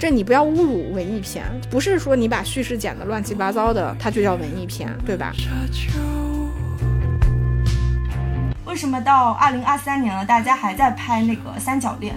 [0.00, 5.30] 这你不要侮辱文艺片，不是说你把叙事剪得乱七八糟的，它就叫文艺片，对吧？
[8.64, 12.14] 为什么到二零二三年了，大家还在拍那个三角恋？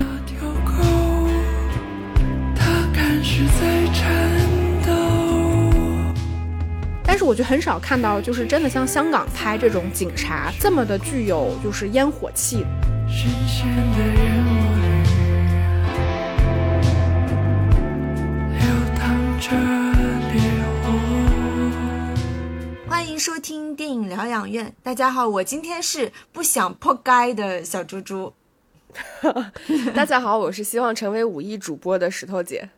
[7.05, 12.65] 但是我就很少看到，就是真的像香港拍这种警察这么的具有就是烟火气。
[13.05, 13.47] 欢迎
[14.47, 14.52] 收
[23.43, 24.73] 听电影疗养院。
[24.81, 28.31] 大家好，我今天是不想破街的小猪猪。
[29.93, 32.69] 大家好，我是希望成为五亿主播的石头姐。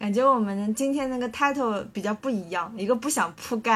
[0.00, 3.70] 感觉我们今天那个 title 比较不一样，一个不想扑街，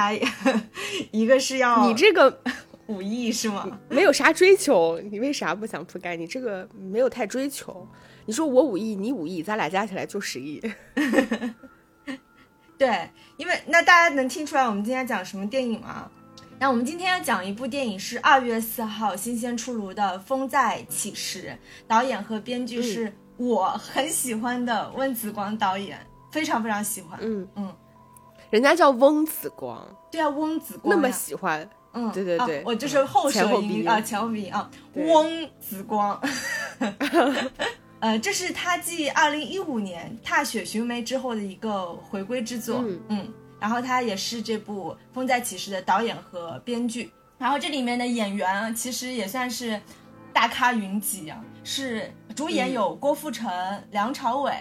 [1.13, 2.41] 一个是要你这个
[2.87, 3.79] 五亿是吗？
[3.89, 6.17] 没有啥追求，你为啥不想扑街？
[6.17, 7.87] 你这个没有太追求。
[8.25, 10.61] 你说我五亿，你五亿，咱俩加起来就十亿。
[12.79, 16.11] 对，因为那大家能听出来我们今天讲什么电影吗？
[16.59, 21.51] 那我们今天要讲一部电影是二月四号新鲜出炉的《风再起时》，
[21.87, 25.99] 导演和编剧是我很喜欢的温子光导演，
[26.33, 27.19] 非常非常喜欢。
[27.21, 27.75] 嗯嗯，
[28.49, 31.69] 人家叫翁子光，对啊，翁子光那么喜欢。
[31.93, 36.19] 嗯，对对对，我就是后舌音啊，前后鼻音啊，翁子光。
[38.01, 49.81] 呃，这是他继二零一五年《踏雪寻梅》之后的一个回归之作，嗯，然后他也是这部《风再起时》的导演和编剧，然后这里面的演员其实也算是
[50.31, 53.51] 大咖云集啊，是主演有郭富城、
[53.91, 54.53] 梁朝伟、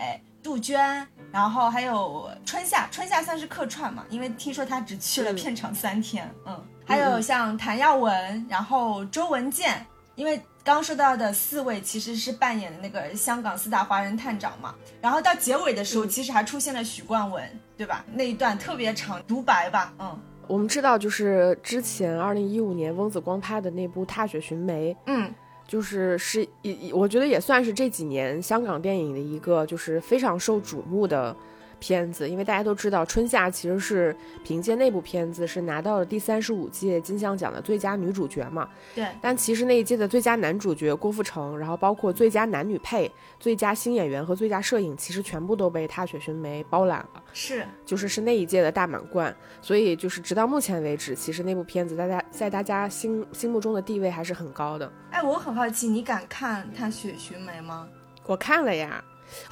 [0.41, 10.41] 杜鹃，然后还有春夏，春夏算是客串嘛，因为听说他只去了片场三天，嗯，还有像谭耀文，然后周文健，因为。
[10.65, 17.47] 刚说到的四位其实是扮演的那个香港四大华人探长嘛，然后到结尾的时候，其实还出现了许冠文，
[17.77, 18.03] 对吧？
[18.11, 25.31] 那一段特别长独白吧，嗯，我们知道就是之前二零一五年翁子光拍的那部《踏雪寻梅》，嗯，
[25.67, 31.35] 就是是也我觉得也算是这几年香港电影的一个就是非常受瞩目的。
[31.79, 38.69] 片子，因为大家都知道，春夏其实是凭借那部片子是拿到了第三十五届金像奖的最佳女主角嘛。
[38.93, 39.07] 对。
[39.21, 47.23] 但其实那一届的最佳男主角郭富城，然后包括最佳男女配、最佳新演员和最佳摄影，其实全部都被《踏雪寻梅》包揽了。
[47.33, 47.65] 是。
[47.85, 54.91] 就是是那一届的大满贯，所以就是直到目前为止，其实那部片子大家在大家心心目中的地位还是很高的。
[55.11, 57.87] 哎，我很好奇，你敢看《踏雪寻梅》吗？
[58.25, 59.03] 我看了呀，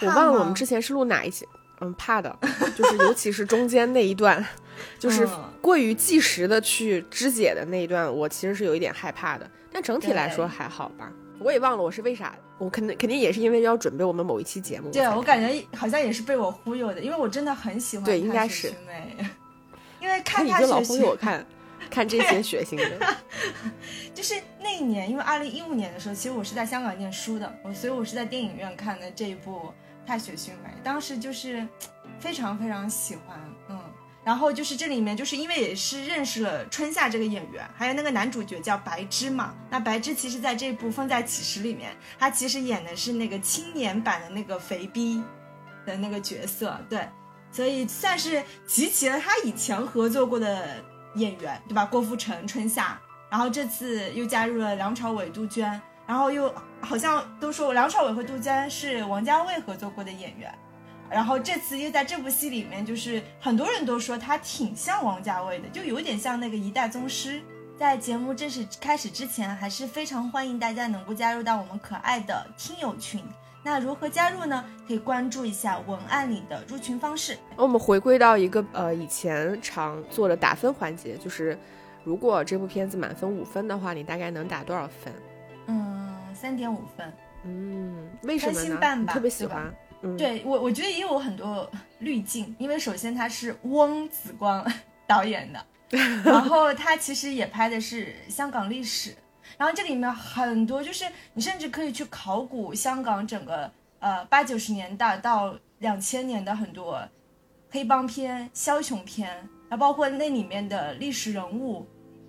[0.01, 1.47] 我忘了我们之前是录哪一期。
[1.83, 2.37] 嗯，怕的，
[2.75, 4.43] 就是尤其是中间那一段，
[4.97, 5.27] 就是
[5.61, 9.49] 过于计时的去肢解的那一段，我其实是有一点害怕的。
[9.71, 11.11] 但整体来说还好吧。
[11.39, 14.89] 我也忘了我是为啥，我肯定肯定也是因为要准备我们某一期节目。
[14.91, 18.05] 对，我感觉好像也是被我忽悠的，因为我真的很喜欢。
[18.05, 18.71] 对，应该是。
[19.99, 21.45] 因为看他老忽悠我看
[21.89, 23.15] 看这些血腥的。
[24.13, 29.57] 就是那一年，因为二零一五年的时候，其实我是在香港念书的，我所以我是在电影院看的这一部。
[30.05, 31.67] 《踏雪寻梅》当时就是
[32.19, 33.79] 非常非常喜欢，嗯，
[34.23, 39.53] 然后就是这里面就是因为也是认识了春夏这个演员，还有那个男主角叫白芝嘛。
[39.69, 45.23] 那白芝其实在这部《风再起时》里面，他其实演的是那个青年版的那个肥逼
[45.85, 47.07] 的那个角色，对，
[47.51, 50.83] 所以算是集齐了他以前合作过的
[51.15, 51.85] 演员，对吧？
[51.85, 52.99] 郭富城、春夏，
[53.29, 55.81] 然后这次又加入了梁朝伟、杜鹃。
[56.05, 60.53] 然后又好像都说梁朝伟和杜鹃是王家卫合作过的演员，
[61.09, 67.41] 然后这次又在这部戏里面，就是很多人都说他挺像王家卫的，就有点像那个一代宗师。
[67.79, 73.23] 在节目正式开始之前，还是非常欢迎大家能够加入到我们可爱的听友群。
[73.63, 74.63] 那如何加入呢？
[74.87, 77.37] 可以关注一下文案里的入群方式。
[77.55, 81.57] 我们回归到一个呃以前常做的打分环节，就是
[82.03, 85.13] 如果这部片子满分五分的话，你大概能打多少分？
[85.67, 87.13] 嗯，三点五分。
[87.45, 89.05] 嗯，为什么呢？
[89.07, 89.73] 特别喜欢。
[90.17, 91.69] 对我，我觉得也有很多
[91.99, 94.65] 滤镜，因为首先它是翁子光
[95.07, 95.65] 导演的，
[96.25, 99.15] 然后他其实也拍的是香港历史，
[99.57, 107.01] 然后这里面很多就是你甚至可以去考古香港整个呃八九十年代到两千年的很多
[107.69, 109.29] 黑帮片、枭雄片，
[109.69, 111.87] 然后包括那里面的历史人物，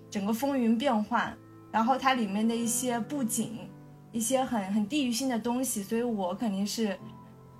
[0.08, 1.36] 整个风云变幻。
[1.74, 3.58] 然后它里面的一些布景，
[4.12, 6.96] 一些很很地域性的东西，所以我肯定是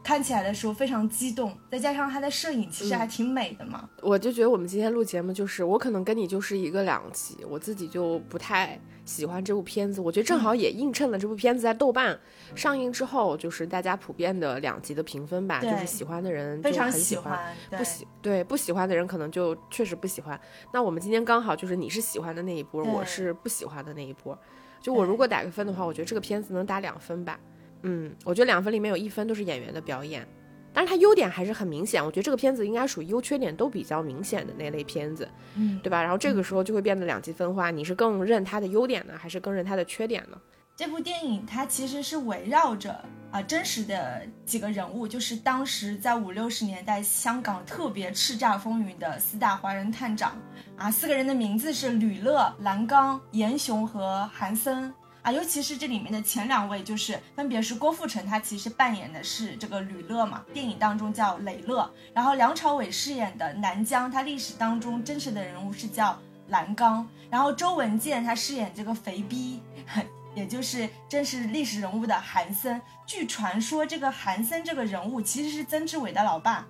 [0.04, 3.88] 看起来的时候非常激动，再加上他的摄影其实还挺美的嘛。
[4.02, 10.02] 我就觉得我们今天录节目，就是我可能跟你就是一个两极，我自己就不太喜欢这部片子。
[10.02, 12.20] 我觉得正好也映衬了这部片子在豆瓣
[12.54, 15.58] 上映之后，就是大家普遍的两极的评分吧。
[15.58, 20.38] 就是喜欢的人非常喜欢，不喜对不喜欢的人可能就确实不喜欢。
[20.74, 24.38] 那我们今天刚好就是你是喜欢的那一波，我是不喜欢的那一波。
[24.82, 27.40] 就我如果打个分的话，我觉得这个片子能打两分吧。
[27.86, 30.26] 嗯，我觉得两分里面有一分都是演员的表演，
[30.72, 32.04] 但是它优点还是很明显。
[32.04, 36.02] 我觉得这个片子应该属于优缺点都比较明显的那类片子，嗯，对吧？
[36.02, 40.38] 然后这个时候就会变得两极分化，你是更认它的优点呢，还是更认它的缺点呢？
[40.76, 50.36] 这部电影它其实是围绕着啊真实的几个人物，就是当时在五六十年代香港特别叱咤风云的四大华人探长
[50.76, 54.92] 啊，四个人的名字是吕乐、蓝刚、严雄和韩森。
[55.24, 61.90] 啊，尤其是这里面的前两位，就是分别是郭富城，他其实扮演的是这个吕乐嘛，电影当中叫磊乐。
[62.12, 66.18] 然后梁朝伟饰演的南江，他历史当中真实的人物是叫
[66.48, 67.08] 蓝刚。
[67.30, 69.62] 然后周文健他饰演这个肥逼，
[70.36, 72.78] 也就是真实历史人物的韩森。
[73.06, 76.66] 据传说，这个韩森这个人物其实是曾志伟的老爸，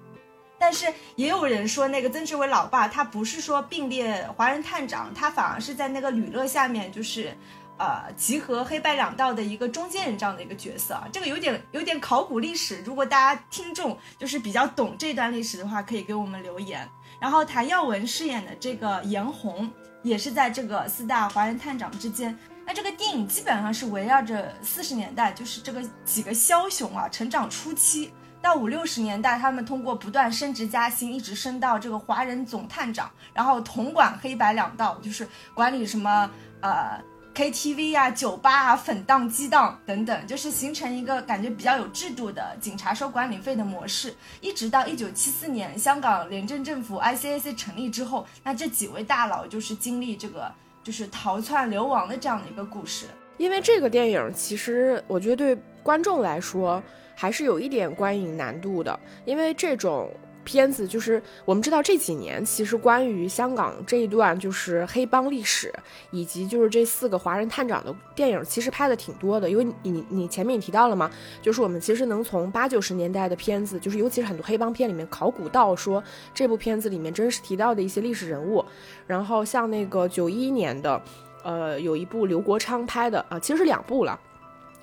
[0.60, 0.86] 但是
[1.16, 7.36] 也有人说，那个曾志伟老爸他不是说并列华人探长，他反而是在那个吕乐下面，就是。
[7.76, 12.80] 呃，集合黑白两道的一个中间人这样的一个角色啊，这个有点有点考古历史。
[12.82, 16.88] 如果大家听众就是比较懂这段历史的话，可以给我们留言。
[17.20, 19.68] 然后谭耀文饰演的这个严红，
[20.04, 22.38] 也是在这个四大华人探长之间。
[22.64, 36.30] 那这个电影基本上是围绕着四十年代，就是这个几个枭雄啊成长初期，到五六十年代，他们通过不断升职加薪，一直升到这个华人总探长，然后统管黑白两道，就是管理什么
[36.60, 37.02] 呃。
[37.34, 44.14] KTV 啊，酒吧啊，粉档、鸡档等等，就是形成一个感觉比较有制度的警察收管理费的模式。
[44.40, 50.48] 一直到一九七四年香港廉政政府 ICAC 成立之后，那这几位大佬就是经历这个
[50.84, 53.06] 就是逃窜流亡的这样的一个故事。
[53.36, 56.80] 因为这个电影其实我觉得对观众来说
[57.16, 60.08] 还是有一点观影难度的，因为这种。
[60.44, 65.72] 片子就是我们知道这几年，其实关于香港这一段就是黑帮历史，
[66.10, 69.50] 以及就是这四个华人探长的电影，其实拍的挺多的。
[69.50, 71.10] 因为你你前面也提到了嘛，
[71.42, 76.02] 就是我们其实能从八九十年代的片子，就是尤其是很多黑帮片里面考古到说
[76.34, 78.64] 这部片子里面真实提到的一些历史人物。
[79.06, 81.02] 然后像那个九一年的，
[81.42, 84.18] 呃，有一部刘国昌拍的啊，其实是两部了。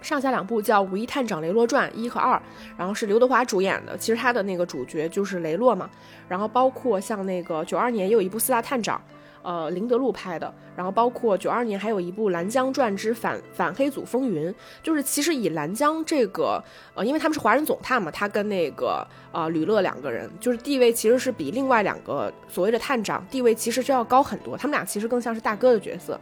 [0.01, 2.41] 上下两部叫《五一探长雷洛传》一和二，
[2.77, 3.97] 然后是刘德华主演的。
[3.97, 5.89] 其实他的那个主角就是雷洛嘛。
[6.27, 9.01] 然后包括像那个九二年也有一部四大探长，
[9.41, 10.53] 呃，林德禄拍的。
[10.73, 14.49] 然后包括九二年还有一部《蓝江传之反反黑组风云》，
[14.81, 16.63] 就是其实以蓝江这个，
[16.95, 26.19] 呃，因为他们是华人总探嘛，他跟那个呃吕乐两个人就是地位其实是比另外两个所谓的探长地位其实是要高很多，他们俩其实更像是大哥的角色。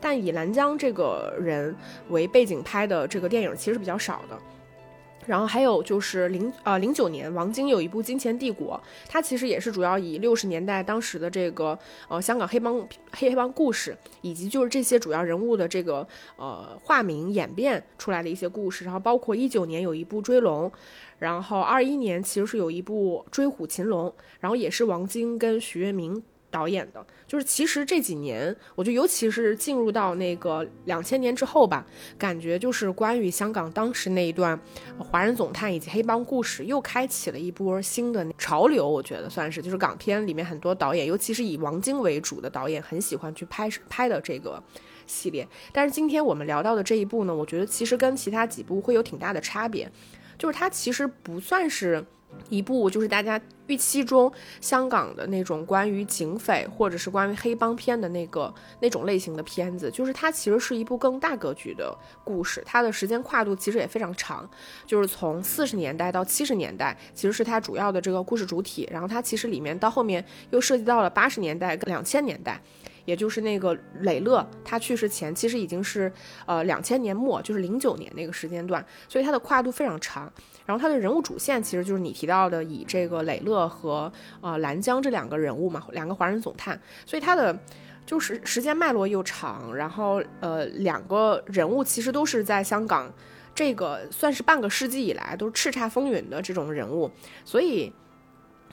[0.00, 1.74] 但以兰江这个人
[2.08, 4.38] 为背景拍的这个电影其实比较少的，
[5.26, 12.80] 然后还有就是零呃零九年王晶有一部《金钱帝国》，它其实也是主要以六十年代当时的这个呃香港黑帮
[13.12, 16.06] 黑黑帮故事，以及就是这些主要人物的这个
[16.36, 20.68] 呃化名演变出来的一些故事，然后包括一九年有一部《追龙》，
[21.18, 24.08] 然后二一年其实是有一部《追虎擒龙》，
[24.40, 26.22] 然后也是王晶跟许月明。
[26.50, 31.86] 导演的，就是其实这几年，我觉得尤其是进入到那个两千年之后吧，
[32.18, 34.58] 感觉就是关于香港当时那一段
[34.98, 38.88] 华人总探以及黑帮故事，又开启了一波新的潮流。
[38.88, 44.62] 我觉得算是，就是港片里面很多导演，尤其是以王晶为主的导演，很喜欢去拍拍的这个
[45.06, 45.46] 系列。
[45.72, 49.90] 但是今天我们聊到的这一部呢，我觉得其实跟其他几部会有挺大的差别，
[50.36, 52.04] 就是它其实不算是。
[52.48, 64.48] 一部就是大家预期中香港的那种关于警匪或者是关于黑帮片的那个那种类型的片子，就是它其实是一部更大格局的故事，它的时间跨度其实也非常长，
[64.86, 72.60] 就是从四十年代到七十年代，其实是它主要的这个故事主体，然后它其实里面到后面又涉及到了八十年代两千年代。
[73.10, 76.12] 也就是那个磊乐，他去世前其实已经是，
[76.46, 80.32] 呃，两千年末，就是零九年那个时间段，所以它的跨度非常长。
[80.64, 87.58] 然后它的人物主线其实就是你提到的，以这个磊乐和呃兰江这两个人物嘛，两个华人总探，所以它的
[88.06, 89.74] 就是时间脉络又长。
[89.74, 93.12] 然后呃，两个人物其实都是在香港
[93.52, 97.10] 这个算是半个世纪以来都是叱咤风云的这种人物，
[97.44, 97.92] 所以。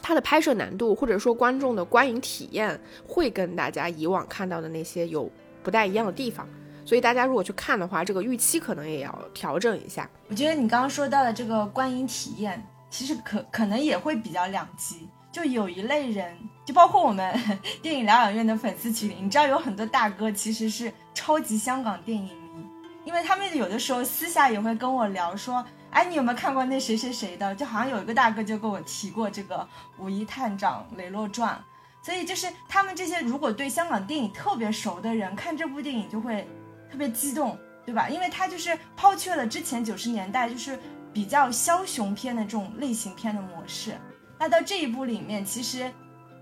[0.02, 5.30] 它的拍摄难度，或者说观众的观影体验，会跟大家以往看到的那些有
[5.64, 6.48] 不太一样的地方，
[6.86, 10.10] 所以大家如果去看的话，这个预期可能也要调整一下。
[10.30, 12.66] 我觉得你刚刚说到的这个观影体验。
[12.90, 15.10] 其实可可能也会比较两极。
[15.30, 17.38] 就有一类人，就包括我们
[17.82, 22.66] 电影疗养院的粉丝群里，你知道有很多大哥其实是超级香港电影迷，
[23.04, 27.56] 因为他们有的时候私下也会跟我聊说，哎，你有没有看过那谁谁谁的？
[27.56, 29.58] 就好像有一个大哥就跟我提过这个
[30.04, 31.60] 《五一探长雷洛传》，
[32.06, 36.48] 所以就是他们这些如果对香港电影特别熟的人，看这部电影就会
[36.92, 38.10] 特别激动，对吧？
[38.10, 40.78] 因为他就是抛却了之前九十年代就是
[41.12, 43.98] 比较枭雄片的这种类型片的模式。
[44.38, 45.92] 那到这一部里面，其实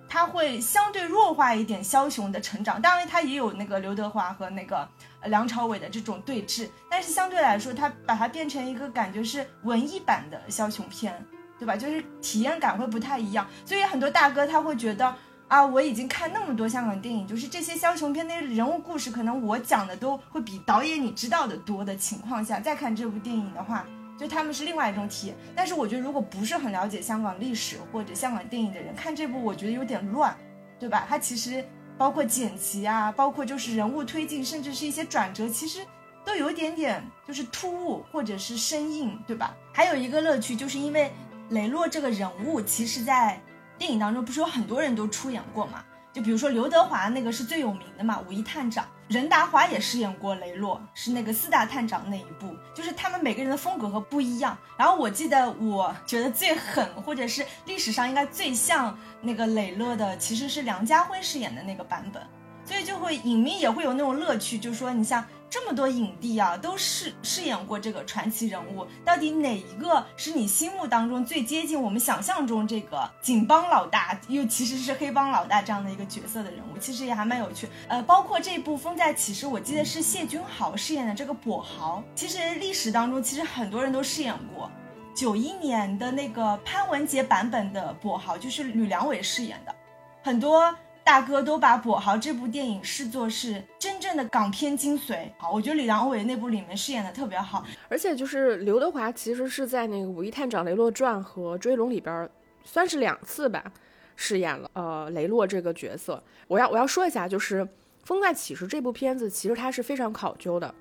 [0.09, 4.87] 他会相对弱化一点枭雄的成长，当然他也有那个刘德华和那个
[5.27, 11.13] 梁朝伟的这种对峙，但是相对来说，他把它变成一个感觉是文艺版的枭雄片，
[11.59, 11.75] 对吧？
[11.75, 15.15] 就是体验感会不太一样，所以很多大哥他会觉得
[15.47, 23.85] 啊，我已经看那么多香港电影，就是这些枭雄片那些人物故事，可能我讲的都会比导演你知道的多的情况下，再看这部电影的话。
[24.17, 30.33] 就他们是另外一种体验，但是我觉得如果不是很了解香港历史或者香港电影的人看这部，我觉得有点乱，
[30.79, 31.05] 对吧？
[31.09, 31.61] 它其实
[31.97, 35.79] 包括剪辑啊，包括就是人物推进，甚至是一些转折，其实
[36.23, 39.55] 都有一点点就是突兀或者是生硬，对吧？
[39.73, 41.11] 还有一个乐趣，就是因为
[41.49, 43.41] 雷洛这个人物，其实在
[43.77, 45.83] 电影当中不是有很多人都出演过嘛？
[46.15, 48.85] 就比如说刘德华那个是最有名的嘛，《五一探长》。
[49.09, 54.57] 任达华也饰演过雷洛，是那个四大探长那一部，就是他们每个人的风格和不一样。
[54.77, 62.25] 然后我记得，我觉得最狠，或者是历史上应该最像那个雷洛的，其实是梁家辉饰演的那个版本。
[62.65, 65.25] 所以就会影迷也会有那种乐趣，就说你像。
[65.47, 76.77] 这么多影帝啊，都饰饰演过这个传奇人物，到底哪一个是你心目当中最接近我们想象中这个警帮老大，又其实是黑帮老大这样的一个角色的人物？
[76.77, 77.69] 其实也还蛮有趣。
[77.87, 82.03] 呃，包括这部《风再起时》，我记得是谢君豪饰演的这个跛豪。
[82.15, 84.69] 其实历史当中，其实很多人都饰演过。
[85.15, 89.73] 九一年的那个潘文杰版本的跛豪，就是吕良伟饰演的，
[90.21, 90.75] 很多。
[91.05, 95.29] 大哥都把《跛豪》这部电影视作是真正的港片精髓。
[95.37, 102.27] 好，我觉得李良伟那部里面饰演的特别好，而且就是刘德华其实是在那个《武义探长雷洛传》和《追龙》里边，
[102.63, 103.71] 算是两次吧，
[104.15, 106.21] 饰演了呃雷洛这个角色。
[106.47, 107.61] 我要我要说一下，就是
[108.03, 110.73] 《风再起时》这部片子其实它是非常考究的，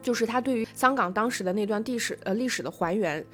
[0.00, 3.26] 就是它对于香港当时的那段历史呃历史的还原。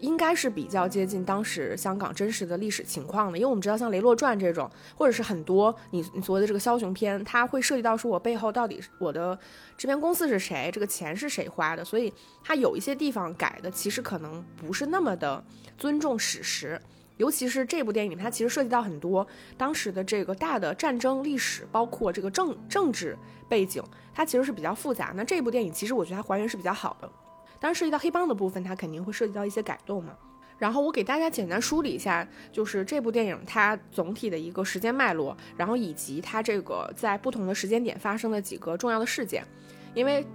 [0.00, 9.38] 应该是比较接近当时香港真实的历史情况的，因为我们知道像《雷洛传》这种，或者是很多你你所谓的这个枭雄片，它会涉及到说我背后到底我的
[9.76, 15.42] 制片公司是谁，这个钱是谁花的，所以它有一些地方改的其实可能不是那么的
[15.76, 16.80] 尊重史实，
[17.18, 19.26] 尤其是这部电影，它其实涉及到很多
[19.56, 23.16] 当时的这个大的战争历史，包括这个政政治
[23.48, 23.82] 背景，
[24.14, 25.12] 它其实是比较复杂。
[25.14, 27.10] 那这部电影其实我觉得它还原是比较好的。
[27.60, 30.14] 当然，涉及到黑帮的部分，它肯定会涉及到一些改动嘛。
[30.58, 39.46] 然后我给大家简单梳理一下，就是这部电影它总体的一个时间脉络，然后以及它这个在不同的时间点发生的几个重要的事件，
[39.94, 40.26] 因为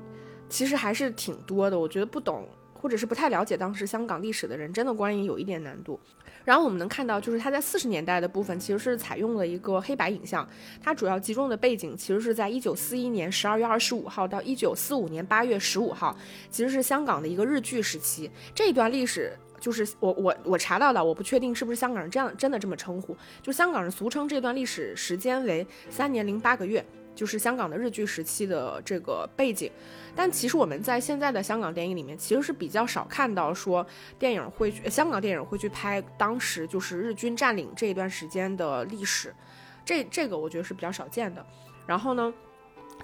[0.49, 5.99] 其实还是挺多的，我觉得不懂或者是不太了解当时香港历史的人，真的观影有一点难度。
[6.45, 10.47] 然后我们能看到，就是它在四十年代的部分，其实是采用了一个黑白影像。
[10.81, 16.15] 它主要集中的背景，其实是在一九四一年十二月二十五号到一九四五年八月十五号，
[16.49, 18.29] 其实是香港的一个日据时期。
[18.53, 26.85] 这一段历史，就是我我我查到的，我不确定是不是香港人这样真的这么称呼，就香港人俗称这段历史时间为三年零八个月。
[27.15, 29.71] 就是香港的日据时期的这个背景，
[30.15, 33.85] 但其实我们在现在的香港电影里面，其实是比较少看到说
[34.17, 39.33] 电影会去香港电影会去拍当时就是日军占领这一段时间的历史，
[39.83, 41.45] 这这个我觉得是比较少见的。
[41.85, 42.33] 然后呢？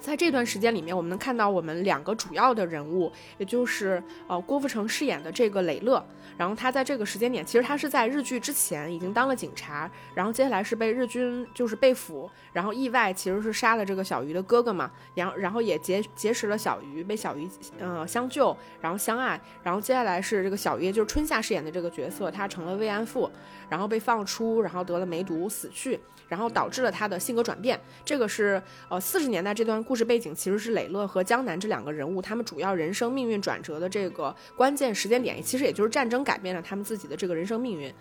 [0.02, 6.04] 在这段时间里面，我们能看到我们两个主要的人物，也就是呃郭富城饰演的这个磊乐。
[6.36, 23.30] 然后他在这个时间点，其实他是在日剧之前已经当了警察，然后接下来是被日军就是被俘，然后意外其实是杀了这个小鱼的哥哥嘛，然后然后也结结识了小鱼，被小鱼呃相救，然后相爱，然后接下来是这个小鱼，就是春夏饰演的这个角色，他成了慰安妇，
[23.68, 26.00] 然后被放出，然后得了梅毒死去。
[26.28, 37.92] 然后导致了他的性格转变，这个是呃四十年代这段故事背景，其实是磊乐和江南这两个人物他们主要人生命运转折的这个关键时间点，其实也就是战争改变了他们自己的这个人生命运。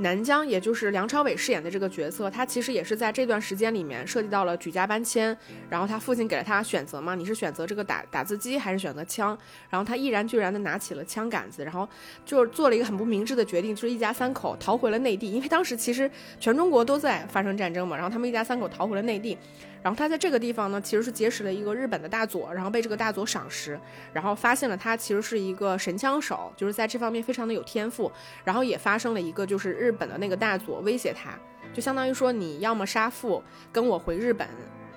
[0.00, 5.34] 南疆，也就是梁朝伟饰演的这个角色，他其实也是在这段时间里面涉及到了举家搬迁，
[5.70, 9.36] 然后他父亲给了他选择嘛，你是选择这个打打字机还是选择枪？
[9.70, 11.88] 然后他毅然决然的拿起了枪杆子，然后
[12.26, 19.38] 就是做了一个很不明智的决定，就是一家三口逃回了内地，因为当时其实全中国都在发生战争嘛，然后他们一家三口逃回了内地。
[19.82, 23.78] 然后他在这个地方呢，其实是结识了一个日本的大佐，然后被这个大佐赏识，
[24.12, 28.10] 然后发现了他其实是一个神枪手，就是在这方面非常的有天赋，
[28.44, 31.38] 然后也发生了一个就是日本的那个大佐威胁他，
[31.72, 33.42] 就相当于说你要么杀父
[33.72, 34.48] 跟我回日本，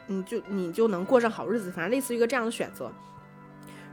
[0.07, 2.91] 你就你就能过上好日子，反正类似于一个这样的选择。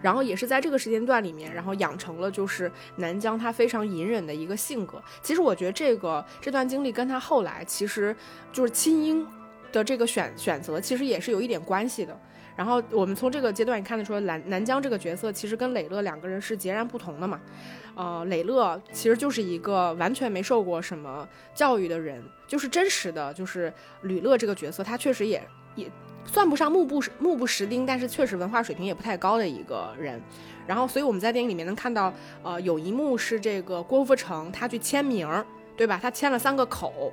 [0.01, 5.03] 然后也是在这个时间段里面，然后养成了就是南疆他非常隐忍的一个性格。
[5.21, 8.15] 其实我觉得这个这段经历跟他后来其实
[8.53, 9.27] 就是亲英
[9.73, 12.19] 的这个选选择，其实也是有一点关系的。
[12.57, 17.41] 然后我们从这个阶段也看得出来，南南疆这个角色其实跟磊乐两个人是截然不同的嘛。
[17.95, 23.73] 呃，磊乐其实就是一个完全没受过什么教育的人，就是真实的，就是
[24.03, 25.43] 吕乐这个角色，他确实也
[25.75, 25.91] 也。
[26.25, 30.21] 算不上目不目不识丁，但是确实文化水平也不太高的一个人。
[30.67, 35.27] 然后，所以我们在电影里面能看到，呃，有一幕是这个郭富城他去签名，
[35.75, 35.99] 对吧？
[36.03, 37.11] 他签了三个口。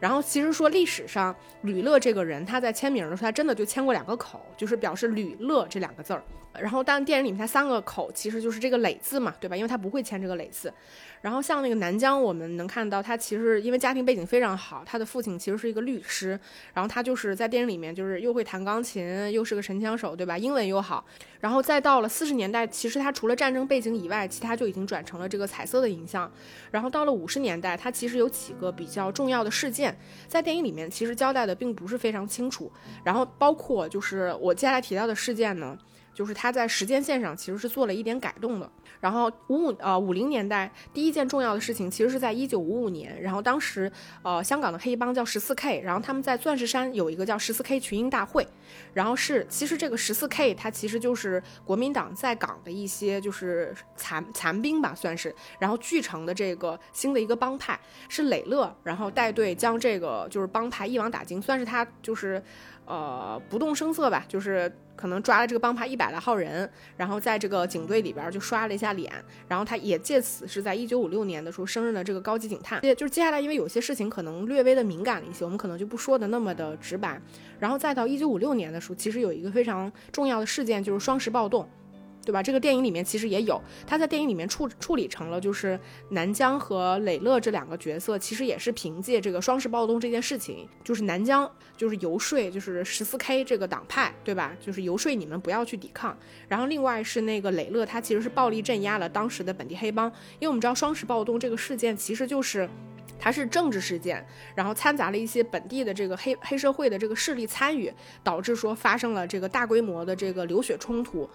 [0.00, 6.22] 然后，其实说历史上吕乐这个人，他在签名的时候，他真的就签过两个口，就是表示吕乐这两个字儿。
[6.58, 9.54] 然后，但电影里面他三个口其实就是这个“磊”字嘛，对吧？
[9.54, 10.72] 因为他不会签这个“磊”字。
[11.20, 16.30] 然后像那个南疆，我们能看到他其实因为家庭背景非常好，他的父亲其实是一个律师，
[16.72, 20.38] 然后他就是在电影里面就是又会弹钢琴，又是个神枪手，对吧？
[20.38, 21.04] 英文又好。
[21.40, 26.30] 然后再到了四十年代，其实他除了战争背景以外，其他就已经转成了这个彩色的影像。
[26.70, 29.94] 然后到了五十年代，他其实有几个比较重要的事件，
[30.26, 32.72] 在电影里面其实交代的并不是非常清楚。
[33.04, 35.76] 然后包括就是我接下来提到的事件呢。
[36.12, 38.70] 就是他在时间线上其实是做了一点改动的。
[39.00, 43.20] 然后五五呃五零年代第一件重要的事情，其实是在一九五五年。
[43.20, 43.90] 然后当时
[44.22, 48.46] 呃香港的黑帮叫十四 K，然后他们在钻石山有一个叫十四 K 群英大会。
[48.92, 57.78] 然后是其实这个十四 K 它其实就是国民党在港的一些就是残残兵吧算是，然后聚成的这个新的一个帮派
[58.08, 62.42] 是磊乐，然后带队将这个就是帮派一网打尽，算是他就是
[62.90, 64.70] 呃不动声色吧，就是。
[65.00, 69.10] 可能抓了这个帮派一百来号人，然后在这个警队里边就刷了一下脸，
[69.48, 72.78] 然后他也借此是在一九五六年的时候升任了这个高级警探。
[72.82, 77.18] 接就是接下来，因为有些事情可能略微的敏感了一些，我们可能就不说的那么的直白。
[77.58, 81.66] 然后再到一九五六年的时候，其实有一个非常重要的事件，就是双十暴动。
[82.30, 82.40] 对吧？
[82.40, 85.76] 这个电影里面其实也有，他在电影里面处处理成了就是
[86.10, 94.56] 南疆和磊乐这两个角色，其实也是凭借这个双十暴动这件事情，就是南疆就是游说，就是十四 K 这个党派，对吧？
[94.60, 96.16] 就是游说你们不要去抵抗。
[96.46, 100.06] 然后另外是那个磊乐，他其实是暴力镇压了当时的本地黑帮，
[100.38, 102.70] 因为我们知道双十暴动这个事件其实就是。
[103.20, 107.92] 它是政治事件，然后掺杂了一些本地的这个黑黑社会的这个势力参与，
[108.24, 111.28] 导致说发生了这个大规模的这个流血冲突。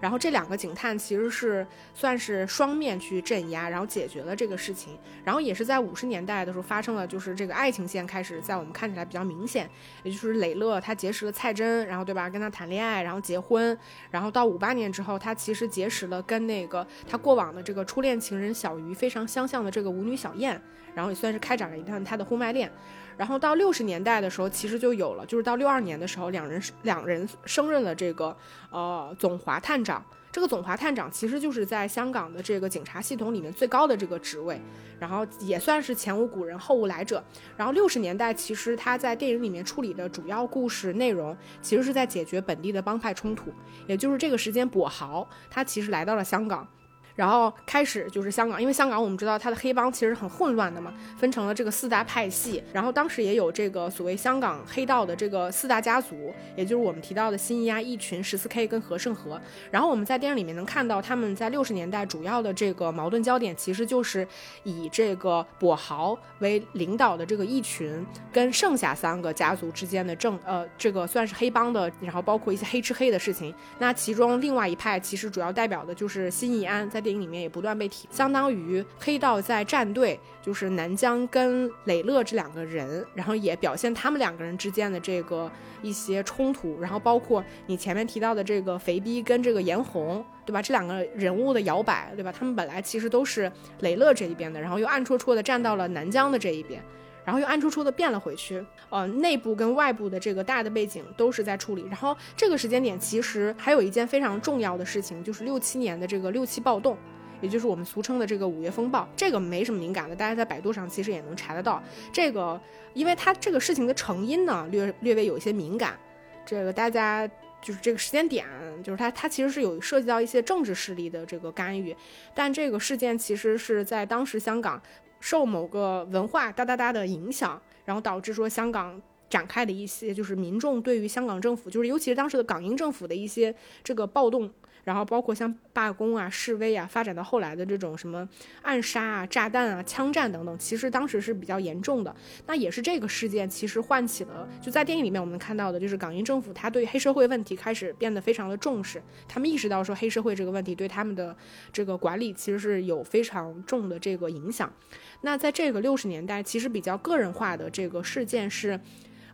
[0.00, 4.96] 然后这两个警探其实是算是双面去镇压，然后解决了这个事情。
[5.24, 9.68] 然后也是在五十年代的时候发生了，就是这个爱情线开始在我们看起来比较明显，
[10.02, 13.76] 也就是磊乐他结识了蔡真，然后对吧，跟他谈恋爱，然后结婚。
[14.10, 20.60] 然后到五八年之后，他其实结识了跟那个他过往的这个初恋情人小鱼非常相像的这个舞女小燕。
[20.94, 22.70] 然后也算是开展了一段他的婚外恋，
[23.16, 28.36] 然后到六十年代的时候，其实就有了，就是到六二年的时候，两人两人升任了这个
[28.70, 30.04] 呃总华探长。
[30.30, 34.58] 这个总华探长其实就是在香港的这个警察系统里面最高的这个职位，
[34.98, 37.22] 然后也算是前无古人后无来者。
[37.54, 43.52] 然后六十年代其实他在电影里面处理的主要故事内容，其实是在解决本地的帮派冲突，
[43.86, 46.66] 也就是这个时间，跛豪他其实来到了香港。
[47.14, 52.62] 然后开始就是香港，因为香港我们知道它的黑帮其实很混乱的嘛，分成了这个四大派系。
[52.72, 59.38] 然后当时也有这个所谓香港黑道的这个四大家族，也就是我们提到的新一啊、一群、十四 K 跟和盛和。
[59.70, 64.26] 然后我们在电影里面能看到他们在六十年代主要的这个矛盾焦点，其实就是
[64.62, 73.54] 以这个跛豪为领导的这个一群跟剩下三个家族之间的正呃这个算是黑帮的，然后包括一些黑吃黑的事情。
[73.78, 77.01] 那其中另外一派其实主要代表的就是新义安在。
[77.02, 85.50] 电影里面也不断被提，相当于黑道在站队，就是南疆跟磊乐这两个人，然后也表现他们两个人之间的这个
[85.82, 90.62] 一些冲突，然后包括你前面提到的这个肥逼跟这个严红，对吧？
[90.62, 92.32] 这两个人物的摇摆，对吧？
[92.32, 96.82] 他们本来其实都是磊乐这一边的，然后又暗戳戳的站到了南疆的这一边。
[97.24, 101.84] 然后又暗戳戳的变了回去，呃，内部跟外部的这个大的背景都是在处理。
[101.86, 106.96] 然后这个时间点其实还有一件非常重要的事情，就是六七年的这个六七暴动，
[107.40, 109.08] 也就是我们俗称的这个五月风暴。
[109.16, 111.80] 这个没什么敏感的，大家在百度上其实也能查得到。
[112.12, 112.60] 这个，
[112.92, 115.96] 因为它这个事情的成因呢，略略微有一些敏感。
[116.44, 117.28] 这个大家
[117.60, 118.44] 就是这个时间点，
[118.82, 121.96] 就是它它其实是有涉及到一些政治势力的这个干预。
[122.34, 124.82] 但这个事件其实是在当时香港。
[125.22, 133.54] 受某个文化哒哒哒的影响，然后导致说香港展开的一些，就是民众对于香港政府，就是尤其是当时的港英政府的一些
[133.84, 134.50] 这个暴动。
[134.84, 138.28] 然后包括像罢工啊、示威啊，发展到后来的这种什么
[138.62, 142.14] 暗杀啊、炸弹啊、枪战等等，其实当时是比较严重的。
[142.46, 151.36] 那也是这个事件，其实唤起了就在电影里面我们看到的，就是港英政府他对黑社会问题开始变得非常的重视，他们意识到说黑社会这个问题对他们的
[151.72, 154.72] 这个管理其实是有非常重的这个影响。
[155.20, 158.80] 那在这个六十年代，其实比较个人化的这个事件是，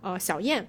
[0.03, 0.69] 呃，小燕。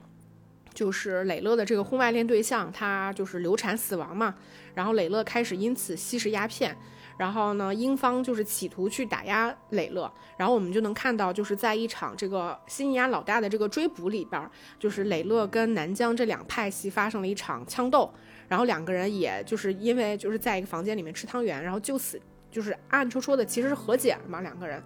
[0.71, 4.35] 就是磊乐的这个婚外恋对象，他就是流产死亡嘛，
[4.79, 6.73] 然后磊乐开始因此吸食鸦片，
[7.17, 18.09] 然后呢，英方就是企图去打压磊乐，然后我们就能看到，就是在一场这个新押老大的这个追捕里边，就是磊乐跟南疆这两派系发生了一场枪斗，
[18.47, 22.17] 然后两个人也就是因为就是在一个房间里面吃汤圆，然后就此
[22.49, 24.81] 就是暗戳戳的其实是和解了嘛两个人，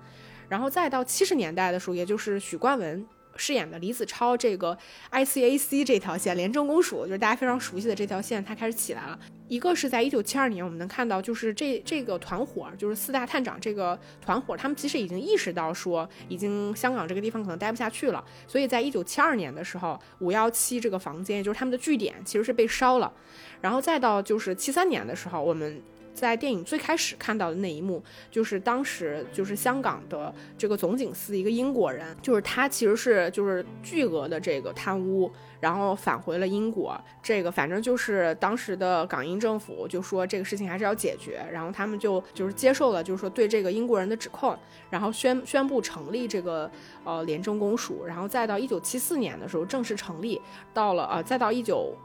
[0.50, 3.06] 然后再到七十年代的时候，也就是许冠文。
[3.36, 4.78] 饰演的李子超，这个
[5.12, 9.18] ICAC 这条线，廉政公署就是大家非常熟悉的这条线，他开始起来了。
[9.54, 23.14] 一个是在一九七二年，我们能看到，就是这这个团伙，就是四大探长这个团伙，他们其实已经意识到说，已经香港这个地方可能待不下去了，所以在一九七二年的时候，五幺七这个房间，也就是他们的据点，其实是被烧了。
[23.62, 25.80] 然后再到就是七三年的时候，我们。
[26.16, 35.32] 在电影最开始看到的那一幕，就是当时就是香港的这个总警司一个英国人，就是他其实是就是巨额的这个贪污，
[35.64, 37.00] 然后返回了英国。
[37.22, 44.54] 这个反正就是当时的港英政府就说这个事情还是要解决，然后他们就就是接受了就是说对这个英国人的指控，
[44.90, 46.70] 然后宣宣布成立这个
[47.06, 50.42] 呃廉政公署，然后再到一九七四年的时候正式成立，
[50.74, 51.96] 到了呃再到一九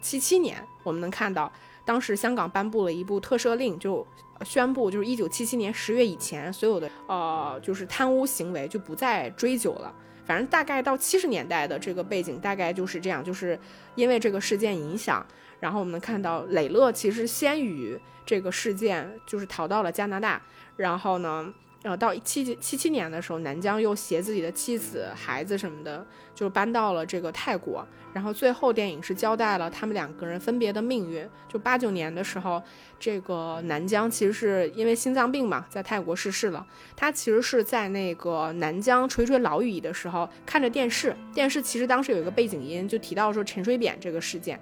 [0.00, 1.52] 七七年，我们能看到。
[1.86, 4.04] 当时香港颁布了一部特赦令，就
[4.42, 9.94] 宣布就是一九七七年十月以前所有的呃就是贪污行为就不再追究了。
[10.24, 13.58] 反正大概到七十年代的这个背景大概就是这样，就是
[13.94, 15.26] 因为这个事件影响，
[15.60, 20.40] 然后我们看到磊乐其实先于这个事件就是逃到了加拿大，
[20.76, 21.52] 然后呢。
[21.84, 27.86] 呃，到七七七年的时候，南疆又携自己的妻子、孩子什么的，就搬到了这个泰国。
[28.14, 31.28] 然后最后电影是交代了他们两个人分别的命运。
[31.46, 32.62] 就八九年的时候，
[32.98, 36.66] 这个南疆其实是因为心脏病嘛，在泰国逝世了。
[36.96, 44.58] 他其实是在那个南疆垂垂老矣的时候，看着电视，电视其实当时有一个背景音，就提到说陈水扁这个事件。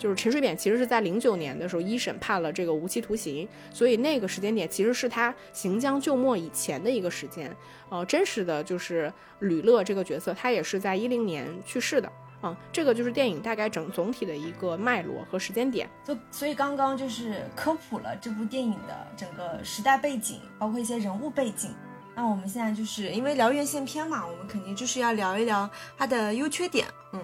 [0.00, 7.54] 就是陈水扁其实是在零九年的时候一审判了这个无期徒刑，所以那个时间点其实是他行将就末以前的一个时间。
[7.90, 12.10] 呃，真实的就是吕乐这个角色，他也是在一零年去世的。
[12.42, 15.86] 嗯，这个就是电影大概整总体的一个脉络和时间点。
[16.02, 21.74] 就所以刚刚就是科普了这部电影的整个时代背景，包括一些人物背景。
[22.16, 26.86] 那我们现在就是因为聊院线片嘛，我们肯定就是要聊一聊它的优缺点。
[27.12, 27.20] 嗯。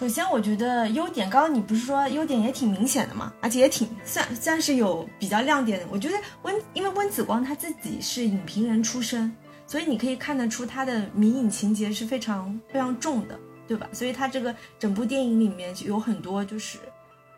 [0.00, 5.84] 首先，我觉得优点，刚刚你不是说优点也挺明显的嘛，而且也挺算算是有比较亮点的。
[5.90, 9.30] 我觉得温，因为温子光他自己是影评人出身，
[9.66, 13.86] 所以你可以看得出他的迷影情节是非常非常重的，对吧？
[13.92, 16.78] 所以他这个整部电影里面就有很多就是，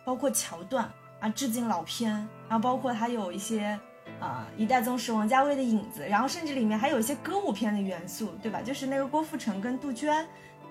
[0.05, 2.13] 包括桥段啊，致敬老片，
[2.49, 3.77] 然后包括他有一些
[4.21, 8.61] 啊一代宗师王家卫的影子，然后甚至里面还有一些歌舞片的元素，对吧？
[8.65, 10.25] 就是那个郭富城跟杜鹃。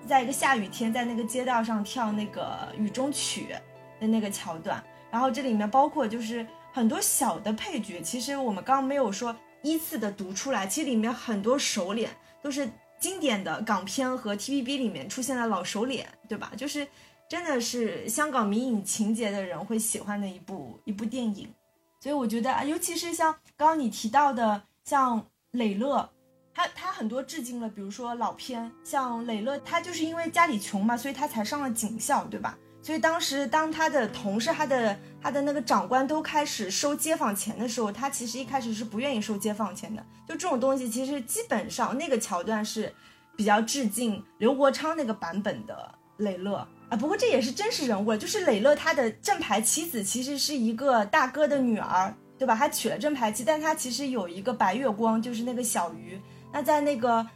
[0.06, 3.54] 在一个下雨天，在那个街道上跳那个雨中曲
[4.00, 12.10] 的那个桥段，然后这里面包括就是很多小的配角，其实我们刚没有说依次的读出来，其实里面很多熟脸
[12.42, 16.52] 都是经典的港片和 TVB 里面出现的老熟脸，对吧？
[16.56, 16.86] 就是
[17.28, 21.48] 真的是香港迷影情节的人会喜欢的一部一部电影，
[22.00, 26.10] 所以我觉得啊，尤其是像刚刚你提到的，像磊乐。
[26.54, 32.58] 他他很多致敬了，比如说老片，像磊乐，他就是因为家里穷嘛，所以他才上了警校，对吧？
[32.82, 40.04] 所以当时当他的同事、他的他的那个长官都开始收街坊钱的时候，他其实一开始是不愿意收街坊钱的。
[40.26, 42.92] 就这种东西，其实基本上那个桥段是
[43.36, 46.56] 比较致敬刘国昌那个版本的磊乐
[46.88, 46.96] 啊。
[46.96, 52.56] 不过这也是真实人物了，就是磊乐他的正牌妻子其实是一个大哥的女儿，对吧？
[52.56, 56.20] 他娶了正牌妻，但他其实有一个白月光，就是那个小鱼。
[56.52, 57.26] 那在那个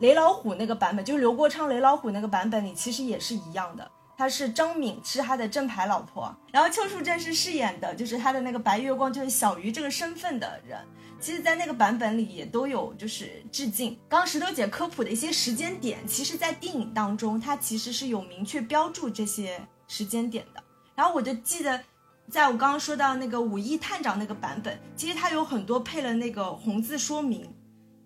[0.00, 3.90] 雷老虎那个版本，就是刘国昌雷老虎那个版本里，其实也是一样的。
[4.16, 6.34] 他是张敏，是他的正牌老婆。
[6.52, 10.78] 然后邱淑贞是饰演的，就是他的那个白月光，就是小鱼这个身份的人。
[11.20, 13.98] 其实，在那个版本里也都有就是致敬。
[14.08, 19.58] 刚石头姐科普的一些时间点，其实在电影当中，它其实是有明确标注这些
[19.88, 20.62] 时间点的。
[20.94, 21.80] 然后我就记得，
[22.28, 27.50] 在我刚刚说到那个五一探长那个版本，其实它有很多配了那个红字说明。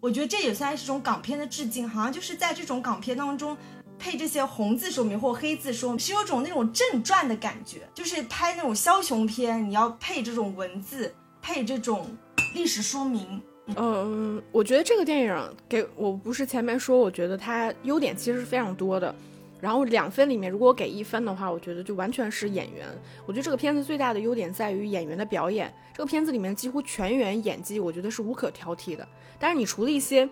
[0.00, 3.56] 我觉得这也算是一种港片的致敬，好像就是在这种港片当中，
[3.98, 12.06] 配这些红字说明或黑字说明，是有种那种正传的感觉，就是拍那种枭雄片，你要配这种文字，配这种
[12.54, 13.42] 历史说明。
[13.76, 19.14] 嗯，我觉得这个电影给我不是前面说，我觉得它优点其实是非常多的。
[19.60, 22.86] 然后两分里面，如果给一分的话，我觉得就完全是演员。
[23.26, 25.72] 我觉得这个片子最大的优点在于演员的表演。
[25.92, 29.06] 这个片子里面几乎全员演技，我觉得是无可挑剔的。
[29.38, 30.28] 但是你除了一些。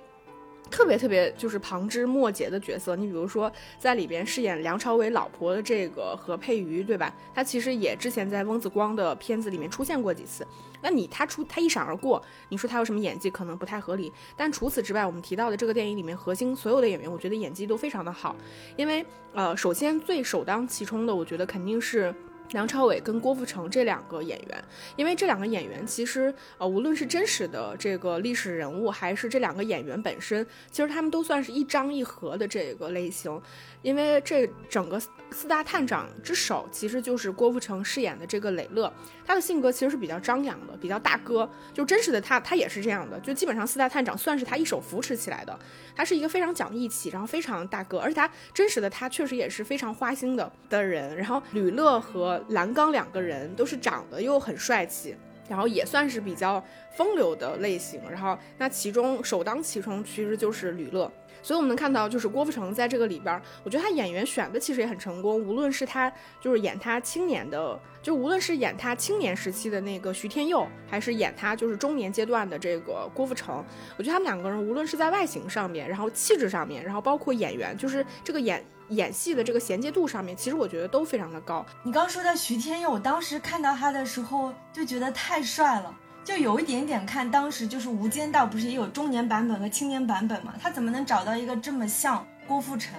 [0.70, 7.14] 特别特别就是旁枝末节的角色，你比如说在里边饰演梁朝伟老婆的这个何佩瑜，对吧？
[7.34, 10.46] 他其实也之前在翁子光的片子里面出现过几次。
[10.82, 14.12] 那你他出他一闪而过，你说他有什么演技可能不太合理。
[14.36, 18.36] 但除此之外，我们提到的这个电影里面核心所有的演员，我觉得演技都非常的好。
[18.76, 22.14] 因为呃，首先最首当其冲的，我觉得肯定是。
[22.50, 24.64] 梁朝伟跟郭富城这两个演员，
[24.96, 33.40] 因为这两个演员其实呃，无论是真实的这个历史人物，还是这两个演员本身，其实他们都算是一张一合的这个类型。
[33.86, 38.92] 因为这整个四大探长之首，其实就是郭富城饰演的这个磊乐，
[39.24, 41.48] 他的性格其实是比较张扬的，比较大哥。
[41.72, 43.16] 就真实的他，他也是这样的。
[43.20, 45.56] 就基本上四大探长算是他一手扶持起来的。
[45.94, 51.16] 他是一个非常讲义气，然后非常大哥，而且他真实的他确实也是非常花心的的人。
[51.16, 55.14] 然后吕乐和蓝刚两个人都是长得又很帅气，
[55.48, 56.60] 然后也算是比较
[56.96, 58.00] 风流的类型。
[58.10, 61.08] 然后那其中首当其冲其实就是吕乐。
[61.46, 65.40] 所以我们能看到，就是郭富城在这个里边，我觉得他演员选的其实也很成功。
[65.40, 73.64] 无论是他就是演他青年的，就无论是演他青年时期的那个徐天佑，还是演他就是中年阶段的这个郭富城，
[73.96, 81.64] 我觉得他们两个人无论是在外形上面，然后气质上面，然后包括演员，就是这个演演戏的这个衔接度上面，其实我觉得都非常的高。
[81.84, 85.94] 你刚说的徐天佑，我当时看到他的时候就觉得太帅了。
[86.26, 90.52] 就有一点点看，当时就是《无间道》，不是也有中年版本和青年版本嘛？
[90.60, 92.98] 他怎么能找到一个这么像郭富城，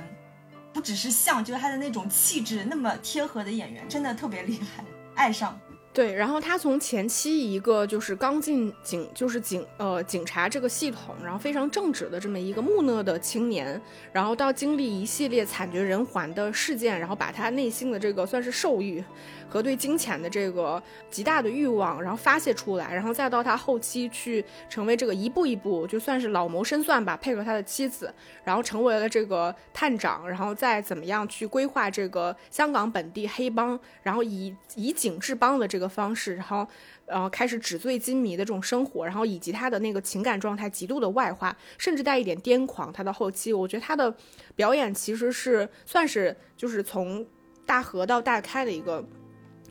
[0.72, 4.82] 不只是像，就是他的那种气质那么贴合的演员，真的特别厉害，
[5.14, 5.60] 爱上。
[5.92, 13.82] 对，然后他从前期一个就是刚进警，就是警呃警察这个系统，然后非常正直的这么一个木讷的青年，
[14.14, 19.04] 然后到经历一系列惨绝人寰的事件，然后把他内心的这个算是兽欲。
[19.50, 36.68] 和对金钱的这个极大的欲望，然后发泄出来，然后再到他后期去成为这个一步一步就算是老谋深算吧，配合他的妻子，然后成为了这个探长，然后再怎么样去规划这个香港本地黑帮，然后以以警治帮的这个方式，然后
[37.06, 42.92] 呃开始纸醉金迷的这种生活，然后以及他的那个情感状态极度的外化，甚至带一点癫狂。
[42.92, 44.14] 他的后期，我觉得他的
[44.56, 47.26] 表演其实是算是就是从
[47.66, 49.04] 大河到大开的一个。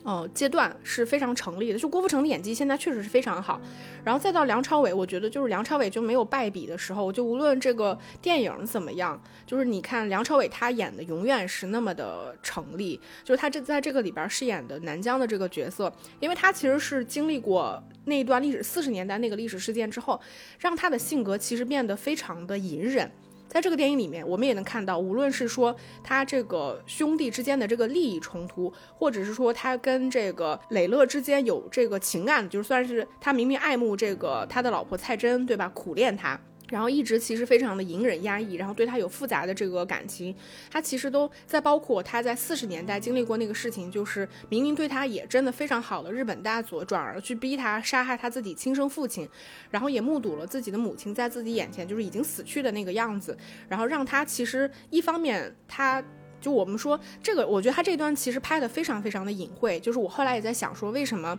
[0.07, 1.79] 呃，阶段是非常成立的。
[1.79, 3.61] 就郭富城的演技现在确实是非常好，
[4.05, 7.13] 然后再到梁朝伟，我觉得就是梁朝伟就没有败笔的时候。
[7.13, 13.01] 就无论这个电影怎么样，就是你看梁朝伟他演的永远是那么的成立。
[13.25, 20.21] 就是他这在这个里边饰演的南疆的这个角色，因为他其实是经历过那一段历史四十年代那个历史事件之后，
[20.61, 23.11] 让他的性格其实变得非常的隐忍。
[23.49, 35.71] 在这个电影里面，我们也能看到，无论是说他这个兄弟之间的这个利益冲突，或者是说他跟这个磊乐之间有这个情感，就是算是他明明爱慕这个他的老婆蔡珍，对吧？
[35.75, 36.39] 苦恋他。
[36.69, 40.35] 然后一直其实非常的隐忍压抑，然后对他有复杂的这个感情，
[40.71, 49.29] 他其实都在包括他在四十年代经历过那个事情，就是明明对他也真的非常好的日本大佐，转而去逼他杀害他自己亲生父亲，
[49.71, 53.37] 然后也目睹了自己的母亲在自己眼前就是已经死去的那个样子，
[53.69, 56.03] 然后让他其实一方面他
[56.41, 61.39] 就我们说这个，我觉得他这段其实拍的非常非常的隐晦，就是我后来也在想说为什么。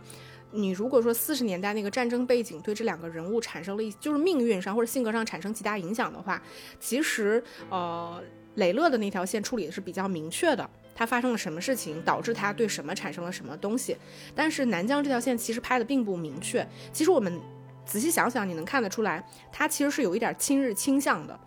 [0.50, 6.42] 你如果说四十年代那个战争背景对这两个人物产生了一就是命运上或者性格上产生极大影响的话，
[6.80, 8.22] 其实呃
[8.54, 13.96] 磊乐的那条线处理的是比较明确的，他发生了什么事情导致他对什么产生了什么东西。
[14.34, 16.66] 但是南疆这条线其实拍的并不明确。
[16.92, 17.38] 其实我们
[17.84, 21.38] 仔细想想，你能看得出来，他其实是有一点亲日倾向的，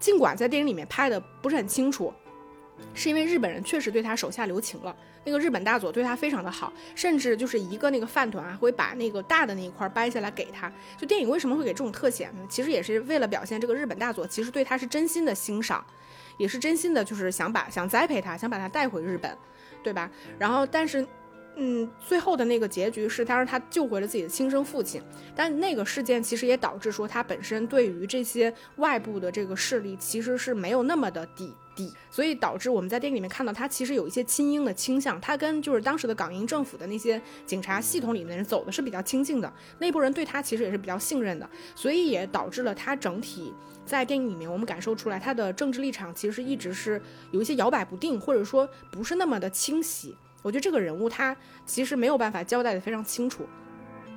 [0.00, 2.12] 尽管在电影里面拍的不是很清楚，
[2.94, 4.96] 是因为日本人确实对他手下留情了。
[5.24, 10.70] 那个日本大佐对他非常的好，甚至就是一个那个饭团啊，会把那个大的那一块掰下来给他。
[10.98, 12.40] 就电影为什么会给这种特写呢？
[12.48, 15.84] 其实也是为了表现这个日本大佐其实对他是真心的欣赏，
[16.36, 19.36] 也是真心的，就是想把想栽培他，想把他带回日本，
[19.82, 20.10] 对吧？
[20.38, 21.06] 然后，但是，
[21.56, 25.00] 嗯，最后的那个结局是，当然他救回了自己的亲生父亲，
[25.34, 31.54] 但那个事件其实也导致说他本身对于这些外部的这个势力其实是没有那么的抵。
[31.74, 43.52] 底，所以导致我们在电影里面看到他其实有一些亲英的倾向，他跟就是当时的港英政府的那些警察系统里面的人走的是比较亲近的，内部人对他其实也是比较信任的，所以也导致了他整体
[43.84, 47.00] 在电影里面我们感受出来他的政治立场其实一直是
[47.32, 50.16] 有一些摇摆不定，或者说不是那么的清晰。
[50.42, 53.46] 我觉得这个人物他其实没有办法交代的非常清楚。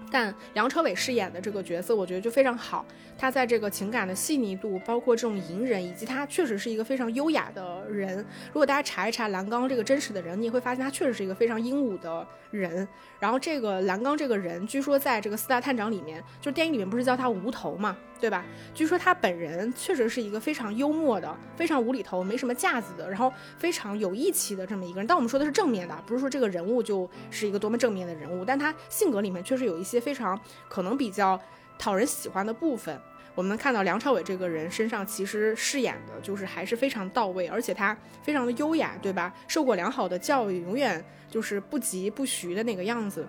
[0.09, 2.85] 但梁朝伟饰演的这个角色，我觉得就非常好。
[3.17, 8.17] 他在这个情感的细腻度，包括这种隐忍，以及他确实是一个非常优雅的人。
[8.47, 12.87] 如果大家查一查蓝刚这个真实的人，你也会发现他确实是一个非常英武的人。
[13.19, 18.45] 然后这个蓝刚这个人，据说在这个四大探长里面，就电影里面不是叫他无头嘛，对吧？
[18.75, 25.07] 据说他本人确实是一个非常幽默的、非常无厘头、没什么架子的，然后非常有义气的这么一个人。
[25.07, 31.39] 但我们说的是正面的，不是说这个人物就是一个多么正面的人物，但他性格里面确实有一些非常可能比较。
[31.77, 32.99] 讨人喜欢的部分，
[33.35, 39.33] 我们能看到梁朝伟这个人身上其实饰演的就是还是非常到位，而且他非常的优雅，对吧？
[39.47, 43.27] 受过良好的教育，永远就是不急不徐的那个样子。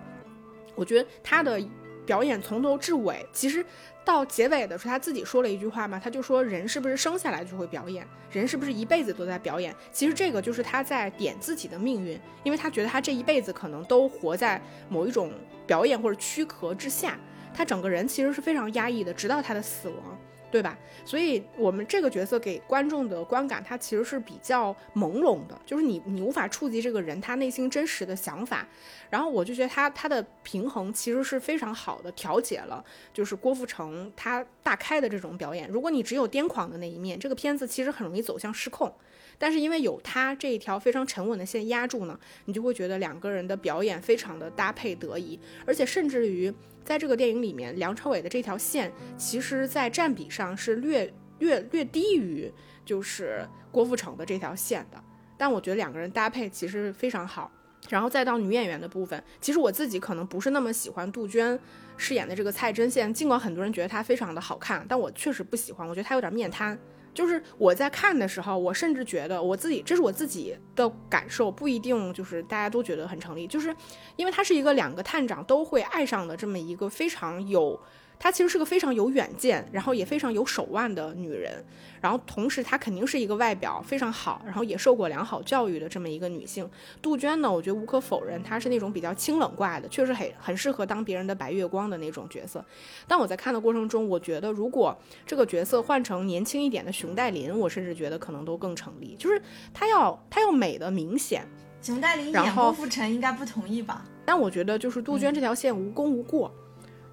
[0.75, 1.61] 我觉得他的
[2.05, 3.63] 表演从头至尾，其实
[4.03, 8.07] 到结尾的时候，他自己说了一句话嘛，他就说：“人是不是生下来就会表演？
[8.31, 14.59] 人是不是一辈子都在表演？”其实这个就是他在点自己的命运，因为他觉得他这一辈子可能都活在
[14.89, 15.31] 某一种
[15.67, 17.15] 表演或者躯壳之下。
[17.59, 20.17] 他整个人其实是非常压抑的，直到他的死亡，
[20.49, 20.79] 对吧？
[21.03, 28.65] 所以，我们这个角色给观众的观感，他其实是比较朦胧的，就是你你无法触及这个人他内心真实的想法。
[29.09, 32.81] 然后，我就觉得他他的平衡其实是非常好的，调节了
[33.13, 35.69] 就是郭富城他大开的这种表演。
[35.69, 38.89] 如果你只有癫狂的那一面，这个片子其实很容易走向失控。
[39.37, 46.53] 但是因为有他这一条非常沉稳的线压住呢，你就会觉得两个人的表演非常的搭配得宜，而且甚至于
[46.89, 52.51] 在这个电影里面，梁朝伟的这条线其实在占比上是略略略低于
[52.83, 54.99] 就是郭富城的这条线的。
[55.37, 57.51] 但我觉得两个人搭配其实非常好。
[57.89, 61.59] 然后再到女演员的部分，其实我自己可能不是那么喜欢杜鹃
[61.95, 66.75] 饰演的这个蔡贞宪，尽管很多人觉得她非常的好看，但我确实不喜欢，我觉得她有点面瘫。
[67.19, 73.45] 就是我在看的时候，我甚至觉得我自己，这是我自己的感受，不一定就是大家都觉得很成立。
[73.45, 73.75] 就是
[74.15, 77.77] 因为他是一个两个探长都会爱上的这么一个非常有。
[78.19, 81.63] 她其实是个非常有远见，然后也非常有手腕的女人，
[82.01, 86.69] 然后同时她肯定是一个外表非常好，然后也受过良好教育的这么一个女性。
[87.01, 92.63] 杜鹃呢，我觉得无可否认，她是那种比较清冷挂的，确实很很适合当别人的白月光的那种角色。
[93.07, 94.93] 但我在看的过程中，我觉得如果
[95.25, 99.15] 这个角色换成年轻一点的熊黛林，我甚至觉得可能都更成立。
[99.17, 99.41] 就是
[99.73, 101.47] 她要她要美的明显，
[101.81, 104.03] 熊黛林演郭富城应该不同意吧？
[104.25, 106.53] 但我觉得就是杜鹃这条线无功无过。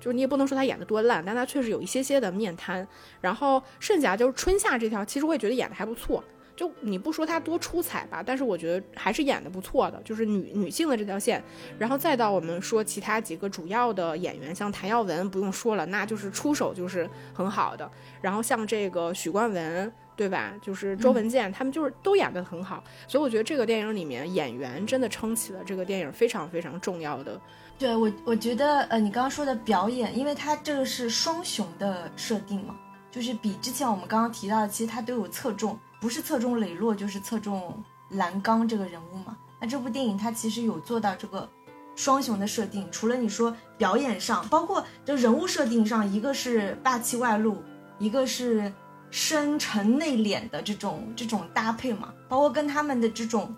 [0.06, 2.86] 就是你也不能说他演的多烂，但他确实有一些些的面瘫。
[3.20, 6.22] 然后剩下就是春夏这条，其实我也觉得演的还不错。
[6.54, 10.00] 就你不说他多出彩吧，但是我觉得还是演的不错的。
[10.04, 11.42] 就是女女性的这条线，
[11.76, 17.90] 然后再到我们说其他几个主要的演员，像谭耀文不用说了，那就是出手就是很好的。
[18.22, 20.54] 然后像这个许冠文，对吧？
[20.62, 22.82] 就是周文健，他们就是都演的很好。
[23.08, 27.38] 所以我觉得这个电影里面演员真的撑起了这个电影非常非常重要的。
[27.78, 32.74] 对我，我觉得，呃，你刚刚说的表演，因为它这个是双雄的设定嘛，
[33.10, 39.36] 就是比之前我们刚刚提到的，其实它都有侧重，不是侧重磊落，就是侧重蓝刚这个人物嘛。
[39.60, 41.46] 那这部电影它其实有做到这个
[41.94, 47.62] 双雄的设定，除了你说表演上，包括这人物设定上，一个是霸气外露，
[47.98, 48.72] 一个是
[49.10, 53.54] 深沉内敛的这种这种搭配嘛，包括跟他们的这种。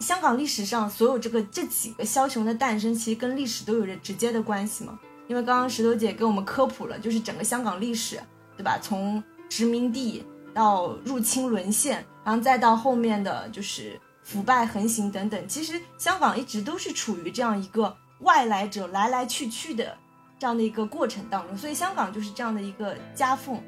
[0.00, 4.98] 香港历史上所有这个这几个枭雄的诞生，其实跟历史都有着直接的关系嘛。
[5.28, 8.20] 因为刚刚石头姐给我们科普了，就是整个香港历史，
[8.56, 8.78] 对吧？
[8.80, 15.48] 从殖民地到入侵沦陷，然后再到后面的就是腐败横行等等。
[15.48, 19.96] 其实香港一直都是处于这样一个外来者来来去去的
[20.38, 23.60] 这样的一个过程当中，所以香港就是这样的一个夹缝。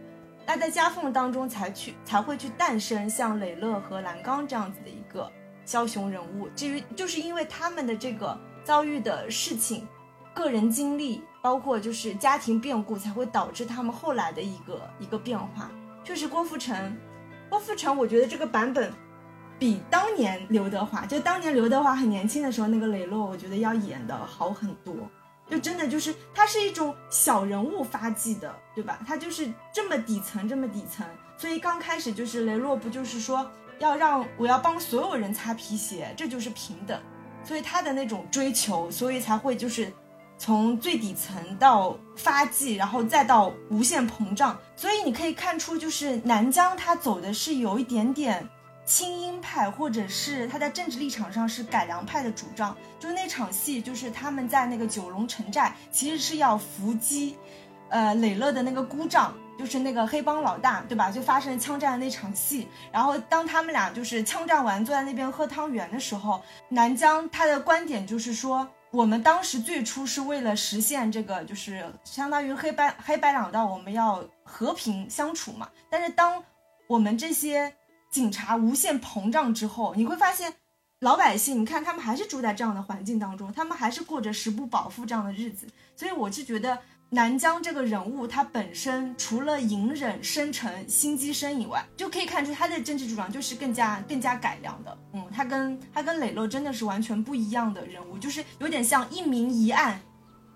[0.46, 5.30] 那在夹缝当中才去才会去诞生像磊乐和蓝刚这样子的一个。
[5.68, 9.86] 枭雄人物，至于就是因为他们的这个遭遇的事情、
[10.32, 15.70] 个人经历，包括就是家庭变故，才会导致他们后来的一个一个变化。
[16.02, 16.96] 就是郭富城，
[17.50, 18.90] 郭富城，我觉得这个版本
[19.58, 24.94] 比当年刘德华，就当年刘德华很年轻的时候那个磊落，我觉得要演的好很多。
[25.50, 28.98] 就真的就是他是一种小人物发迹的，对吧？
[29.06, 33.46] 他就是这么底层，这么底层，所以刚开始就是雷洛不就是说。
[33.78, 37.00] 要让我要帮所有人擦皮鞋，这就是平等，
[37.44, 39.92] 所以他的那种追求，所以才会就是
[40.36, 44.58] 从最底层到发迹，然后再到无限膨胀。
[44.76, 48.48] 所以你可以看出，就是南疆他走的是有一点点
[48.84, 52.76] 清英派，或者是他在政治立场上是改良派的主张。
[52.98, 57.36] 就那场戏，就是他们在那个九龙城寨，其实是要伏击，
[57.90, 61.10] 呃，磊乐的那个姑丈，就是那个黑帮老大，对吧？
[61.10, 62.68] 就发生枪战的那场戏。
[62.92, 68.66] 然后当他们俩就是枪战完，坐在那边喝汤圆的时候，南疆他的观点就是说。
[68.90, 75.68] 我们当时最初是为了实现这个，就是相当于黑白黑白两道，我们要和平相处嘛。
[75.90, 76.42] 但是当
[76.86, 77.74] 我们这些
[78.10, 80.54] 警察无限膨胀之后，你会发现，
[81.00, 85.66] 老百姓，你看他们还是住在这样的环境当中，他们还是过着食不饱腹这样的日子。
[85.94, 86.78] 所以我是觉得。
[87.10, 94.98] 南疆这个人物，他本身除了隐忍、深沉、心机深以外，就可以看出他的政治主张就是更加、更加改良的。
[95.14, 99.98] 嗯，他跟他跟磊乐真的是完全不一样的人物，就是有点像一明一暗、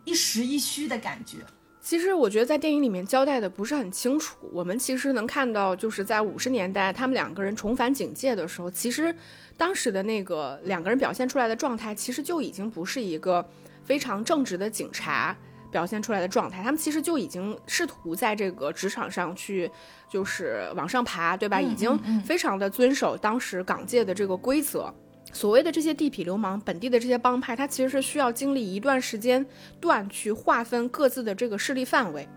[0.04, 1.38] 一实一虚的感觉。
[1.80, 4.36] 其实我觉得在电影里面交代的不是很清楚。
[4.52, 9.12] 我们其实能看到，就是在五十年代他们两个人重返警界的时候，其实
[9.56, 13.48] 当时的那个两个人表现出来的状态，其实就已经不是一个
[13.82, 15.34] 非常正直的警察。
[15.72, 19.68] 表现出来的状态，他们其实就已经试图在这个职场上去，
[20.08, 21.60] 就是往上爬，对吧？
[21.60, 24.94] 已经非常的遵守当时港界的这个规则。
[25.32, 29.44] 所谓的这些地痞流氓、本地的这些帮派，它其实是需要经历一段时间
[29.80, 32.28] 段去划分各自的这个势力范围。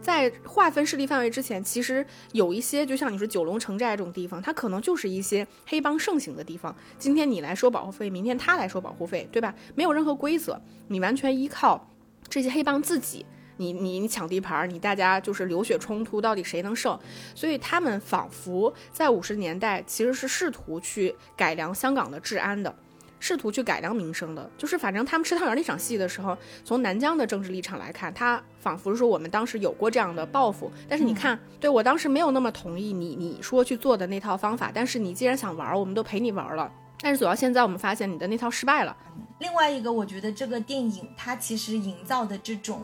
[0.00, 6.72] 在划分势力范围之前，其实有一些，就像你说九龙城寨这种地方，它可能就是一些黑帮盛行的地方。
[6.96, 9.52] 今天你来收保护费，明天他来收保护费，对吧？
[9.74, 11.90] 没有任何规则，你完全依靠。
[12.28, 13.24] 这些黑帮自己，
[13.56, 16.98] 你你你抢地盘，你大家就是流血冲突，到底谁能胜？
[17.34, 22.74] 所以他们仿佛在五十年代其实是试图去改良香港的治安的，
[23.18, 24.50] 试图去改良民生的。
[24.58, 30.70] 就是反正他们吃汤圆那场戏的时候，从南疆的政治立场来看，他仿佛是说我们当时有过这样的抱负。
[30.88, 34.70] 但是你看，对我当时没有那么同意你你说去做的那套方法。
[34.74, 36.70] 但是你既然想玩，我们都陪你玩了。
[37.00, 38.96] 但是走到现在，我们发现你的那套失败了。
[39.38, 42.82] 另外一个，我觉得这个电影它其实营造的这种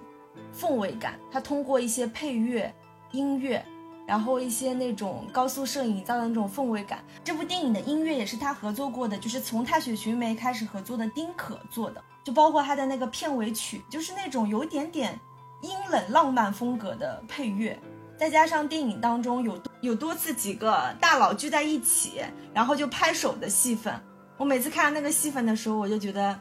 [0.54, 2.72] 氛围感，它通过一些配乐、
[3.12, 3.64] 音乐，
[4.06, 7.02] 然后一些那种高速摄影营造的那种氛围感。
[7.24, 15.18] 这部电影的音乐也是他合作过的，就是从《踏雪寻梅》开始合作的丁可做的，就包括他的那个片尾曲，就是那种有一点点
[15.62, 17.78] 阴冷浪漫风格的配乐，
[18.18, 22.20] 再加上电影当中有有多次几个大佬聚在一起，
[22.54, 23.92] 然后就拍手的戏份。
[24.36, 26.38] 我每次看到那个戏份的时候，我就觉得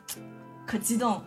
[0.66, 1.24] 可激动，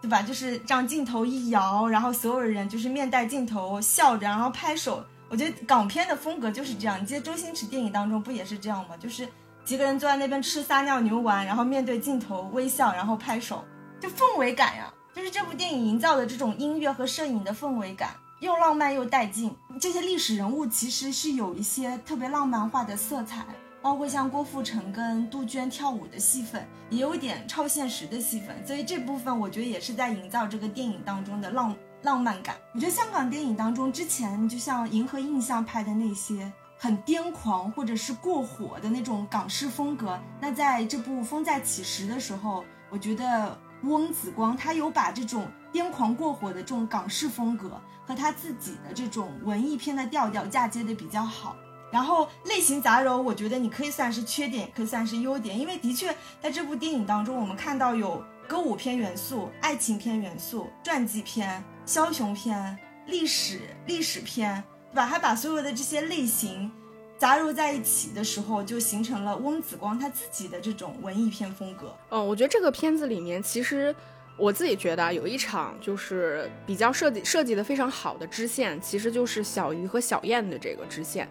[0.00, 0.22] 对吧？
[0.22, 5.04] 就是这样镜头一摇，然后所有人就是面带镜头笑着，然后拍手。
[5.28, 7.00] 我觉得港片的风格就是这样。
[7.00, 8.96] 你记得周星驰电影当中不也是这样吗？
[8.98, 9.28] 就是
[9.64, 13.64] 几个人坐在那边吃撒尿牛丸，然后面对镜头微笑，然后拍手，
[14.00, 14.92] 就氛围感呀。
[15.14, 18.10] 就是这部电影营造的这种音乐和摄影的氛围感，
[18.40, 19.54] 又浪漫又带劲。
[19.80, 23.44] 这些历史人物其实是有一些特别浪漫化的色彩。
[23.80, 32.56] 包括像郭富城跟杜鹃跳舞的戏份，也有点超现实的戏份，所以这部分我觉得也是在营造这个电影当中的浪浪漫感。
[32.74, 51.54] 我觉得香港电影当中之前就像《银河印象》拍的那些很癫狂或者是过火的那种港式风格，那在这部《风再起时》的时候，我觉得翁子光他有把这种癫狂过火的这种港式风格和他自己的这种文艺片的调调嫁接的比较好。
[51.90, 65.06] 然后类型杂糅，我觉得你可以算是缺点，也可以算是优点，因为的确在这部电影当中，我们看到有歌舞片元素、爱情片元素、传记片、枭雄片、历史历史片，对吧？
[65.06, 66.70] 他把所有的这些类型
[67.16, 71.94] 杂糅在一起的时候，就形成了翁子光他自己的这种文艺片风格。
[72.10, 73.94] 嗯，我觉得这个片子里面，其实
[74.38, 81.28] 我自己觉得有一场就是比较设计设计的非常好的支线，其实就是小鱼和小燕的这个支线。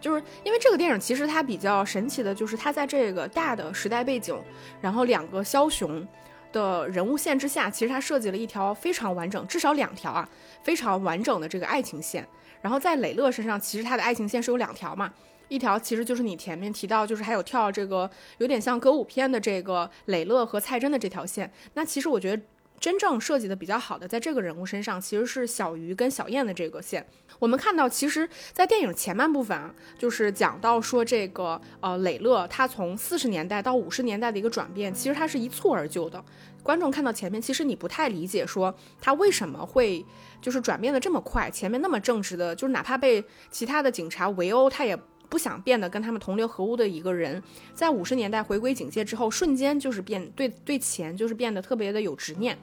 [0.00, 4.38] 就是因为这个电影其实它比较神奇的，就是它在这个大的时代背景，
[4.80, 6.06] 然后两个枭雄
[6.52, 10.28] 的人物线之下，其实它设计了一条非常完整，至少两条啊，
[10.62, 12.26] 非常完整的这个爱情线。
[12.62, 15.10] 然后在磊乐身上，其实他的爱情线是有两条嘛，
[15.50, 21.52] 一条其实就是你前面提到，就是还有跳这个有点像歌舞片的这个磊乐和蔡真的这条线。
[21.74, 22.42] 那其实我觉得。
[22.80, 27.06] 真正设计的比较好的，在这个人物身上，其实是小鱼跟小燕的这个线。
[27.38, 36.24] 我们看到，其实，在电影前半部分啊，就是讲到说这个呃磊乐他从四十年代到五十年代的一个转变，其实他是一蹴而就的。
[36.62, 40.02] 观众看到前面，其实你不太理解说他为什么会
[40.40, 41.50] 就是转变的这么快。
[41.50, 44.98] 前面那么正直的，就是哪怕被其他的警察围殴，他也。
[45.30, 52.58] 不想变得跟他们同流合污的一个人，在五十年代回归警界之后，瞬间就是变对对钱就是变得特别的有执念。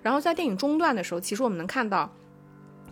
[0.00, 2.10] 然后在电影中段的时候，其实我们能看到，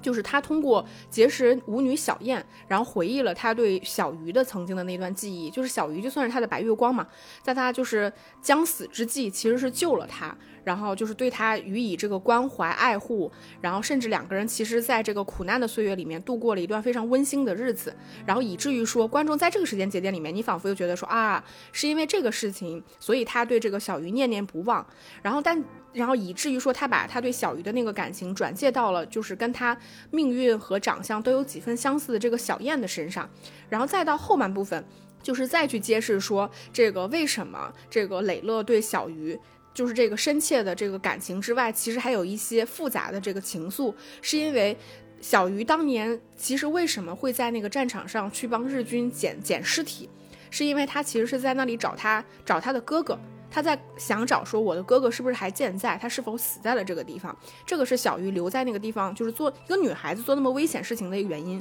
[0.02, 5.50] 就是他通过结识舞女小燕，然后回忆了他对小鱼的曾经的那段记忆。
[5.50, 7.06] 就是小鱼就算是他的白月光嘛，
[7.42, 8.12] 在他就是
[8.42, 13.30] 将死之际，其实是救了他，然后就是对他予以这个关怀爱护，
[13.60, 17.94] 然后甚至两个人其实在这个苦难的岁月里面度过了一段非常温馨的日子。
[18.26, 24.86] 然后以至于说，观众在这个时间节点里面，你仿佛又觉得说啊，是因为这个事情，所以他对这个小鱼念念不忘。
[25.22, 25.62] 然后但。
[25.92, 29.76] 然后以至于说，他把他对小鱼的那个感情转借到了，就是跟他
[30.12, 33.28] 命运和长相都有几分相似的这个小燕的身上。
[33.68, 34.84] 然后再到后半部分，
[35.20, 39.36] 就是再去揭示说，这个为什么这个磊乐对小鱼，
[39.72, 44.76] 就是这个深切的这个感情之外，其实还有一些复杂的这个情愫，是因为
[45.20, 50.08] 小鱼当年其实为什么会在那个战场上去帮日军捡捡尸体，
[50.50, 53.18] 是因为他其实是在那里找他找他的哥哥。
[53.52, 57.36] 他在想找说我的哥哥是不是还健在，他是否死在了这个地方？
[57.66, 61.60] 这个是小鱼留在那个地方，就是做一个女孩子做那么危险事情的一个原因。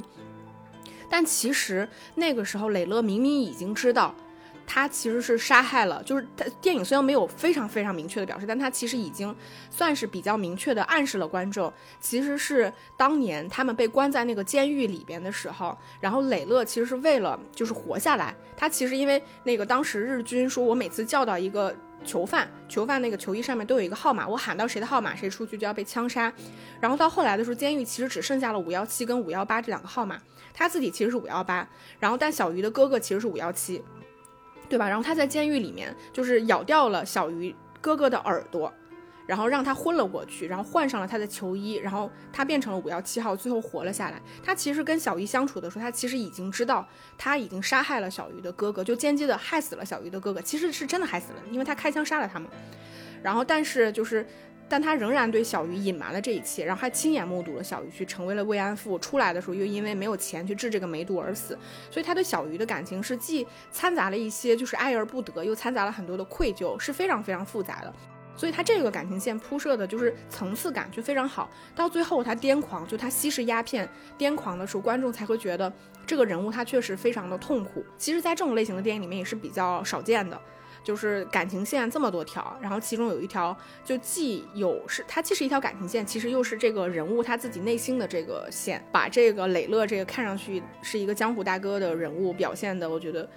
[1.08, 4.14] 但其实那个时候，磊乐明明已经知道。
[4.72, 9.34] 他其实是杀害了，就是他电影虽然没有非常非常明确的表示，但他其实已经
[9.68, 26.32] 算是比较明确的暗示了观众，其实是当年他们被关在那个监狱里边的时候，然后磊乐其实是为了就是活下来，他其实因为那个当时日军说我每次叫到一个囚犯，囚犯那个囚衣上面都有一个号码，我喊到谁的号码谁出去就要被枪杀，
[26.80, 30.16] 然后到后来的时候，监狱其实只剩下了五幺七跟五幺八这两个号码，
[30.54, 31.68] 他自己其实是五幺八，
[31.98, 33.82] 然后但小鱼的哥哥其实是五幺七。
[34.70, 34.88] 对吧？
[34.88, 38.72] 然后他在监狱里面就是咬掉了小鱼哥哥的耳朵，
[39.26, 44.22] 然后让他昏了过去，然后换上了他的囚衣，然后他变成了五幺七号，最后活了下来。
[44.42, 52.48] 他其实跟小鱼相处的时候，他其实已经知道他已经杀害了小鱼的哥哥，就间接的害死了小鱼的哥哥，其实是真的害死了，因为他开枪杀了他们。
[53.22, 54.24] 然后但是就是。
[54.70, 61.58] 但他仍然对小鱼隐瞒了这一切，然后还亲眼目睹了小鱼去成为了慰安妇，出来的时候又因为没有钱去治这个梅毒而死，
[61.90, 67.92] 所以他对小鱼的感情是既掺杂了一些就是爱而不得，又掺杂了很多的愧疚，是非常非常复杂的。
[68.36, 71.50] 所以他这个感情线铺设的就是层次感就非常好。
[71.74, 75.70] 到最后他癫狂，就他吸食鸦片癫狂的时候，观众才会觉得
[76.06, 77.84] 这个人物他确实非常的痛苦。
[77.98, 80.40] 其实，在这种类型的电影里面也是比较少见的。
[80.82, 93.28] 就是感情线这么多条，然后其中有一条就既有是它既是一条感情线，其实又是这个人物他自己内心的这个线，把这个磊乐这个看上去是一个江湖大哥的人物表现的，我觉得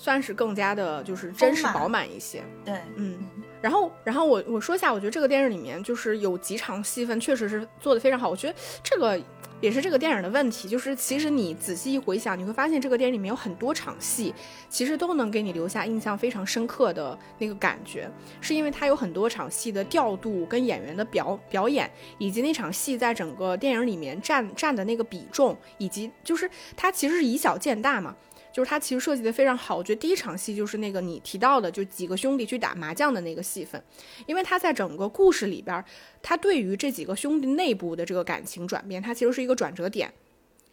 [0.00, 2.42] 算是更加的就是真实饱满一些。
[2.64, 3.18] 对，嗯，
[3.60, 9.20] 然后然后我我说一下，我觉得这个电影里面就是有几场戏份确实是做的非常好，我觉得这个。
[9.60, 14.34] 也是这个电影的问题，就是其实你仔细一回想，你会发现这个电影里面有很多场戏，
[14.70, 28.16] 其实都能给你留下印象非常深刻的那个感觉，是因为它有很多场戏的调度跟演员的表表演，以及那场戏在整个电影里面占占的那个比重，以及就是它其实是以小见大嘛。
[28.52, 33.82] 就是它其实设计的非常好，我觉得第一场戏就是那个你提到的，就几个兄弟去打麻将的那个戏份，
[34.26, 35.84] 因为他在整个故事里边，
[36.20, 40.12] 他对于这几个兄弟内部的这个感情转变，他其实是一个转折点，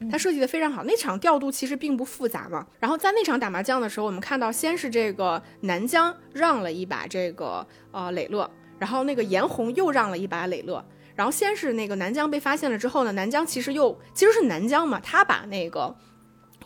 [0.09, 0.84] 他设计的非常好。
[0.86, 8.49] 那场调度其实并不复杂嘛，然后在那场打麻将的时候，我们看到先是这个南疆让了一把这个呃磊乐，
[8.80, 10.84] 然后那个严红又让了一把磊乐，
[11.15, 15.95] 然后先是那个南疆被发现了之后呢，南疆其实又其实是南疆嘛，他把那个。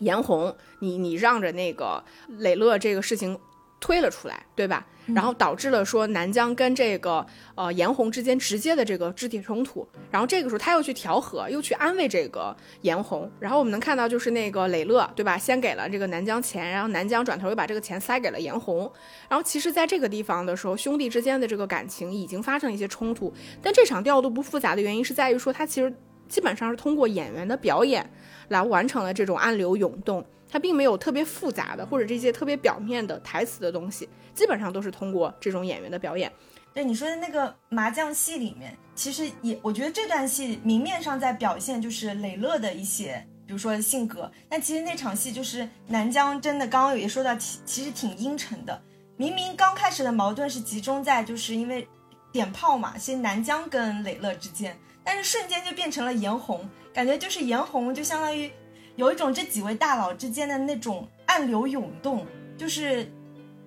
[0.02, 2.02] 颜红，你你让着那个
[2.38, 3.38] 磊乐这个事情
[3.80, 4.86] 推了出来，对吧？
[5.06, 7.26] 然后导致了说南疆跟这个
[7.56, 9.84] 呃严红之间直接的这个肢体冲突。
[10.12, 13.28] 然后这个时候他又去调和，又去安慰这个严红。
[13.40, 15.36] 然后我们能看到就是那个磊乐，对吧？
[15.36, 18.90] 先给了这个南疆钱，然后南疆转头又把这个钱塞给了严红。
[19.28, 23.34] 然后其实在这个地方的时候，兄弟之间的这个感情已经发生了一些冲突。
[23.60, 25.92] 但这场调度不复杂的原因是在于说，他其实
[26.28, 28.08] 基本上是通过演员的表演。
[28.48, 36.30] 来完成了这种暗流涌动，它并没有特别复杂的或者这些特别表面的台词的东西，基本上都是通过这种演员的表演。
[36.74, 48.82] 对你说的那个麻将戏里面，其实也我觉得这段戏明面上在表现就是磊乐的一些，比如说性格，但其实那场戏就是南疆真的刚刚也说到，其其实挺阴沉的。
[49.18, 51.86] 明明刚开始的矛盾是集中在就是因为
[52.32, 54.74] 点炮嘛，其实南疆跟磊乐之间。
[55.04, 58.50] 但是瞬间就变成了颜红，感觉就是颜红就相当于
[58.96, 62.26] 有一种这几位大佬之间的那种暗流涌动，
[62.56, 63.10] 就是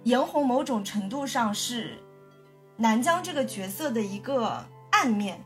[0.04, 1.98] 颜红某种程度上是
[2.78, 5.44] 南疆这个角色的一个暗面，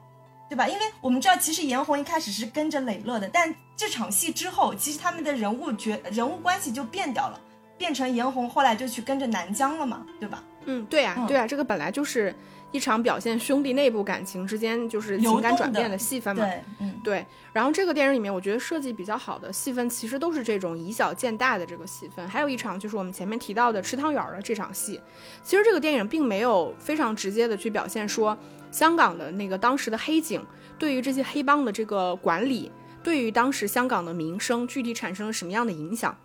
[0.50, 0.68] 对吧？
[0.68, 7.40] 因为我们知道其实颜红一开始是跟着磊乐的，但这场戏之后，其实他们的人物角人物关系就变掉了，
[7.78, 10.44] 变成颜红后来就去跟着南疆了嘛，对吧？
[10.66, 12.36] 嗯，对啊，对啊，这个本来就是。
[12.72, 16.46] 一场表现兄弟内部感情之间就是情感转变的戏份嘛。
[16.46, 17.26] 对，嗯，对。
[17.52, 22.28] 然后这个电影里面，我觉得设计比较好的戏份，其实都是这种以小见大的这个戏份。
[22.28, 25.02] 还有一场就是我们前面提到的吃汤圆的这场戏。
[25.42, 28.38] 其实这个电影并没有非常直接的去表现说
[28.72, 30.46] 香港的那个当时的黑警
[30.78, 36.16] 对于这些黑帮的这个管理，对于当时香港的民生具体产生了什么样的影响。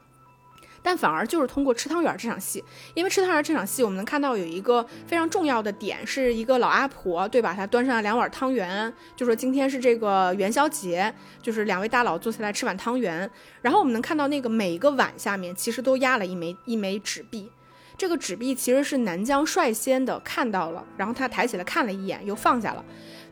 [0.87, 2.63] 但反而就是通过吃汤圆这场戏，
[2.93, 7.55] 因为吃汤圆这场戏，我们能看到有一个非常重要的点，是一个老阿婆，对吧？
[7.55, 13.29] 她端上了两碗汤圆，就说今天是这个元宵节，就是两位大佬坐下来吃碗汤圆。
[13.63, 17.51] 然后我们能看到那个每一个碗下面其实都压了一枚一枚纸币，
[17.97, 22.85] 这个纸币其实是南疆率先的看到了，然后他抬起来看了一眼，又放下了。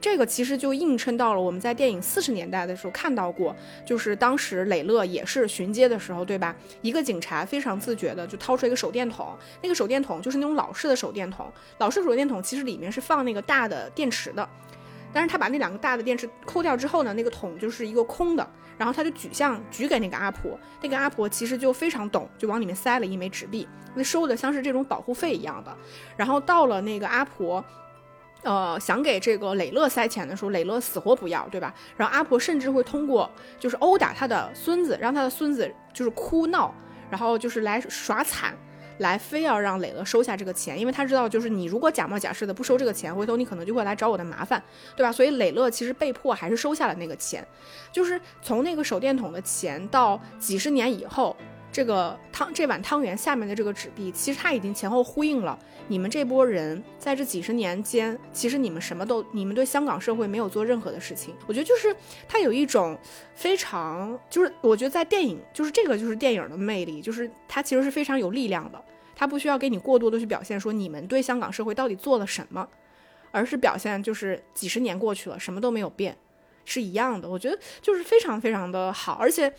[0.02, 3.54] 这个其实就映衬到了我们在电影四十年代的时候看到过，
[3.86, 6.56] 就是当时磊乐也是巡街的时候，对吧？
[6.80, 11.48] 一个警察非常自觉的就掏出一个手电筒，那个手电筒就是那种老式的手电筒，
[11.78, 14.46] 老式手电筒其实里面是放那个大的电池的，
[15.12, 18.44] 但是他把那两个大的电池抠掉之后呢，那个桶就是一个空的，
[18.76, 25.72] 然后他就举向举给那个阿婆，那个阿婆其实就非常懂，就往里面塞了一枚纸币，那收的像是这种保护费一样的，
[26.16, 27.64] 然后到了那个阿婆。
[28.42, 31.72] 呃，想给这个磊乐塞钱的时候，磊乐死活不要，对吧？
[31.96, 36.74] 然后阿婆甚至会通过就是殴打他的孙子，让他的孙子就是哭闹，
[37.08, 38.56] 然后就是来耍惨，
[38.98, 44.60] 来非要让磊乐收下这个钱，因为他知道就是你如果假冒假式的不收这个钱，回头你可能就会来找我的麻烦，
[44.96, 45.12] 对吧？
[45.12, 47.46] 所以磊乐其实被迫还是收下了那个钱，
[47.92, 51.36] 就是从那个手电筒的钱到几十年以后。
[51.72, 55.58] 这个汤这碗汤圆下面的这个纸币，其实它已经前后呼应了
[55.88, 61.34] 你们这波人在这几十年间，其实你们什么都，你们对香港社会没有做任何的事情。
[61.46, 61.96] 我觉得就是
[62.28, 62.96] 它有一种
[63.34, 68.78] 非常，就是我觉得在电影，就是这个就是电影的魅力，就是它其实是非常有力量的，
[69.16, 72.68] 它不需要给你过多的去表现说你们对香港社会到底做了什么，
[73.30, 76.14] 而是表现就是几十年过去了，什么都没有变，
[76.66, 77.26] 是一样的。
[77.26, 79.50] 我觉得就是非常非常的好，而且。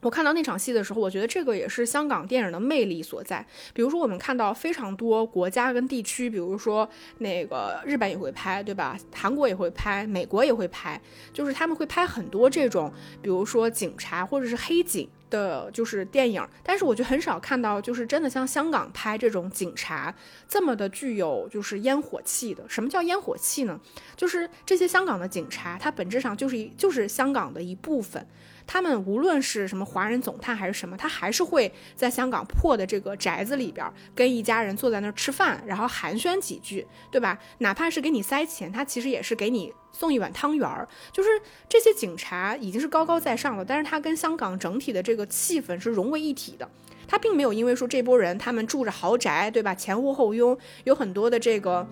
[0.00, 3.44] 我看到那场戏的时候，我觉得这个也是香港电影的魅力所在。
[3.74, 6.88] 比如说，我们看到非常多国家跟地区，比如说
[7.18, 8.96] 那个日本也会拍，对吧？
[9.12, 11.00] 韩国也会拍，美国也会拍，
[11.32, 16.46] 就是他们会拍很多这种，比如说警察或者是黑警的，就是电影。
[16.62, 20.14] 但是我就很少看到，就是真的像香港拍这种警察
[20.48, 22.62] 这么的具有就是烟火气的。
[22.68, 23.80] 什么叫烟火气呢？
[24.14, 28.24] 就是这些香港的警察，它本质上就是一就是香港的一部分。
[28.68, 37.38] 他们无论是什么华人总探还是什么，他还是会在香港破的这个宅子里边，跟一家人坐在那儿吃饭，然后寒暄几句，对吧？
[37.58, 40.86] 哪怕是给你塞钱，他其实也是给你送一碗汤圆儿。
[41.10, 41.30] 就是
[41.66, 46.70] 这些警察已经是高高在上了，但是他跟香港整体的这个气氛是融为一体的。
[47.08, 49.74] 他并没有因为说这波人他们住着豪宅，对吧？
[49.74, 51.84] 前呼后拥，有很多的这个。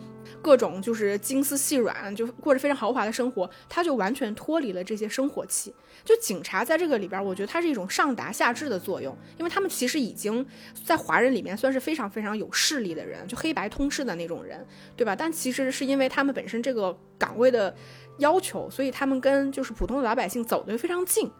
[0.42, 5.74] 各种就是金丝细软，就过着非常豪华的生活，他就完全脱离了这些生活气。
[6.04, 10.44] 就警察在这个里边，我觉得他是一种上达下至的作用，因为他们其实已经
[10.84, 14.64] 在华人里面算是非常非常有势力的人，就黑白通吃的那种人，
[14.96, 15.16] 对吧？
[15.16, 17.74] 但其实是因为他们本身这个岗位的
[18.18, 21.30] 要求，所以他们跟就是普通的老百姓走得非常近。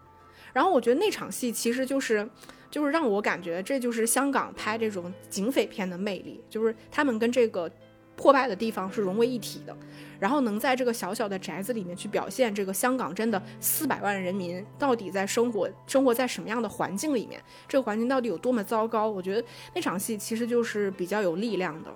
[0.53, 2.29] 然后我觉得那场戏其实就是
[2.77, 7.71] 就是让我感觉这就是香港拍这种警匪片的魅力，就是他们跟这个。
[8.19, 9.77] 破败的地方是融为一体的，
[10.19, 19.07] 然后能在这个小小的宅子里面去表现这个香港真的四百万人民到底在生活生活在什么样的环境里面，这个环境到底有多么糟糕？
[19.07, 21.95] 我觉得那场戏其实就是比较有力量的。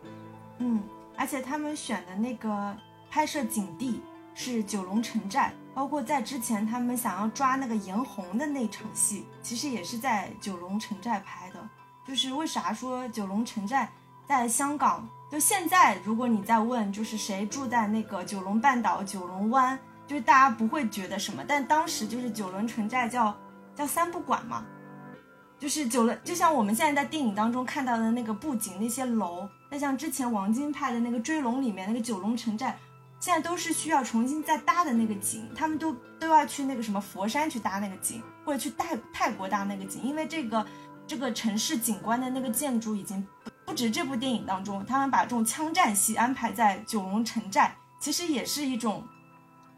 [0.58, 0.82] 嗯，
[1.16, 2.76] 而且他们选的那个
[3.08, 4.02] 拍摄景地
[4.34, 11.68] 是九龙城寨，包括在之前他们想要抓那个严红的那场戏，其实也是在九龙城寨拍的。
[12.06, 13.90] 就是为啥说九龙城寨
[14.28, 15.08] 在香港？
[15.32, 21.42] 就现在，如果你在问，就是谁住在那个九龙半岛九龙湾，就是大家不会觉得什么。
[21.48, 23.34] 但当时就是九龙城寨叫
[23.74, 24.66] 叫三不管嘛，
[25.58, 32.78] 就是九龙，就像我们现在在电影当中看到的那个布景那些楼，那像之前王晶拍的那个追龙里面那个九龙城寨，
[33.20, 40.66] 现在都是需要重新再搭的那个景，他们都都要去那个什么佛山去搭那个景，或者去泰泰国搭那个景，因为这个
[41.06, 43.24] 这个城市景观的那个建筑已经。
[43.66, 49.06] 不止这部电影当中，他们把这种枪战戏安排在九龙城寨，其实也是一种，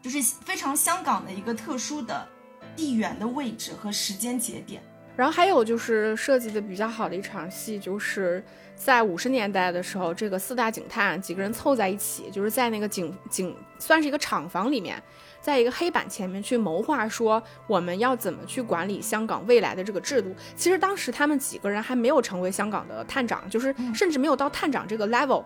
[0.01, 2.27] 就是非常香港的一个特殊的
[2.75, 4.81] 地缘的位置和时间节点。
[5.15, 8.43] 然后还有就是设计的比较好的一场戏，就是
[8.83, 15.01] 在五十年代的时候，这个四大警探几个人凑在一起，就是在那个警警算是一个厂房里面。
[15.39, 20.33] 在一个黑板前面去谋划，说我们要怎么去管理香港未来的这个制度。
[20.55, 25.43] 其实当时他们几个人还没有成为香港的探长，就是甚至没有到探长这个 level。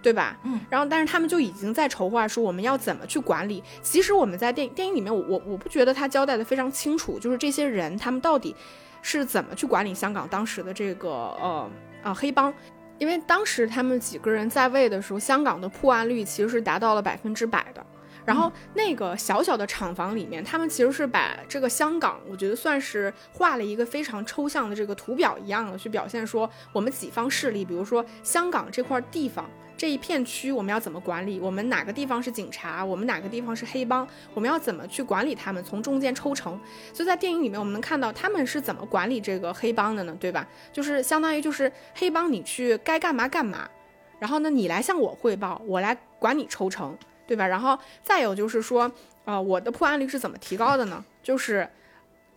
[0.00, 0.38] 对吧？
[0.44, 3.62] 嗯，然后但是他们就已经在筹划说我们要怎么去管理。
[3.82, 8.54] 其实我们在电电影里面，我我我不觉得他交代的非常清楚，就是这些人他们到底
[9.02, 11.68] 是怎么去管理香港当时的这个呃
[12.02, 12.52] 呃黑帮。
[12.98, 17.86] 因为当时他们几个人在位的时候，香港的破案率其实是达到了百分之百的。
[18.24, 29.48] 然后那个小小的厂房里面，他们其实是把这个香港，我觉得算是画了一个非常抽象的这个图表一样的，去表现说我们几方势力，比如说香港这块地方
[29.78, 31.38] 这一片区，我们要怎么管理？
[31.40, 32.84] 我们哪个地方是警察？
[32.84, 34.06] 我们哪个地方是黑帮？
[34.34, 35.62] 我们要怎么去管理他们？
[35.62, 36.60] 从中间抽成。
[36.92, 40.14] 所以在电影里面，我们能看到他们是怎么管理这个黑帮的呢？
[40.18, 40.46] 对吧？
[40.72, 43.70] 就是相当于就是黑帮，你去该干嘛干嘛，
[44.18, 46.98] 然后呢，你来向我汇报，我来管你抽成。
[47.28, 47.46] 对吧？
[47.46, 48.90] 然后再有就是说，
[49.26, 51.04] 呃，我的破案率是怎么提高的呢？
[51.22, 51.68] 就是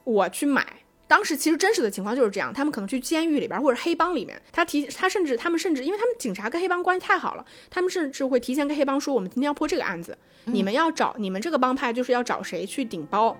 [0.03, 0.67] 我去买，
[1.11, 13.37] 当时其实真实的情况就是这样，他们可能去监狱里边或者黑帮里面，他提他甚至他们甚至，因为他们警察跟黑帮关系太好了，他们甚至会提前跟黑帮说，我们今天要破这个案子，你们要找你们这个帮派就是要找谁去顶包，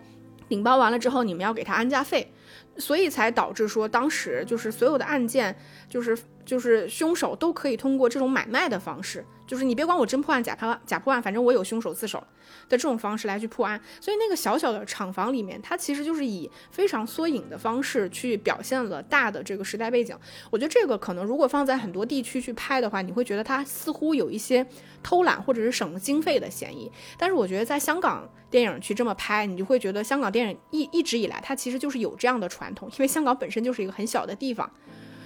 [0.49, 2.29] 顶包完了之后，你们要给他安家费，
[2.75, 5.55] 所以才导致说当时就是所有的案件，
[5.87, 6.17] 就是
[6.51, 9.25] 就是凶手都可以通过这种买卖的方式。
[9.47, 12.19] 就是你别管我真破案假破假破案，反正我有凶手自首
[12.67, 13.79] 的这种方式来去破案。
[14.01, 20.13] 所以那个小小的厂房里面，它其实就是以非常缩影的方式去表现了大的这个时代背景。
[20.49, 24.65] 我觉得这个可能如果放在很多地区去拍的话，你会觉得它似乎有一些
[25.01, 26.91] 偷懒或者是省了经费的嫌疑。
[27.17, 34.69] 但是我觉得在香港电影去这么拍，你就会觉得香港电影一一直以来它其实就是有这样的传统，因为香港本身就是一个很小的地方。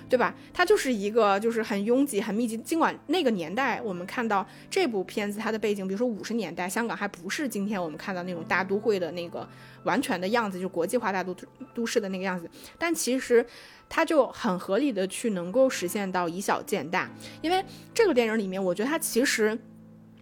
[0.08, 0.34] 对吧？
[0.54, 2.58] 它就是一个就是很拥挤、很密集。
[2.58, 9.48] 尽管那个年代我们看到这部片子它的背景，比如说五十年代，香港还不是今天我们看到那种大都会的那个
[9.84, 11.36] 完全的样子，就国际化大都
[11.74, 12.50] 都市的那个样子。
[12.78, 13.46] 但其实
[13.90, 17.10] 它就很合理的去能够实现到以小见大。
[17.42, 19.58] 因为这个电影里面，我觉得它其实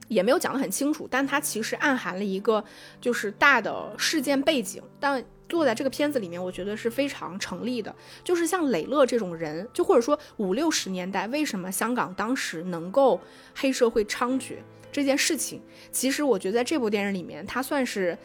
[0.07, 2.63] 也没有讲得很清楚，但它其实暗含了一个
[3.01, 5.23] 就是大的事件背景，但。
[5.47, 7.93] 做在这个片子里面，我觉得是非常成立的。
[8.23, 13.19] 就是像磊乐这种人，就或者说五六十年代，为什么香港当时能够
[13.55, 14.55] 黑社会猖獗
[14.91, 18.17] 这件事情，其实我觉得在这部电影里面，他算是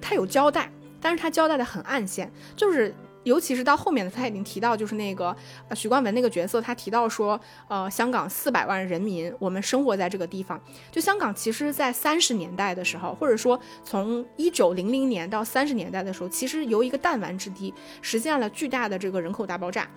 [0.00, 2.94] 他有交代，但是他交代的很暗线，就是。
[3.24, 5.34] 尤其是到后面的，他已经提到，就是那个
[5.74, 10.60] 许冠文那个角色，他提到说，呃，香港四百万人民，我们生活在这个地方。
[10.92, 19.88] 就香港，其实，在三十年代的时候，或者说从一九零零年到三十年代的时候，其实由一个弹丸之地，实现了巨大的这个人口大爆炸。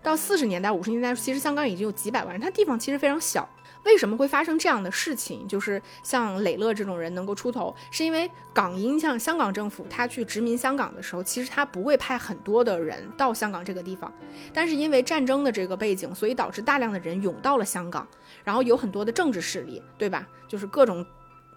[0.00, 3.46] 到四十年代、五十年代，其实香港已经有几百万人，它地方其实非常小。
[3.84, 5.46] 为什么会发生这样的事情？
[5.48, 14.12] 就是像磊乐这种人能够出头，是因为港英像香港政府，他去殖民香港的时候，其实他不会派很多的人到香港这个地方，
[14.52, 18.06] 但是因为战争的这个背景，所以导致大量的人涌到了香港，
[18.44, 20.26] 然后有很多的政治势力，对吧？
[20.46, 21.04] 就是各种，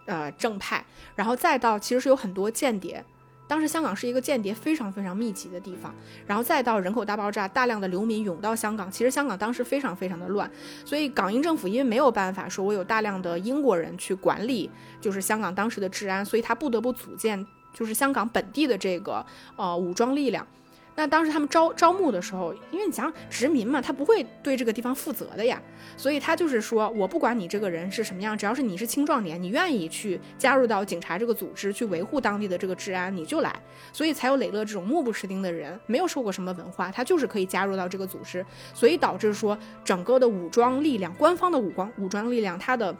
[0.05, 3.03] 呃，正派，然后再到其实是有很多间谍。
[3.51, 5.93] 当时香港是一个间谍非常非常密集的地方，
[6.25, 8.89] 然后再到人口大爆炸，大量的流民涌到香港。
[8.89, 10.49] 其实香港当时非常非常的乱，
[10.85, 14.71] 所以港英政府因为没有办法说我有大量的英国人去管理，
[15.01, 19.25] 就是香港当时的治安，所以他不得不组建就是香港本地的这个
[19.57, 20.47] 呃武装力量。
[20.95, 25.61] 那当时他们招招募的时候，因为你想殖民嘛，他不会对这个地方负责的呀，
[25.95, 33.55] 所以他就是说我不管你这个人是什么样，只要是你是青壮年，你愿意去加入到警察这个组织去维护当地的这个治安，你就来。
[33.93, 42.95] 所以才有磊乐这种目不识丁的人，没有受过什么文化，他就是可以加入到这个组织，所以导致说整个的武装力量，官方的武装武装力量，他的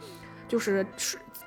[0.48, 0.84] 就是。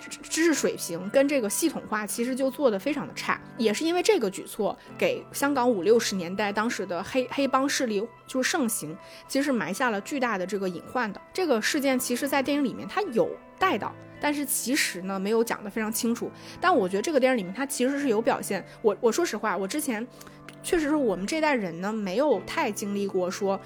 [0.09, 8.95] 知识水平跟这个系统化其实就做得非常的差，也是因为这个举措，给香港五六十年代当时的黑黑帮势力就是盛行，
[9.27, 11.21] 其实是埋下了巨大的这个隐患的。
[11.33, 16.31] 这个事件其实，在电影里面它有带到，但是其实呢没有讲得非常清楚。
[16.59, 18.65] 但我觉得这个电影里面它其实是有表现。
[18.81, 20.05] 我我说实话，我之前
[20.61, 23.59] 确实是我们这代人呢没有太经历过说。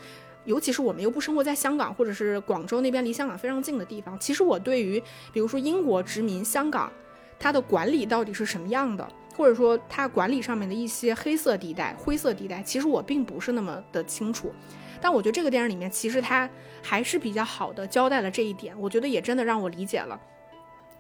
[0.46, 4.18] 尤其是我们又不生活在香港，或者是广州那边离香港非常近的地方。
[4.20, 6.92] 其实我对于，比如说英国殖民香港，
[7.38, 14.52] 它的管理到底是什么样的，或者说它管理上面的一些黑色地带、灰色地带，其实我并不是那么的清楚。
[15.02, 16.50] 但我觉得这个电影里面，其实它
[16.82, 18.74] 还是比较好的交代了这一点。
[18.80, 20.20] 我觉得也真的让我理解了。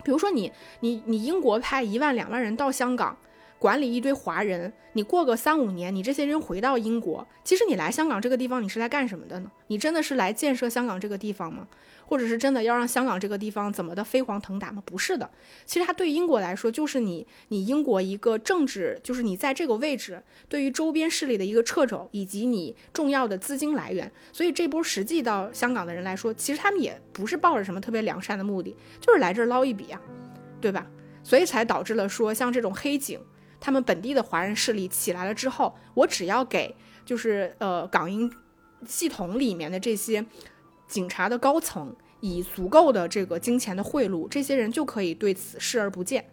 [0.04, 3.18] 比如说你你你英国派一万两万人到香港。
[3.60, 9.52] 管理一堆华人，你过个三五年，你这些人回到英国，其实你来香港这个地方，你是来干什么的呢？
[9.68, 11.68] 你真的是来建设香港这个地方吗？
[12.06, 14.82] 或者是真的要让香港这个地方怎么的飞黄腾达吗？
[14.86, 15.30] 不是的，
[15.66, 24.10] 其实它对英国来说，就是你你英国一个政治，就是你在这个位置对于周边势力的一个掣肘，以及你重要的资金来源。
[24.32, 30.02] 所以这波实际到香港的人来说，其实他们也不是抱着什么特别良善的目的，就是来这儿捞一笔啊，
[30.62, 30.88] 对吧？
[31.22, 33.20] 所以才导致了说，像这种黑警，
[33.60, 38.32] 他们本地的华人势力起来了之后，我只要给就是呃港英
[38.86, 40.26] 系统里面的这些。
[40.88, 46.26] 警察的高层以足够的这个金钱的贿赂，这些人就可以对此视而不见。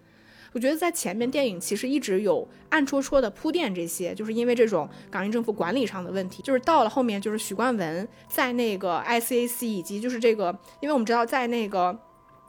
[0.53, 6.43] 我觉得在前面电影其实一直有暗戳戳的铺垫，这些就是因为这种港英政府管理上的问题。
[6.43, 12.01] 就是到了后面，就是许冠文在那个 ICAC 以及就是这个，因为我们知道在那个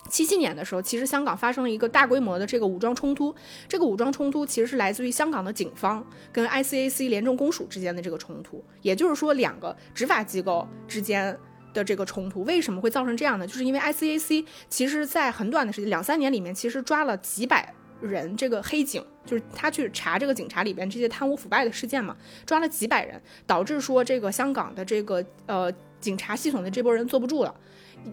[0.07, 3.33] 七七年的时候，其实香港发生了一个大规模的这个武装冲突。
[3.67, 11.37] 这个武装冲突其实是来自于香港的警方跟 ICAC 廉政公署之间的这个冲突，也就是说两个执法机构之间。
[11.73, 13.45] 的这个冲突为什么会造成这样呢？
[13.45, 27.53] 就是因为 ICAC 其实，在很短的时间两三年里面，其实抓了几百人，这个黑警就是他去查这个警察里边这些贪污腐败的事件嘛，抓了几百人，导致说这个香港的这个呃警察系统的这波人坐不住了。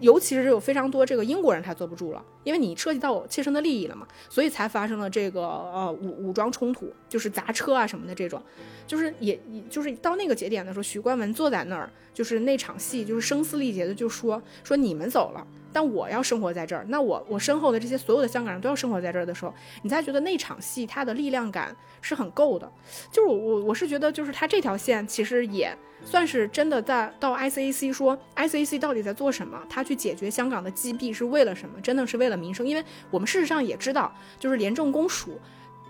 [0.01, 8.41] 尤其是有非常多这个英国人，他坐不住了，因为你涉及到切身的利益了嘛，所以才发生了这个呃武武装冲突，就是砸车啊什么的这种，
[8.85, 15.47] 就是也就是到那个节点的时候，徐冠文坐在那儿，就是那场戏就是声嘶力竭的就说说你们走了。
[15.75, 22.71] 但我要生活在这儿，那我我身后的这些所有的香港人都要生活在这儿的时候，你才觉得那场戏它的力量感是很够的。
[23.11, 31.81] 就是我我是觉得，就是他这条线其实也算是真的在到 ICAC 说 ICAC 到底在做什么，他去解决香港的击毙是为了什么？
[31.81, 32.65] 真的是为了民生？
[32.65, 34.09] 因为我们事实上也知道，
[34.39, 35.37] 就是廉政公署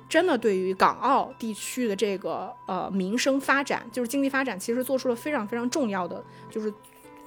[0.09, 6.73] 真的对于港澳地区的这个呃民生发展，就是经济发展，其实做出了非常非常重要的就是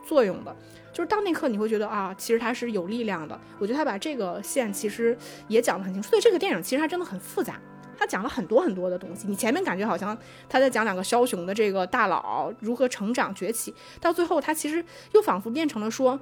[0.09, 0.57] 作用的。
[0.93, 3.39] 就是到那刻你会觉得啊，其实它是有力量的。
[3.59, 6.09] 我觉得他把这个线其实也讲得很清楚。
[6.09, 7.61] 所以这个电影其实它真的很复杂，
[7.97, 9.29] 他讲了很多很多的东西。
[9.29, 10.17] 你前面感觉好像
[10.49, 16.19] 他在讲两个枭雄的这个大佬如何成长崛起，到最后他其实又仿佛变成了说，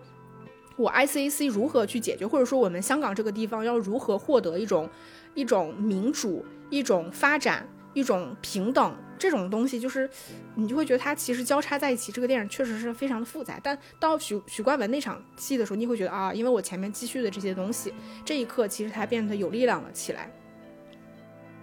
[0.77, 4.91] 我 ICAC 如何去解决，或者说我们香港这个地方要如何获得一种
[5.33, 7.67] 一种民主、一种发展、
[7.97, 8.95] 一种平等。
[9.19, 10.09] 这种东西就是，
[10.57, 12.13] 你就会觉得它其实交叉在一起。
[12.13, 17.95] 这个电影确实是非常的复杂，但到许许冠文那场戏的时候，你会觉得啊，因为我前面积蓄的这些东西，
[18.27, 20.31] 这一刻其实它变得有力量了起来。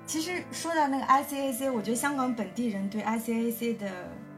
[0.08, 3.92] 其实说到那个 ICAC，我觉得香港本地人对 ICAC 的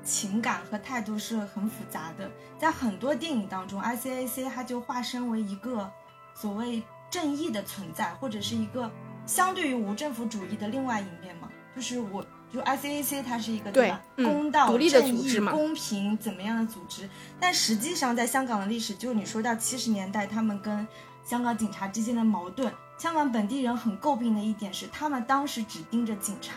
[0.04, 2.30] 情感和态度是很复杂的。
[2.60, 5.90] 在很多电影当中，ICAC 它就化身为一个
[6.34, 8.92] 所谓正义的存在，或者是一个
[9.26, 11.45] 相对于无政府主义的另外一面嘛，
[11.76, 12.26] 就是我。
[12.54, 14.02] 就 ICAC 它是一个对吧？
[14.16, 17.10] 公道、正义、公平怎么样的组织？
[17.38, 20.88] 但实际上，在香港的历史，就你说到七十年代，他们跟
[21.26, 26.54] 香港警察之间的矛盾，香港本地人很诟病的一点是，他们当时只盯着警察，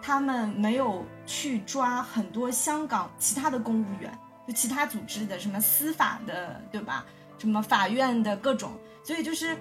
[0.00, 7.04] 他们没有去抓很多香港其他的公务员，就其他组织的什么司法的，对吧？
[7.38, 8.70] 什么法院的各种，
[9.02, 9.56] 所以就是。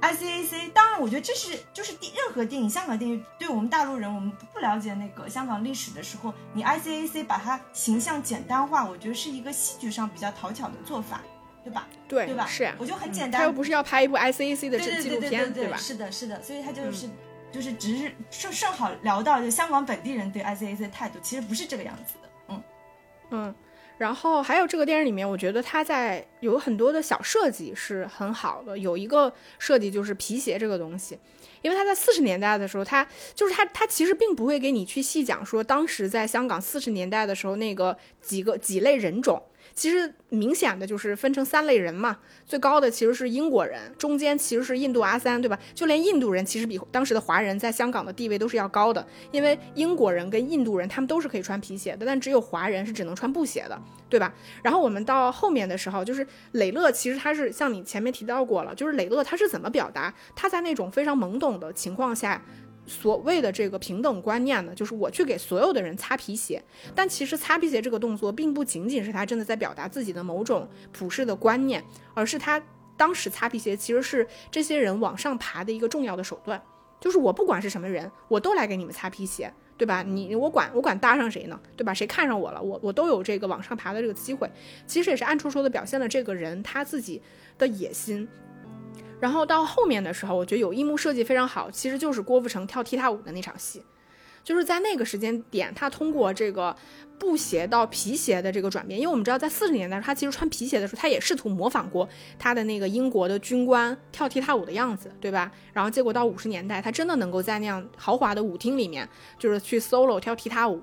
[0.00, 11.22] I C A C，当然，我觉得这是就是任何电影，香港电影对我们大陆人，我们不了解那个香港历史的时候，你 I C A C 把它形象简单化，我觉得是一个戏剧上比较讨巧的做法，
[11.64, 11.88] 对吧？
[12.06, 12.46] 对，对吧？
[12.46, 13.40] 是，我就很简单。
[13.40, 15.76] 他又不是要拍一部 I C A C 的纪录片，对吧？
[15.76, 17.08] 是的，是的，所以他就是
[17.50, 22.62] 就是只是正正好聊到就香港本地人对 I C A C 的态度，其实不是这个样子的，嗯
[23.30, 23.54] 嗯。
[23.98, 28.76] 然后还有这个电影里面，我觉得他在有很多的小设计是很好的。
[28.76, 31.18] 有一个设计就是皮鞋这个东西，
[31.62, 39.42] 因为他在四十年代的时候，他就是他他其实并不会给你去细讲说当时在香港四十年代的时候那个几个几类人种。
[39.76, 42.16] 其实明显的就是分成三类人嘛，
[42.46, 45.58] 最高的其实是英国人，中间其实是印度阿三，对吧？
[45.74, 54.32] 就连印度人其实比当时的华人在香港的地位都是要高的，因为英国人跟印度人他们都是可以穿皮鞋的，但只有华人是只能穿布鞋的，对吧？
[54.62, 62.42] 然后我们到后面的时候，就是磊乐，其实他是像你前面提到过了，就是磊乐他是怎么表达他在那种非常懵懂的情况下。
[62.86, 66.62] 所谓的这个平等观念呢，就是我去给所有的人擦皮鞋，
[66.94, 71.82] 但其实擦皮鞋这个动作并不仅仅是他真的在表达自己的某种普世的观念，
[72.14, 72.62] 而是他
[72.96, 76.62] 当时擦皮鞋其实是这些人往上爬的一个重要的手段。
[76.98, 80.02] 就是我不管是什么人，我都来给你们擦皮鞋，对吧？
[80.02, 81.92] 你我管我管搭上谁呢，对吧？
[81.92, 84.50] 谁看上我了，我我都有这个往上爬的这个机会。
[84.86, 87.20] 其实也是暗戳戳的表现了这个人他自己
[87.58, 88.26] 的野心。
[89.18, 93.82] 然后到后面的时候，我觉得有一幕设计非常好，其实就是郭富城跳踢踏舞的那场戏，
[94.44, 96.76] 就是在那个时间点，他通过这个
[97.18, 102.08] 布鞋到皮鞋的这个转变，因为我们知道在四十年代，他其实穿皮鞋的时候，他也试图模仿过
[102.38, 105.50] 他的那个英国的军官跳踢踏舞的样子，对吧？
[105.72, 109.08] 然后结果到五十年代，他真的能够在那样豪华的舞厅里面，
[109.38, 110.82] 就是去 solo 跳踢踏舞。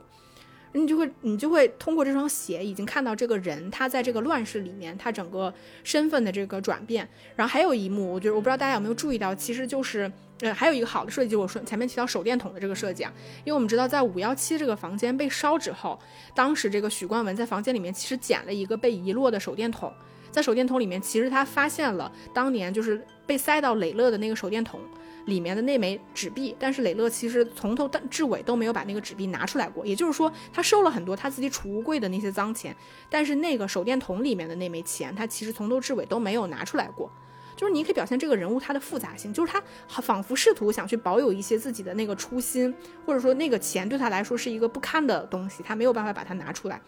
[0.75, 5.53] 你就会，你就会通过这双鞋，已经看到这个人他在这个乱世里面，他整个
[5.83, 7.07] 身份的这个转变。
[7.35, 10.11] 然后还有一幕，我觉得我不知道大家有没有注意到，其实就是，
[10.41, 13.13] 呃，还有一个好的设计，就是我说前面提到手电筒的这个设计啊，
[13.45, 15.99] 因为我们知道在五幺七这个房间被烧之后，
[16.35, 19.93] 当时这个许冠文在房间里面其实捡了一个被遗落的手电筒，
[20.31, 24.79] 在手电筒里面，其实他发现了当年就是被塞到磊乐的那个手电筒。
[25.25, 32.75] 里面的那枚纸币，但是磊乐其实从头到至尾都没有把那个纸币拿出来过，也就是说他收了很多他自己储物柜的那些脏钱，
[33.09, 37.11] 但是那个手电筒里面的那枚钱，他其实从头至尾都没有拿出来过。
[37.55, 39.53] 就是你可以表现这个人物他的复杂性，就是
[39.87, 42.73] 他仿佛试图想去保有一些自己的那个初心，
[43.05, 46.81] 或者说那个钱对他来说是一个不堪的东西，他没有办法把它拿出来。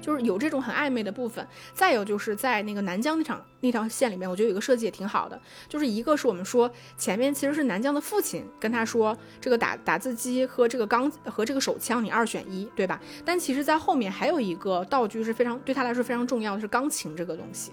[0.00, 13.00] 就是有这种很暧昧的部分，再有就是在那个南疆那场那条线里面，我觉得有个设计也挺好的，就是一个是我们说前面其实是南疆的父亲跟他说这个打打字机和这个钢和这个手枪你二选一，对吧？
[13.24, 17.72] 但其实，在后面还有一个道具是非常对他来说非常重要的是钢琴这个东西。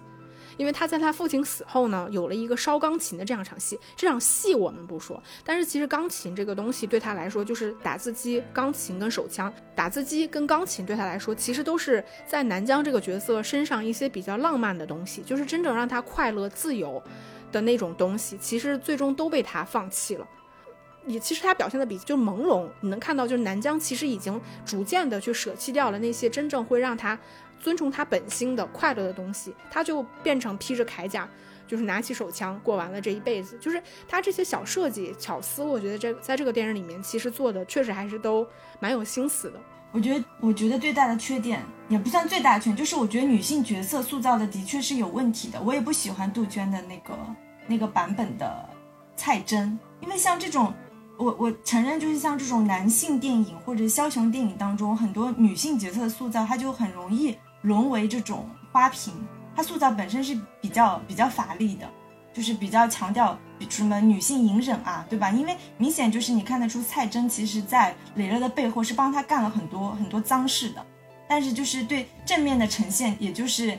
[0.60, 3.80] 因为他在他父亲死后呢，有了一个烧钢琴的这样一场戏。
[3.96, 9.52] 这场戏我们不说，但是其实钢琴这个东西对他来说，就是打字机、钢琴跟手枪。
[9.74, 17.02] 打字机跟钢琴对他来说，其实都是在南疆这个角色身上一些比较浪漫的东西，就是真正让他快乐、自由
[17.54, 20.28] 的那种东西，其实最终都被他放弃了。
[21.08, 27.18] 也其实他表现的比就朦胧，你能看到就是南疆其实已经逐渐的去舍弃掉了那些真正会让他。
[27.60, 31.28] 遵从他本心的快乐的东西，他就变成披着铠甲，
[31.68, 33.58] 就是拿起手枪过完了这一辈子。
[33.60, 38.48] 就是他这些小设计巧思，我觉得这在这个电影里面其实做的确实还是都
[38.80, 39.60] 蛮有心思的。
[39.92, 45.60] 我觉得，我觉得最大的缺点也不算最大的缺点，就是我觉得女性角色塑造的的确是有问题的。
[45.62, 47.18] 我也不喜欢杜鹃的那个
[47.66, 48.70] 那个版本的
[49.16, 50.72] 蔡真，因为像这种，
[51.18, 57.36] 我我承认就是像这种男性电影或者枭雄电影当中，很多女性角色的塑造，它就很容易。
[57.62, 59.14] 沦为这种花瓶，
[59.56, 61.90] 它塑造本身是比较比较乏力的，
[62.34, 63.38] 就是比较强调
[63.70, 65.30] 什么女性隐忍啊，对吧？
[65.32, 70.86] 因为明显就是你看得出蔡真其实在磊乐的背后是帮他干了很多很多脏事的，
[71.28, 73.78] 但是就是对正面的呈现，也就是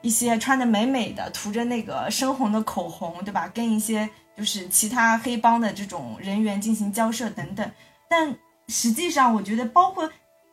[0.00, 3.46] 一些穿的美美的，涂着那个深红的口红，对吧？
[3.52, 7.70] 跟一些就是其他黑帮的这种人员进行交涉等等，
[8.08, 8.34] 但
[8.68, 10.10] 实际上我觉得包括。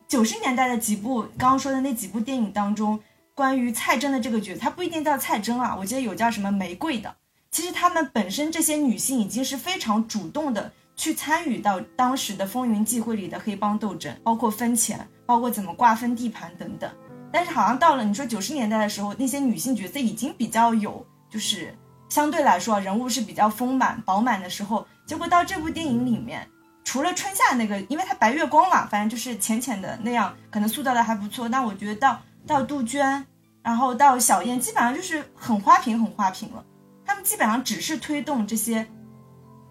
[0.08, 2.98] 九十年代的几部刚刚说的那几部电影当中，
[3.34, 7.12] 关于蔡真的这个角色，她不一定叫蔡真啊，我记得有叫什么玫瑰的。
[7.50, 16.88] 其实她们本身这些女性已经是非常主动的去参与到当时的风云际会里的黑帮斗争，包括分钱，包括怎么瓜分地盘等等。
[17.32, 21.76] 但是好像到了你说九十年代的时候，那些女性角色已经比较有，就是
[22.08, 26.48] 相对来说人物是比较丰满饱满的时候，结果到这部电影里面。
[26.86, 31.48] 除了春夏那个，因为它白月光嘛，反正就是浅浅的那样，可能塑造的还不错。
[31.48, 33.26] 但我觉得到到杜鹃，
[33.60, 36.64] 然后到小燕，基本上就是很花瓶，很花瓶了。
[37.04, 38.86] 他们基本上只是推动这些，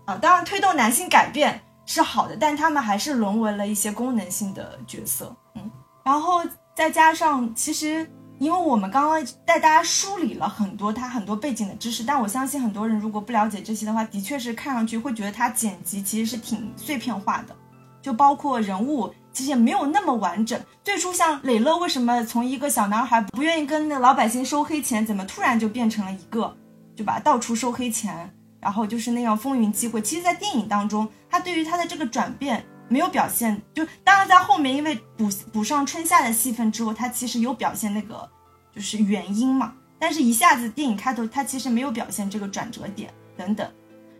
[0.05, 5.33] 啊，当然推动男性改变是好的，但他们还是沦为了一些功能性的角色。
[5.55, 5.71] 嗯，
[6.03, 6.43] 然后
[6.75, 8.05] 再加上其实。
[8.37, 17.55] 因为我们刚刚带大家梳理了很多他很多背景的知识，但我相信很多人如果不了解这些的话，的确是看上去会觉得他剪辑其实是挺碎片化的，
[18.01, 20.59] 就包括人物其实也没有那么完整。
[20.83, 26.55] 最初像磊乐为什么从一个小男孩不愿意跟那老百姓收黑钱，怎么突然就变成了一个，
[26.95, 27.19] 对吧？
[27.19, 28.29] 到处收黑钱，
[28.59, 30.01] 然后就是那样风云际会。
[30.01, 32.65] 其实，在电影当中，他对于他的这个转变。
[32.87, 38.29] 没有表现，就当然在后面，因为补补上春夏的戏份之后，他其实有表现那个
[38.73, 39.73] 就是原因嘛。
[39.97, 43.67] 但是一下子电影开头，他其实没有表现这个转折点等等。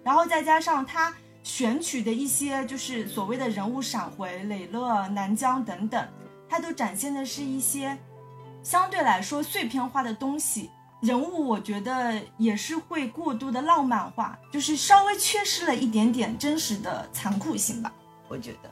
[0.03, 1.13] 然后再加上他
[1.43, 6.07] 选取的一些就是所谓的人物闪回，磊乐、南疆等等，
[6.49, 7.95] 他都展现的是一些
[8.63, 10.72] 相对来说碎片化的东西。
[11.01, 17.93] 人物我觉得也是会过度的浪漫化，就是稍微缺失了一点点真实的残酷性吧。
[18.28, 18.71] 我觉得，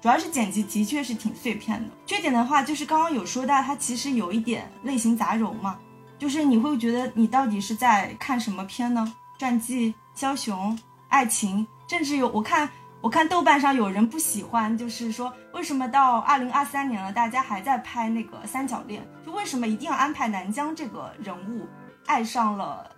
[0.00, 1.88] 主要是剪辑的确是挺碎片的。
[2.06, 5.78] 缺点的话，就是刚刚有说到，它其实有一点类型杂糅嘛，
[6.18, 9.14] 就是你会觉得你到底是在看什么片呢？
[9.38, 10.76] 传记、枭雄、
[11.08, 12.68] 爱情，甚至有我看
[13.00, 19.08] 我看豆瓣上有人不喜欢，就是说为什么到二零二三年了，大家还在拍那个三角恋？
[19.24, 21.68] 就为什么一定要安排南疆这个人物
[22.06, 22.90] 爱上了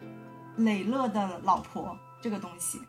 [0.56, 2.80] 磊乐的老婆这个东西，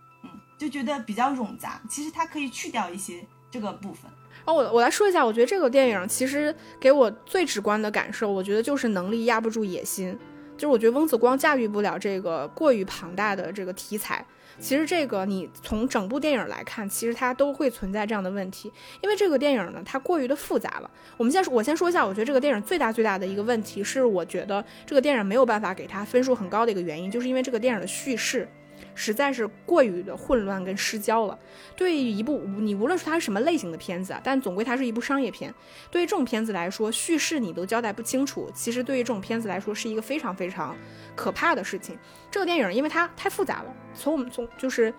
[0.61, 1.81] 就觉得比较冗杂。
[1.89, 4.11] 其实它可以去掉一些这个部分。
[4.45, 10.15] 哦，我我来说一下，我觉得这个电影其实给我最直观的感受，我觉得就是能力压不住野心。
[10.55, 14.23] 就是我觉得翁子光驾驭不了这个过于庞大的这个题材。
[14.59, 18.71] 其实这个你从整部电影来看，其实它都会存在这样的问题。
[19.01, 20.91] 因为这个电影呢，它过于的复杂了。
[21.17, 28.47] 我们先说，我先说一下，我觉得这个电影最大最大的一个问题是，我觉得这个电影没有办法给它分数很高的一个原因，就是因为这个电影的叙事。
[28.95, 31.37] 实在是过于的混乱跟失焦了。
[31.75, 35.53] 对于一部你无论是它是什么类型的片子啊，但总归它是一部商业片。
[35.89, 40.75] 对于这种片子来说，叙事你都交代不清楚，其实对于这种片子来说是一个非常非常
[41.15, 41.97] 可怕的事情。
[42.29, 44.93] 这个电影因为它太复杂了，从我们从就是。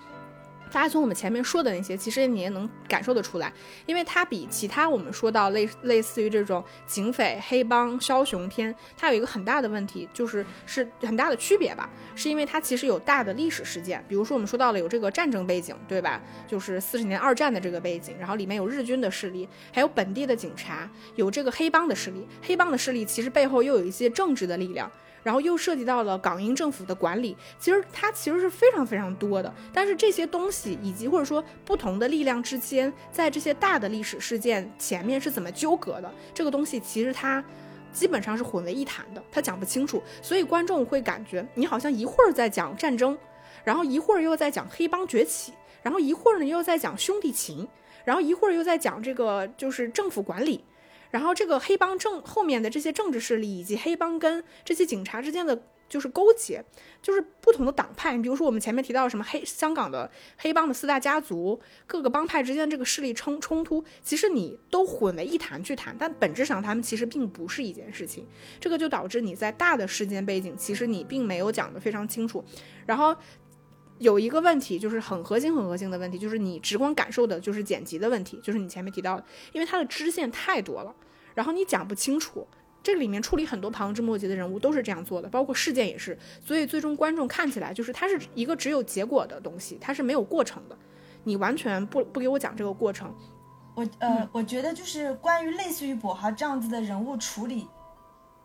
[0.73, 3.53] 大家从我们前面说的那些，其实你也能感受得出来，
[3.85, 16.19] 因为它比其他我们说到类类似于这种警匪、黑帮、枭雄片，它有一个很大的问题，就是是很大的区别吧，是因为它其实有大的历史事件，比如说我们说到了有这个战争背景，对吧？
[16.49, 24.91] 就是四十年二战的这个背景，然后里面有日军的势力，还有本地的警察，有这个黑帮的势力，黑帮的势力其实背后又有一些政治的力量。
[25.23, 29.53] 然后又涉及到了港英政府的管理，其实它其实是非常非常多的。
[29.73, 37.43] 但是这些东西以及或者说不同的力量之间，在这些大的历史事件前面是怎么纠葛的，这个东西其实它
[37.93, 40.03] 基本上是混为一谈的，它讲不清楚。
[40.21, 43.17] 所以观众会感觉你好像一会儿在讲战争，
[43.65, 45.53] 然后一会儿又在讲黑帮崛起，
[45.83, 47.69] 然后一会儿呢又在讲兄弟情，
[48.05, 50.65] 然后一会儿又在讲这个就是政府管理。
[51.13, 56.65] 然后这个黑帮政后面的这些政治势力，以及黑帮跟这些警察之间的就是勾结，
[57.03, 58.17] 就是不同的党派。
[58.17, 68.27] 你比如说我们前面提到什么黑香港的黑帮的四大家族，各个帮派之间这个势力冲冲突，其实你都混为一谈去谈，但本质上他们其实并不是一件事情。
[68.59, 72.43] 这个就导致你在大的事件背景，其实你并没有讲得非常清楚。
[72.87, 73.15] 然后
[74.03, 80.95] 有一个问题就是很核心、很核心的问题，就是你直观感受的就是剪辑的问题，就是你前面提到的，因为它的支线太多了。
[81.35, 82.47] 然后你讲不清楚，
[82.83, 90.77] 这个里面处理很多旁枝末节的人物都是这样做的，包括事件也是，所以最终观众看起来就是它是一个只有结果的东西，它是没有过程的，
[91.25, 93.15] 你完全不不给我讲这个过程。
[93.75, 97.67] 我呃，我觉得就是关于类似于跛豪这样子的人物处理，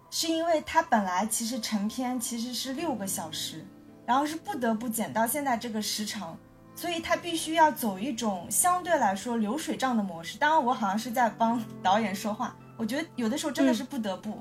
[0.09, 3.65] 是因为他本来其实成片其实是六个小时，
[4.07, 6.35] 然后是不得不剪到现在这个时长。
[6.73, 10.37] 所以他必须要走一种相对来说流水账的模式。
[10.37, 12.55] 当然，我好像是在帮导演说话。
[12.77, 14.39] 我觉得有的时候真的是不得不，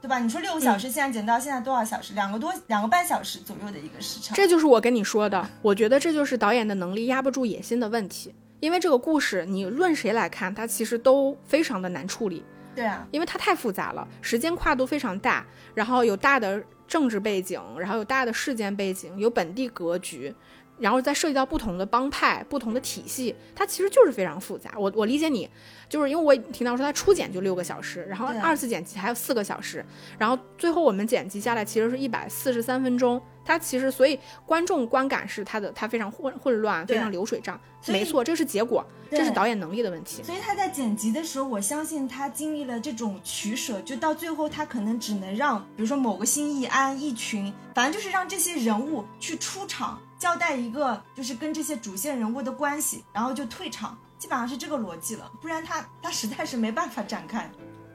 [0.00, 0.18] 对吧？
[0.18, 2.14] 你说六个小时，现在剪到现在多少小时？
[2.14, 4.34] 两个多两个半小时左右的一个时长。
[4.34, 8.34] 这就是我跟你说的，我觉得这就是导演的能力压不住野心的问题。
[8.60, 12.42] 因为这个故事，你论谁来看，它其实都非常的难处理。
[12.74, 15.44] 对啊，因为它太复杂了，时间跨度非常大，
[15.74, 20.34] 然后有大的政治背景，然后有大的事件背景，有本地格局。
[20.78, 24.74] 然后再涉及到不同的帮派、不同的体系，它其实就是非常复杂。
[24.76, 25.48] 我我理解你，
[25.88, 29.82] 就是因为我听到说它初剪就六个小时，然后二次剪辑还有四个小时，
[30.18, 33.18] 然后最后我们剪辑下来其实是一百四十三分钟。
[33.46, 37.58] 它其实所以观众观感是它的，它非常混混乱，非常流水账。
[37.86, 40.20] 没错，这是结果，这是导演能力的问题。
[40.24, 50.00] 所以他在剪辑的时候，我相信他经历了这种取舍，就到最后他可能只能让，比如说某个新义安一群，反正就是让这些人物去出场。
[50.18, 57.48] 交代一个就是跟这些主线人物的关系，然后就退场，基本上是这个逻辑了，不然他他实在是没办法展开。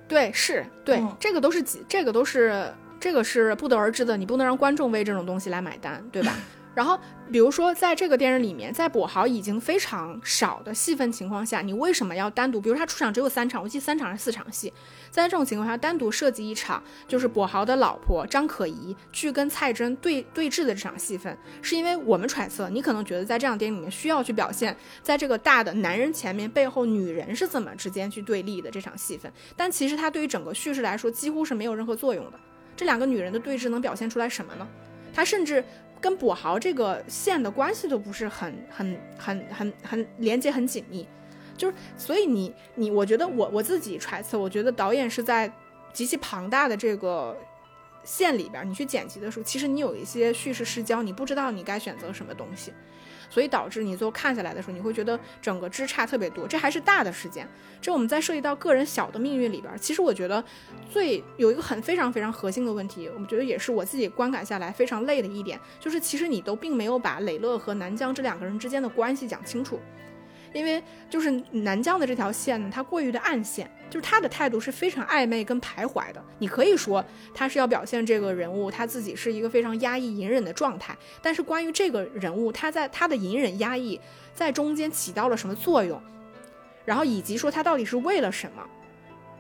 [0.08, 2.72] 对，是对，这个都是几，这个都是
[3.02, 6.34] 这个是不得而知的，你不能让观众为这种东西来买单，对吧？
[6.74, 6.98] 然后，
[7.30, 12.62] 比如说，在这个电影里面，在跛豪已经非常少的戏份情况下，你为什么要单独？
[12.62, 14.72] 比如他出场只有三场，我记得三场还是四场戏，
[15.10, 32.40] 在这种情况下，单独设计一场，就是跛豪的老婆张可颐去跟蔡真对对峙的这场戏份，是因为我们揣测，你可能觉得在这样电影里面需要去表现，在这个大的男人前面背后女人是怎么之间去对立的这场戏份，但其实它对于整个叙事来说几乎是没有任何作用的。
[32.76, 34.68] 这两个女人的对峙能表现出来什么呢？
[35.14, 35.64] 她甚至。
[36.02, 41.08] 跟跛豪这个线的关系都不是很很很很很连接很紧密，
[41.56, 45.54] 就是所以你你我觉得我我自己揣测，我觉得导演是在
[45.94, 47.38] 极其庞大的这个
[48.04, 52.74] 线里边，你去剪辑的时候，其实你有一些叙事失焦，你不知道你该选择什么东西。
[53.32, 57.48] 所以导致你最后看下来的时候，你会觉得整个枝杈特别多，这还是大的事件。
[57.82, 60.44] 这我们在涉及到个人小的命运里边，其实我觉得
[60.92, 69.80] 最有一个很非常非常核心的问题，我们觉得也是我自己观感下来非常累的一点，就是其实你都并没有把磊乐和南疆这两个人之间的关系讲清楚。
[70.54, 76.24] 因为就是南疆的这条线呢，它过于的暗线，就是他的态度是非常暧昧跟徘徊的。
[76.40, 77.04] 你可以说
[77.34, 84.00] 他是要表现这个人物他自己是一个非常压抑隐忍的状态，但是关于这个人物他在他的隐忍压抑
[84.34, 86.02] 在中间起到了什么作用，
[86.86, 88.64] 然后以及说他到底是为了什么。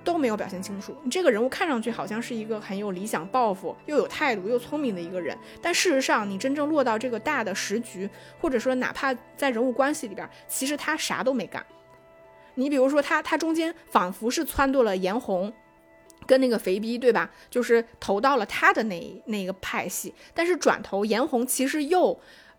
[0.03, 0.95] 都没有表现清楚。
[1.03, 8.09] 你这个人物看上去好像是一个很有理想抱负、又有态度又聪明的一个人，但事实上，你真正落到这个大的时局，
[8.39, 11.65] 或者说哪怕在人物关系里边，其实他啥都没干。
[12.55, 15.53] 你比如说他，他中间仿佛是撺掇了严红，
[16.25, 17.31] 跟那个肥逼，对吧？
[17.49, 22.13] 就是投到了他的那那个派系，但是转头严红其实又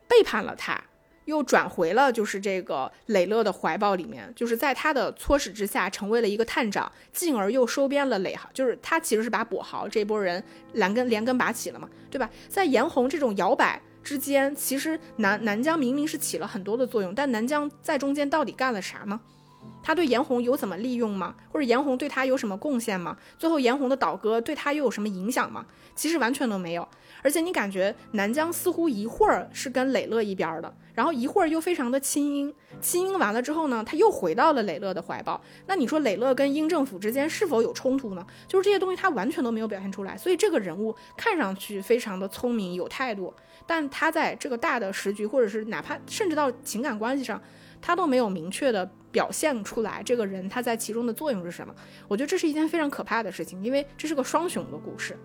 [0.08, 0.82] 背叛了他。
[1.26, 10.42] 又转回了就是这个磊乐的怀抱里面，就是在他的唆使之下成为了一个探长，进而又收编了磊豪，就是他其实是把跛豪这波人
[10.72, 12.28] 连根连根拔起了嘛，对吧？
[12.48, 19.20] 在严红这种摇摆之间，其实南南疆明明是起了很多的作用，但南疆在中间到底干了啥呢？
[19.84, 21.34] 他对严红有怎么利用吗？
[21.50, 23.16] 或者严红对他有什么贡献吗？
[23.38, 25.66] 最后严红的倒戈对他又有什么影响吗？
[25.94, 26.86] 其实完全都没有。
[27.22, 35.40] 而且你感觉南疆似乎一会儿是跟磊乐一边的，然后一会儿又非常的亲英，亲英完了之后呢，他又回到了磊乐的怀抱。
[35.66, 38.26] 那你说磊乐跟英政府之间是否有冲突呢？
[38.48, 40.16] 就是这些东西他完全都没有表现出来。
[40.16, 43.32] 所以这个人物看上去非常的聪明有态度，
[43.66, 47.40] 但他在这个大的时局，或者是哪怕甚至到情感关系上，
[47.80, 51.72] 他都没有明确的表现出来这个人他在其中的作用是什么。
[52.08, 55.16] 我觉得这是一件非常可怕的事情，因为这是个双雄的故事。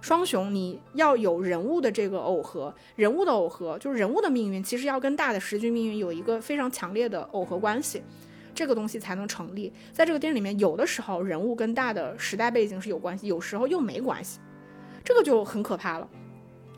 [0.00, 8.02] 双雄，你要有人物的这个耦合，人物的耦合就是人物的命运，其实要跟大的时局命运有一个非常强烈的耦合关系，
[8.54, 9.72] 这个东西才能成立。
[9.92, 14.38] 在这个电影里面，有的时候人物跟大的时代背景是有关系，有时候又没关系，
[15.04, 16.08] 这个就很可怕了。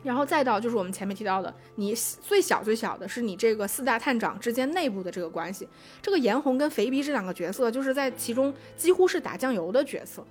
[0.03, 5.67] 然后再到就是我们前面提到的，你最小最小的是你这个四大探长之间内部的这个关系，
[6.01, 10.25] 这个严红跟肥逼这两个角色，就是在其中几乎是打酱油的角色。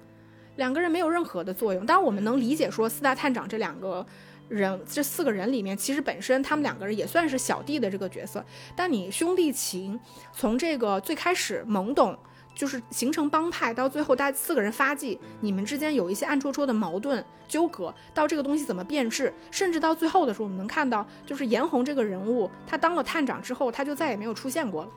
[0.61, 4.05] 两个人没有任何的作用，当然我们能理解说四大探长这两个
[4.47, 8.45] 人，这四个人里面，其实本身他们两个人也算是小弟的这个角色。
[8.77, 9.99] 但你兄弟情
[10.35, 12.15] 从这个最开始懵懂，
[12.55, 24.91] 就是形成帮派，到最后大四个人发迹，你们之间有一些暗戳戳的矛盾纠葛，到这个东西怎么变质，甚至到最后的时候，我们能看到，就是严红这个人物，他当了探长之后，他就再也没有出现过了，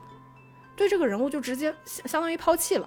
[0.76, 2.86] 对这个人物就直接相相当于抛弃了。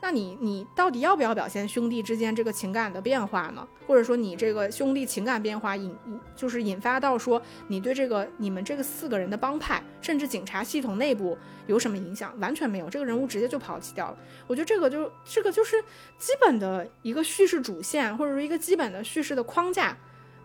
[0.00, 3.66] 那你你到底要不要表现兄弟之间这个情感的变化呢？
[3.86, 5.96] 或者说你这个兄弟情感变化引
[6.36, 11.36] 就是引发到说你对这个你们这个四个人的帮派，甚至警察系统内部
[11.66, 12.38] 有什么影响？
[12.38, 14.18] 完全没有，这个人物直接就抛弃掉了。
[14.46, 15.82] 我觉得这个就这个就是
[16.18, 19.96] 基本的一个叙事主线，或者说一个基本的叙事的框架，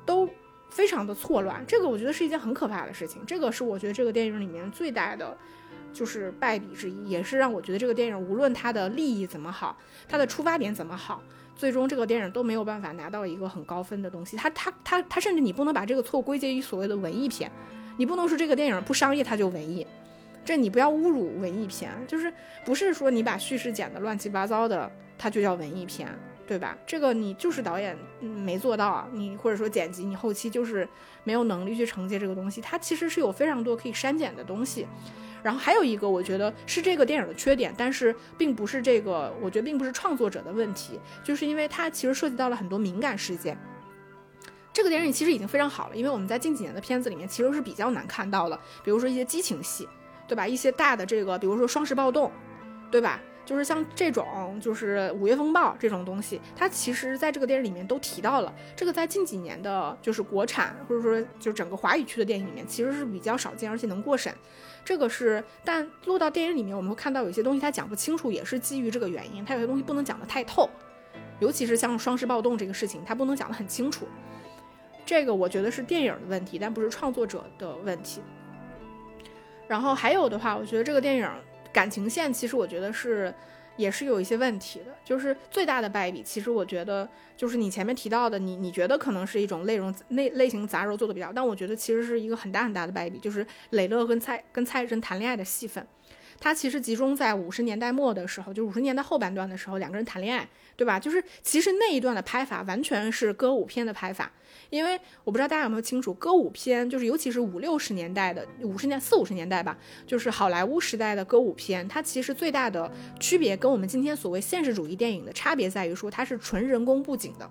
[0.05, 0.27] 都
[0.69, 1.63] 非常的错乱。
[1.67, 3.21] 这个我觉得是一件很可怕的事情。
[3.27, 5.37] 这个是我觉得这个电影里面最大的。
[5.93, 9.77] 就是败笔之一，也是让我觉得这个电影无论它的利益怎么好，
[10.07, 11.21] 它的出发点怎么好，
[11.55, 14.37] 最终这个电影都没有办法拿到一个很高分的东西。
[14.37, 17.51] 它它它它，甚至你不能把这个错归结于所谓的文艺片，
[17.97, 19.85] 你不能说这个电影不商业它就文艺，
[20.43, 22.33] 这你不要侮辱文艺片，就是
[22.65, 26.07] 不是说你把叙事剪得乱七八糟的，它就叫文艺片，
[26.47, 26.77] 对吧？
[26.87, 30.87] 这个你就是导演没做到，你或者说剪辑你后期就是
[31.23, 34.87] 没有能力去承接这个东西，它其实是有非常多可以删减的东西。
[35.43, 43.57] 然后还有一个，我觉得是这个电影的缺点，但是并不是这个，我觉得并不是创作者的问题，就是因为它其实涉及到了很多敏感事件。
[44.73, 49.87] 这个电影其实已经非常好了，因为我们在近几年的片子里面其实是比较难看到的，比如说一些激情戏，
[50.27, 50.47] 对吧？
[50.47, 52.31] 一些大的这个，比如说双十暴动，
[52.89, 53.19] 对吧？
[53.43, 58.53] 就是像这种，就是五月风暴这种东西，它其实在这个电影里面都提到了。
[58.75, 64.33] 这个在近几年的，就是国产或者说就整个华语区的电影里面，其实是比较少见，而且能过审。
[64.85, 69.43] 这个是，但落到电影里面，我们会看到有些东西它讲不清楚，也是基于这个原因。
[69.43, 70.69] 它有些东西不能讲得太透，
[71.39, 74.07] 尤其是像双十暴动这个事情，它不能讲得很清楚。
[75.05, 78.21] 这个我觉得是电影的问题，但不是创作者的问题。
[79.67, 81.29] 然后还有的话，我觉得这个电影。
[81.71, 83.33] 感情线其实我觉得是，
[83.77, 84.93] 也是有一些问题的。
[85.03, 95.85] 就是最大的败笔，其实我觉得就是你前面提到的，你你觉得可能是一种内容类类型杂糅做的比较，但我觉得其实是一个很大很大的败笔，就是磊乐跟蔡跟蔡真谈恋爱的戏份，
[96.41, 100.99] 它其实集中在五十年代末的时候，就五十年代后半段的时候，两个人谈恋爱，对吧？
[100.99, 104.29] 就是其实那一段的拍法完全是歌舞片的拍法。
[104.69, 109.77] 因为我不知道大家有没有清楚，歌舞片就是尤其是五六十年代的五十年四五十年代吧，
[110.07, 117.49] 就是好莱坞时代的歌舞片，它其实最大的区别跟我们今天所谓现实主义电影的差别在于说它是纯人工布景的，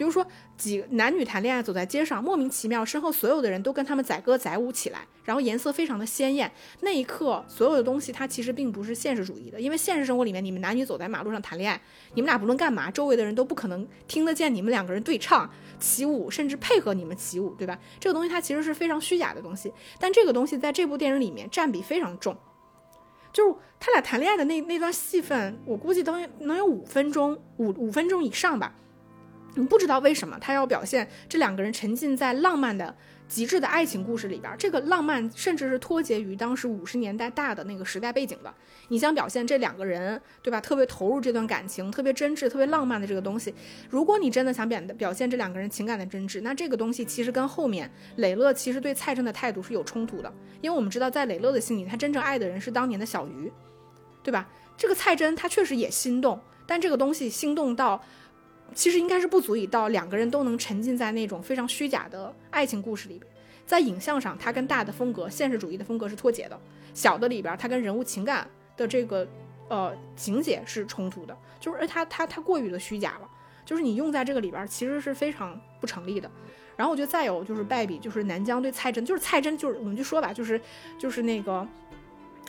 [0.00, 6.50] 比如说几男女谈恋爱走在街上，莫名其妙，身后所有的人都跟他们载歌载舞起来，然后颜色非常的鲜艳。
[6.80, 11.78] 那一刻，所有的东西它其实并不是现实主义的，因为现实生活里面，你们男女走在马路上谈恋爱，
[12.14, 17.78] 你们俩不论干嘛，周围的人都不可能听得见你们两个人对唱、起舞，甚至配合你们起舞，对吧？
[17.98, 22.34] 这个东西它其实是非常虚假的东西，但这个东西在这部电影里面占比非常重。
[23.34, 28.74] 就是他俩谈恋爱的那那段戏份，我估计都能有五分钟，五五分钟以上吧。
[29.54, 32.94] 你不知道为什么他要表现这两个人沉浸在浪漫的
[33.28, 38.52] 极致的爱情故事里边，这个浪漫甚至是脱节于当时五十年代大的那个时代背景的。
[38.88, 40.60] 你想表现这两个人，对吧？
[40.60, 43.54] 特别投入这段感情，特别真挚、特别浪漫的这个东西。
[43.88, 50.32] 如果你真的想表表现这两个人情感的真挚，那这个东西其实跟后面磊乐其实对蔡真的态度是有冲突的。
[50.60, 53.52] 因为我们知道，在磊乐的心里，他真正爱的人是当年的小鱼，
[54.24, 54.48] 对吧？
[54.76, 58.02] 这个蔡真他确实也心动，但这个东西心动到。
[58.74, 63.30] 其实应该是不足以到两个人都能沉浸在那种非常虚假的爱情故事里边，
[63.66, 66.56] 在影像上，它跟大的风格、现实主义的风格是脱节的；
[66.94, 69.26] 小的里边，它跟人物情感的这个
[69.68, 73.28] 呃情节是冲突的，就是而它它它过于的虚假了，
[73.64, 76.30] 就是你用在这个里边其实是非常不成立的。
[76.76, 80.60] 然后我觉得再有就是败笔，就是南疆对蔡真，就是蔡真就是我们就说吧，就是
[80.98, 81.66] 就是那个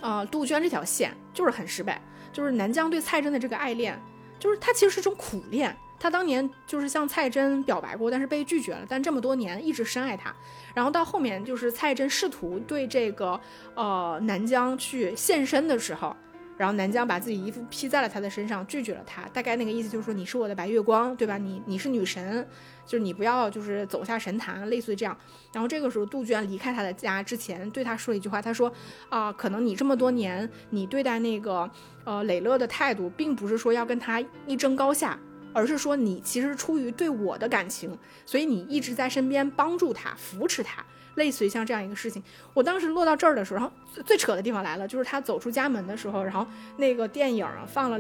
[0.01, 4.01] 呃杜鹃这条线就是很失败，就是南疆对蔡真的这个爱恋，
[4.39, 5.75] 就是它其实是一种苦恋。
[6.01, 8.83] 他当年就是向蔡真表白过，但是被拒绝了。
[8.89, 10.35] 但这么多年一直深爱他，
[10.73, 13.39] 然后到后面就是蔡真试图对这个
[13.75, 16.15] 呃南疆去献身的时候，
[16.57, 19.21] 然后南疆把自己衣服披在了他的身上，拒绝了他。
[19.31, 21.37] 大概那个意思就是说你是我的白月光，对吧？
[21.37, 22.47] 你你是女神，
[22.83, 25.15] 就是你不要就是走下神坛，类似于这样。
[25.53, 28.73] 然后这个时候杜鹃离开他的家之前对他说了一句话，他说
[29.09, 31.69] 啊，可能你这么多年你对待那个
[32.05, 35.19] 呃磊乐的态度，并不是说要跟他一争高下。
[35.53, 40.83] 而是说，你其实出于对我的感情，所以你一直在身边帮助他、扶持他，
[41.15, 42.23] 类似于像这样一个事情。
[42.53, 46.45] 我当时落到这儿的时候，然后最扯的地方来了，就是他走出家门的时候，然后
[46.77, 47.99] 那个电影放了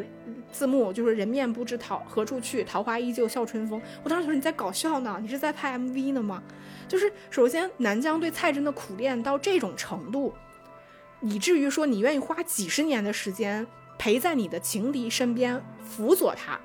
[0.51, 3.81] 字幕，就是“人面不知桃何处去，桃花依旧笑春风”。
[4.03, 6.41] 我当时说你在搞笑呢，你是在拍 MV 呢吗？
[6.87, 10.33] 就是首先南疆对蔡真的苦练到这种程度，
[11.21, 13.65] 以至于说你愿意花几十年的时间
[13.97, 16.59] 陪在你的情敌身边，辅佐他。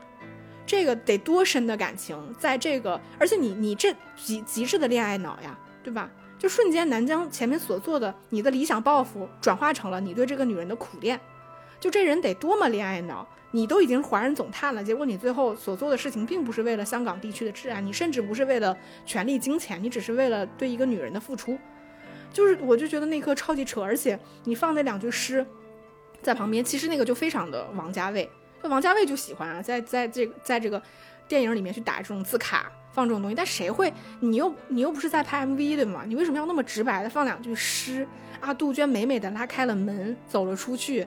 [0.67, 6.11] 这个得多深的感情，在这个，而且你你这极极致的恋爱脑呀，对吧？
[6.39, 11.19] 就瞬间南疆前面所做的，你的理想抱负转化成了你对这个女人的苦恋，
[11.81, 13.27] 就这人得多么恋爱脑？
[13.53, 18.77] 你都已经华人总探了，结果你最后所做的事情并不是为了香港地区的治安，你甚至不是为了
[19.07, 21.57] 权力金钱，你只是为了对一个女人的付出，
[22.33, 25.47] 就是我就觉得那颗超级扯，而且你放那两句诗
[26.21, 28.29] 在旁边，其实那个就非常的王家卫。
[28.63, 30.83] 王家卫就喜欢啊，在在这个在这个
[31.29, 33.35] 电影里面去打这种字卡，放这种东西。
[33.35, 33.93] 但谁会？
[34.21, 36.03] 你又你又不是在拍 MV 对吗？
[36.07, 38.07] 你为什么要那么直白的放两句诗
[38.41, 38.53] 啊？
[38.53, 41.07] 杜鹃美美的拉开了门，走了出去，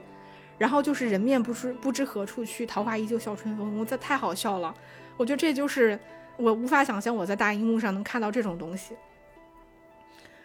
[0.56, 3.78] 然后就是人面不知不知何处去，桃花依旧笑春风。
[3.78, 4.74] 我这太好笑了，
[5.16, 5.98] 我觉得这就是
[6.36, 8.94] 我无法想象我在大荧幕上能看到这种东西。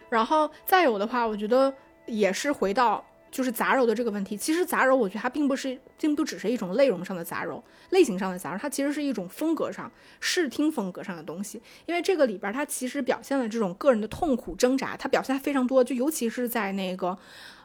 [0.08, 1.72] 然后再有的话，我觉得
[2.04, 3.04] 也是回到。
[3.36, 11.60] 就是杂糅的这个问题，其实杂糅，我觉得它并不是，并不只是一种内容上的杂糅，类型上的杂糅，它其实是一种风格上、视听风格上的东西。
[11.84, 15.84] 因为这个里边，它其实表现了这种个人的痛苦挣扎，它表现非常多。
[15.84, 17.18] 就尤其是在那个，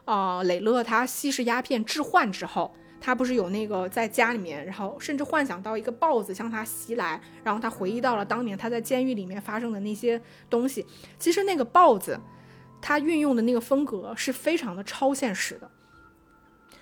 [0.04, 10.20] 呃，磊乐他吸食鸦片致幻之后，他不是有那个在家里面，然后甚至幻想到一个豹子向他袭来，然后他回忆到了当年他在监狱里面发生的那些
[10.50, 10.84] 东西。
[11.18, 12.20] 其实那个豹子。
[12.82, 15.70] 他运用的那个风格是非常的超现实的，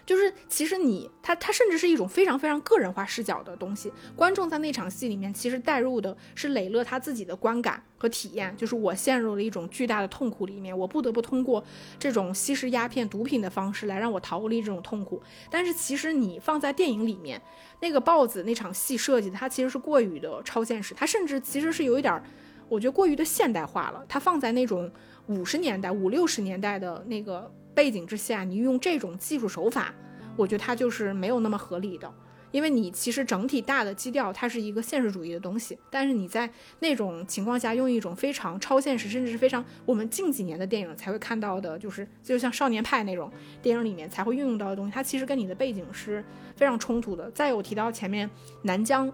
[0.06, 3.92] 就是其实你他他甚至是一种非常非常个人化视角的东西。
[4.16, 11.62] 观众在那场戏里面其实带入的是磊乐他自己的观感和体验，就是我陷入了一种巨大的痛苦里面，我不得不通过
[11.98, 15.22] 这种吸食鸦片毒品的方式来让我逃离这种痛苦。
[15.50, 17.40] 但是其实你放在电影里面，
[17.80, 22.24] 那个豹子那场戏设计的，它其实是过于的超现实，它甚至其实是有一点儿，
[22.68, 24.04] 我觉得过于的现代化了。
[24.08, 24.90] 它放在那种。
[25.30, 29.94] 五十年代、五六十年代的那个背景之下，你用这种技术手法，
[30.36, 32.12] 我觉得它就是没有那么合理的。
[32.50, 36.50] 因为你其实整体大的基调它是一个现实主义的东西，但是你在
[36.80, 43.30] 那种情况下用一种非常超现实，甚至是非常我们近几年的电影才会看到的，就是就像少年派那种
[43.62, 46.24] 电影里面才会运用到的东西，它其实跟你的背景是
[46.56, 47.30] 非常冲突的。
[47.30, 48.28] 再有提到前面
[48.62, 49.12] 南疆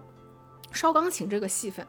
[0.71, 1.85] 烧钢琴这个戏份。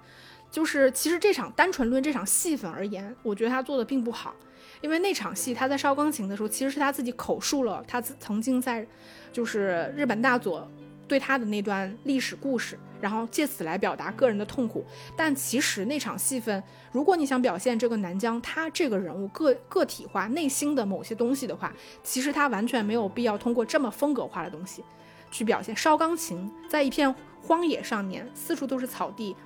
[0.50, 4.34] 就是其实这场单纯论这场戏份而言，我觉得他做的并不好，
[4.80, 8.86] 因为那场戏他在烧钢琴的时候，其实是他自己口述了他曾经在，
[9.32, 10.68] 就是日本大佐
[11.06, 14.84] 对他的那段历史故事，然后借此来表达个人的痛苦。
[15.16, 16.62] 但其实那场戏份，
[16.92, 21.72] 如果你想表现这个南疆他这个人物个个体化内心的某些东西的话，
[22.02, 24.82] 其实他完全没有必要通过这么风格化的东西
[25.30, 25.76] 去表现。
[25.76, 29.36] 烧钢琴在一片荒野上面，四处都是草地。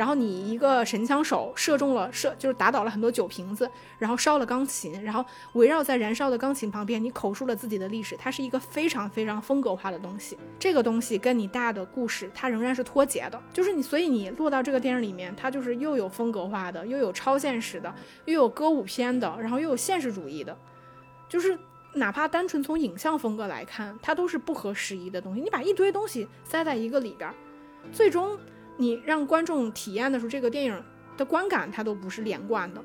[0.00, 5.22] 然后你一个神枪手射中了射，就是打倒了很多酒瓶子，然后烧了钢琴，然后
[5.52, 10.38] 围绕在燃烧的钢琴旁边，你口述了自己的历史，它是一个非常非常风格化的东西。
[10.58, 13.38] 这个东西跟你大的故事，它仍然是脱节的。
[13.52, 17.94] 就是你，所以你落到这个电影里面，它就是又有风格化的，又有超现实的，
[18.24, 20.56] 又有歌舞片的，然后又有现实主义的。
[21.28, 21.58] 就是
[21.92, 25.42] 哪怕单纯从影像风格来看，它都是不合时宜的东西。
[25.42, 27.30] 你把一堆东西塞在一个里边，
[27.92, 28.38] 最终。
[28.80, 30.82] 你让观众体验的时候，这个电影
[31.14, 32.82] 的观感它都不是连贯的，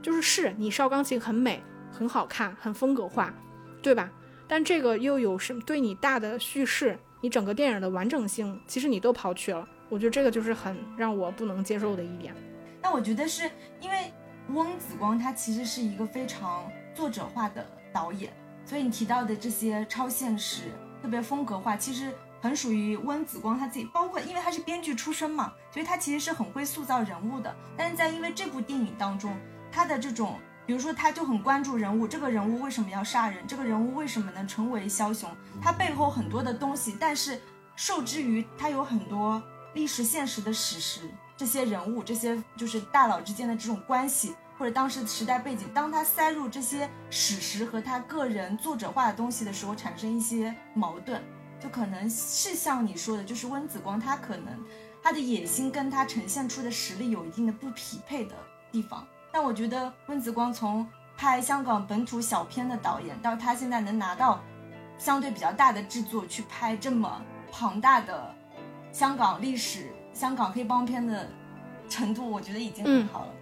[0.00, 3.34] 就是是你烧钢琴很美、很好看、很风格化，
[3.82, 4.08] 对吧？
[4.46, 9.68] 但这个又有什么对你大的叙事，你整个电影的完整性，其实你都抛去了。
[9.88, 12.32] 我觉得这个就是很让我不能接受的一点。
[12.80, 13.50] 那我觉得是
[13.80, 14.12] 因为
[14.50, 18.32] 翁子光他其实是一个非常作者化的导演，
[18.64, 20.70] 所以你提到的这些超现实、
[21.02, 22.12] 特别风格化，其实。
[22.44, 27.56] 很属于温子光他自己，包括因为他是编剧出身嘛，所以他其实是很会塑造人物的。
[27.74, 29.34] 但是在因为这部电影当中，
[29.72, 37.40] 他的这种，比如说他就很关注人物，这个人物为什么要杀人，这个人物为什么能成为枭雄，他背后很多的东西，但是
[37.76, 39.42] 受制于他有很多
[39.72, 51.22] 历史现实的史实，这些人物，这些就是大佬之间的这种关系，或者当时时代背景，当他塞入这些史实和他个人作者化的东西的时候，产生一些矛盾。
[51.64, 54.62] 就可能是像你说的，就是温子光，他可能
[55.02, 58.34] 他的野心跟他呈现出的实力有一定的不匹配的
[58.70, 59.06] 地方。
[59.32, 60.86] 但我觉得温子光从
[61.16, 64.44] 拍香港本土小片的导演，到他现在能拿到
[64.98, 68.30] 相对比较大的制作去拍这么庞大的
[68.92, 71.26] 香港历史、香港黑帮片的
[71.88, 73.32] 程度，我觉得已经很好了。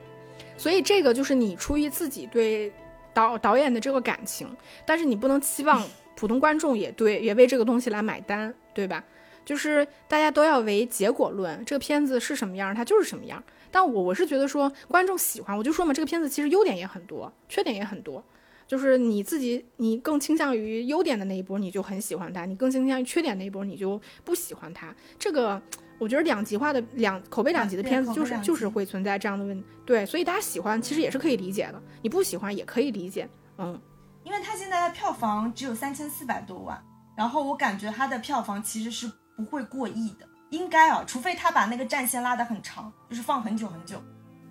[0.56, 2.72] 所以这个就是你出于自己对
[3.12, 5.82] 导导演的这个感情，但是你不能期望。
[6.16, 9.02] 普通观众也对，也为这个东西来买单，对吧？
[9.44, 13.42] 就是大家都要为结果论，这个片子是什么样，它就是什么样。
[13.72, 18.22] 但我我是觉得说，观众喜欢，我就说嘛，这个片子其实优点也很多，缺点也很多。
[18.68, 24.94] 就是你自己，你更倾向于优点的那一波，你就很喜欢它；你更倾向于缺点那一波，你就不喜欢它。
[25.18, 25.60] 这个
[25.98, 29.66] 我觉得两极化的两口碑两极的片子，就是就是会存在这样的问题。
[29.84, 33.28] 对，所以大家喜欢其实也是可以理解的，你不喜欢也可以理解，
[33.58, 33.78] 嗯。
[34.24, 36.82] 因为它现在的票房只有三千四百多万，
[37.16, 44.00] 然后我感觉它的票房其实是不会过亿的，应该啊，除非他把那个战线拉得很长，就是放很久很久，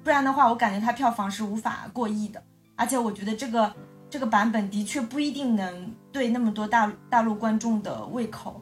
[0.03, 2.43] 不然的话，我感觉它票房是无法过亿的。
[2.75, 3.71] 而且我觉得这个
[4.09, 8.61] 这个版本的确不一定能对那么多大大陆观众的胃口，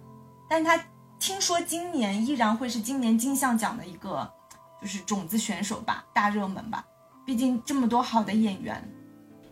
[0.49, 0.77] 但他
[1.19, 4.29] 听说今年依然会是今年金像奖的一个
[4.81, 6.85] 就是种子选手吧，大热门吧，
[7.25, 8.83] 毕竟这么多好的演员。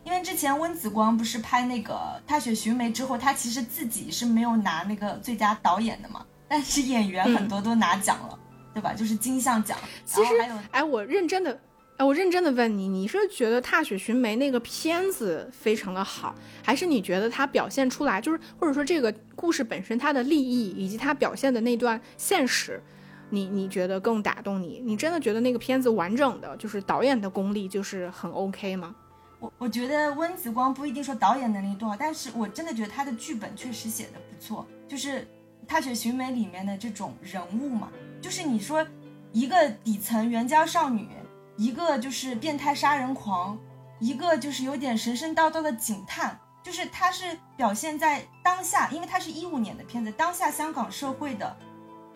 [0.08, 1.92] 因为之前温子光不是拍那个
[2.26, 8.38] 《踏雪寻梅》之后，他其实自己是没有拿那个最佳导演的嘛，但是演员很多都拿奖了，
[8.72, 8.94] 对吧？
[8.94, 9.76] 就是金像奖。
[10.06, 11.60] 其实，还有哎，我认真的，
[11.98, 22.82] 哎，我认真的问你，你是觉得《踏雪寻梅》那个片子非常的好，还是你觉得它表现出来，就是或者说这个故事本身它的立意以及它表现的那段现实，
[23.28, 24.80] 你你觉得更打动你？
[24.82, 28.94] 你真的觉得那个片子完整的，就是导演的功力就是很 OK 吗？
[29.40, 34.66] 我我觉得温子光不一定说导演能力多好，但是我真的觉得他的剧本确实写的不错。
[34.88, 35.20] 就是
[35.66, 37.88] 《踏雪寻梅》里面的这种人物嘛，
[38.20, 38.84] 就是你说
[39.32, 41.08] 一个底层援交少女，
[41.56, 43.56] 一个就是变态杀人狂，
[44.00, 51.56] 一个就是有点神神叨叨的警探，就是他是表现在当下，因为他是一五年的片子，当下香港社会的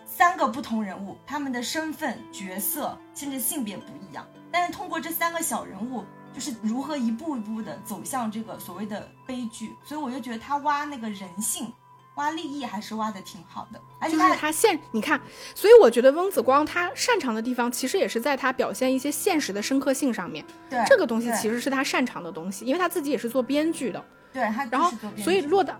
[0.04, 6.04] 三个不同人物，他们的身份、角色甚至性别不一样，但是通过这三个小人物。
[6.34, 11.72] 就是如何一步一步的走向这个所谓的悲剧，所以我就觉得他挖那个人性、
[12.16, 13.80] 挖利益还是挖的挺好的。
[14.00, 15.20] 而且他现你看，
[15.54, 20.44] 所以我觉得翁子光他擅长的地方，其实也是在他表现一些现实的深刻性上面。
[20.68, 24.04] 对，这个东西其实是他擅长的东西，因为他自己也是做编剧的。
[24.32, 25.78] 对，他然后所以落到，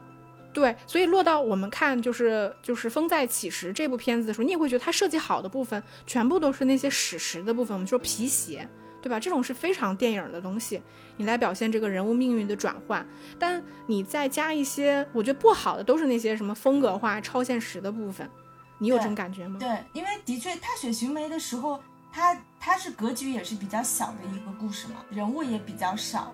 [0.52, 7.74] 对，所以落到我们看就是就是《风再起时》这部片子的时候，你也会觉得他设计好的部分，全部都是那些史实的部分。
[7.74, 8.68] 我们说皮鞋。
[9.02, 9.20] 对吧？
[9.20, 10.80] 这种是非常电影的东西，
[11.16, 13.06] 你来表现这个人物命运的转换，
[13.38, 18.30] 但你再加一些，我觉得不好的都是那些什么风格化、超现实的部分，
[18.78, 19.58] 你有这种感觉吗？
[19.58, 21.78] 对，因为的确《踏雪寻梅》的时候，
[22.12, 26.32] 它它是格局也是比较小的一个故事嘛，人物也比较少，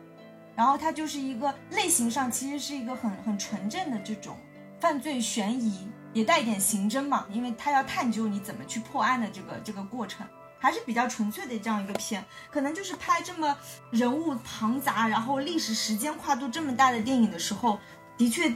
[0.55, 4.36] 然后它就是一个类型上其实是一个很很纯正的这种
[4.81, 5.89] 犯罪悬疑。
[6.15, 10.27] 也带一点刑侦嘛，因为他要探究你怎么去破案的这个这个过程，
[10.59, 12.24] 还是比较纯粹的这样一个片。
[12.51, 13.56] 可能就是拍这么
[13.90, 17.78] 人物庞杂，然后历史时间跨度这么大的电影的时候，
[18.16, 18.52] 的确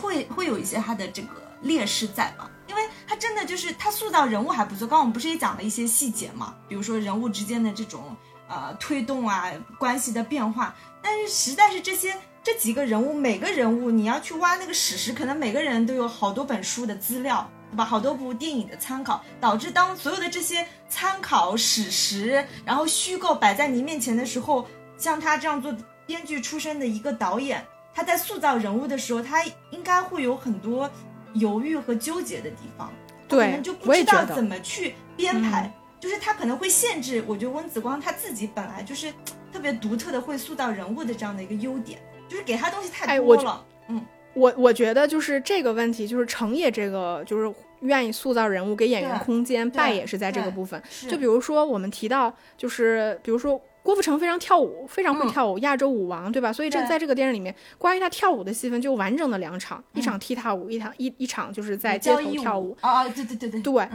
[0.00, 1.28] 会会有一些它的这个
[1.62, 2.50] 劣势在吧？
[2.66, 4.80] 因为他真的就是他塑造人物还不错。
[4.86, 8.16] 刚刚我们不是也讲了一些细节嘛，比如说人物之间的这种
[8.48, 12.16] 呃推动啊，关系的变化，但是实在是这些。
[12.42, 17.84] 这几个人物，每个人物你要去挖那个史实，可能每个人都有好多本书的资料，对吧？
[17.84, 24.66] 好多部电影的参考，导致当所有的这些参考史实，然后虚构摆在你面前的时候，
[24.96, 25.74] 像他这样做
[26.06, 27.64] 编剧出身的一个导演，
[27.94, 30.90] 他在塑造人物的时候，他应该会有很多
[31.34, 32.92] 犹豫和纠结的地方，
[33.28, 37.24] 对，可能就不知道怎么去编排，就是他可能会限制。
[37.26, 39.12] 我觉得温子光他自己本来就是
[39.52, 42.00] 特别独特的会塑造人物的这样的一个优点。
[42.28, 44.04] 就是给他东西太多了，嗯，
[44.36, 50.80] 我我觉得就是这个问题，就是成也这个就是愿意塑造人物，给演员空间，败也是在这个部分。
[51.08, 56.52] 就比如说我们提到，就是比如说郭富城非常跳舞，非常会跳舞，亚洲舞王，对吧？
[56.52, 62.76] 所以这在这个电影里面，关于他跳舞的戏份就完整的两场，一场踢踏舞，一场一一场就是在街头跳舞。
[62.82, 63.88] 啊啊，对对对对，对。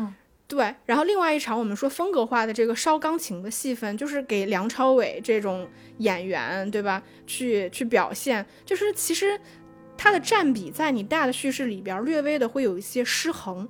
[0.48, 5.66] 对，然后另外一场我们说风格化的这个烧钢琴的戏份，就是给梁朝伟这种
[6.00, 7.02] 演员，对吧？
[7.26, 9.40] 去去表现，就是其实
[10.02, 13.70] 他的占比在你大的叙事里边略微的会有一些失衡，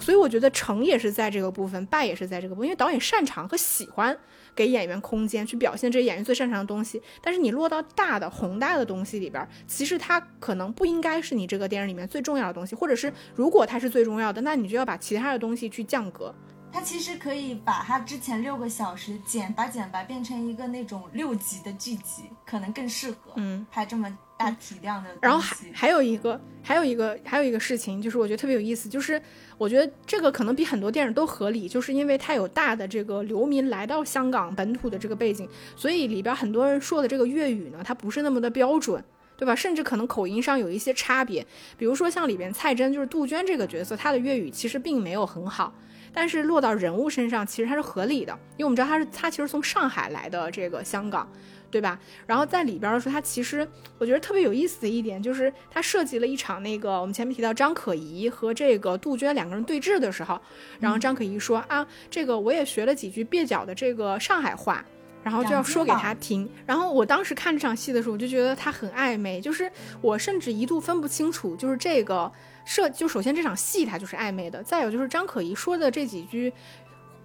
[0.00, 4.16] 所以我觉得成也是在这个部分，败也是在这个部分，因为导演擅长和喜欢。
[4.54, 16.34] 给演员空间去表现这些演员最擅长的东西，但是你落到大的宏大的东西里边，其实它可能不应该是你这个电影里面最重要的东西，或者是如果它是最重要的，那你就要把其他的东西去降格。
[16.72, 25.10] 它其实可以把它之前六个小时剪把剪吧变成一个那种六集的剧集，可能更适合嗯拍这么大体量的。
[25.20, 29.20] 然后还还有一个还有一个还有一个事情，就是我觉得特别有意思，就是
[29.58, 39.02] 我觉得这个可能比很多电影都合理，就是因为它有大的这个流民来到香港本土的这个背景，所以里边很多人说的这个粤语呢，它不是那么的标准，
[39.36, 39.54] 对吧？
[39.54, 41.44] 甚至可能口音上有一些差别。
[41.76, 45.72] 比如说像里边蔡真就是杜鹃这个角色，她的粤语其实并没有很好。
[46.10, 51.30] 但是落到人物身上，其实它是合理的，因为我们知道她是她其实从上海来的这个香港，
[51.70, 51.98] 对吧？
[52.26, 53.66] 然后在里边的时候，他其实
[53.98, 60.40] 我觉得特别有意思的一点就是他设计了一场那个我们前面提到张可颐和这个杜鹃两个人对峙的时候，
[60.80, 64.84] 然后张可颐说啊，这个我也学了几句蹩脚的这个上海话，
[65.22, 66.48] 然后就要说给他听。
[66.66, 69.70] 然后我当时看这场戏的时候，我就觉得他很暧昧，就是
[70.00, 72.30] 我甚至一度分不清楚，就是这个。
[72.70, 76.52] 设就首先这场戏它就是暧昧的，再有就是张可颐说的这几句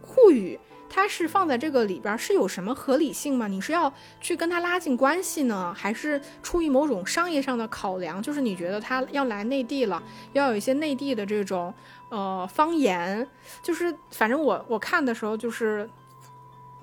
[0.01, 0.57] 沪语，
[0.93, 3.47] 它是放在这个里边是有什么合理性吗？
[3.47, 3.91] 你是要
[4.21, 8.21] 去跟他拉近关系呢，还是出于某种商业上的考量？
[8.21, 10.01] 就是你觉得他要来内地了，
[10.33, 11.73] 要有一些内地的这种
[12.09, 13.27] 呃方言，
[13.63, 15.89] 就是反正我我看的时候就是。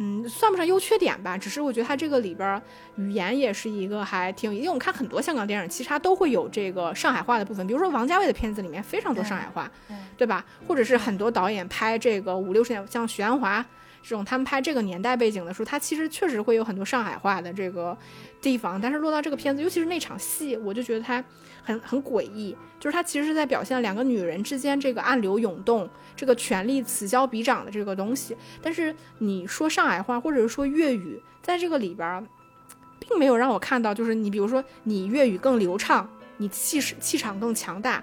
[0.02, 2.62] 嗯，算不上优缺点吧，只是我觉得它这个里边
[2.96, 9.70] 语言也是一个还挺，因为我们看很多香港电影，其实它都会有这个上海话的部分，比如说王家卫的片子里面非常多上海话，
[10.16, 10.42] 对吧？
[10.66, 13.62] 或者是很多导演拍这个五六十年，像许鞍华
[14.02, 17.96] 这种，他们拍这个年代背景的时候，他其实确实会有很多上海话的这个
[18.40, 21.22] 地方，但是落到这个片子，尤其是那场戏，我就觉得它
[21.62, 22.56] 很很诡异。
[22.78, 25.86] 就是他其实是在表现两个女人之间这个暗流涌动、
[26.16, 28.34] 这个权力此消彼长的这个东西。
[28.62, 32.26] 但是你说上海话或者是说粤语，在这个里边，
[32.98, 36.08] 并没有让我看到，就是你比如说你粤语更流畅，
[36.38, 38.02] 你气势气场更强大，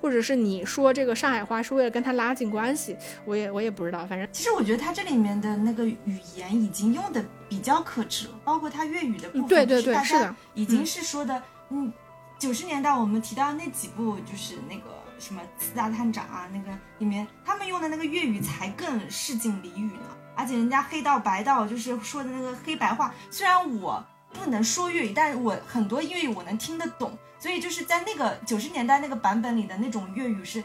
[0.00, 4.06] 或者是你说这个上海话是为了跟他拉近关系，我也我也不知道。
[4.06, 11.92] 反正其实我觉得他这里面的那个语言已经用的比较克制了，包括他粤语的部分，对对对，是的，已经是说的嗯。
[12.38, 14.84] 九十年代我们提到那几部，就是那个
[15.18, 20.16] 什么四大探长啊，那个里面他们用的那个粤语才更市井俚语呢。
[20.34, 24.02] 而且人家黑道白道就是说的那个黑白话，虽然我
[24.32, 27.12] 不能说粤语，但是我很多粤语我能听得懂。
[27.40, 30.62] 所以就是在那个九十年代那个版本里的那种粤语是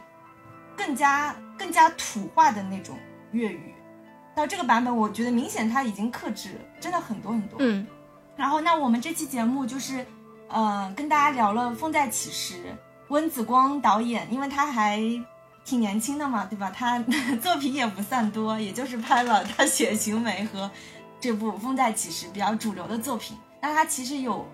[0.77, 2.95] 更加更加土化的那种
[3.31, 3.73] 粤语。
[4.35, 7.57] 到这个版本，我觉得明显他已经克制了，真的很多很多。
[7.59, 7.87] 嗯。
[8.35, 10.05] 然后那我们这期节目就是。
[10.47, 12.53] 呃，跟大家聊了《风再起时》，
[13.07, 15.01] 温子光导演，因为他还
[15.65, 16.69] 挺年轻的嘛，对吧？
[16.69, 16.99] 他
[17.41, 20.69] 作品也不算多，也就是拍了他《血行梅》和
[21.19, 23.35] 这部《风再起时》比较主流的作品。
[23.59, 24.47] 那他其实有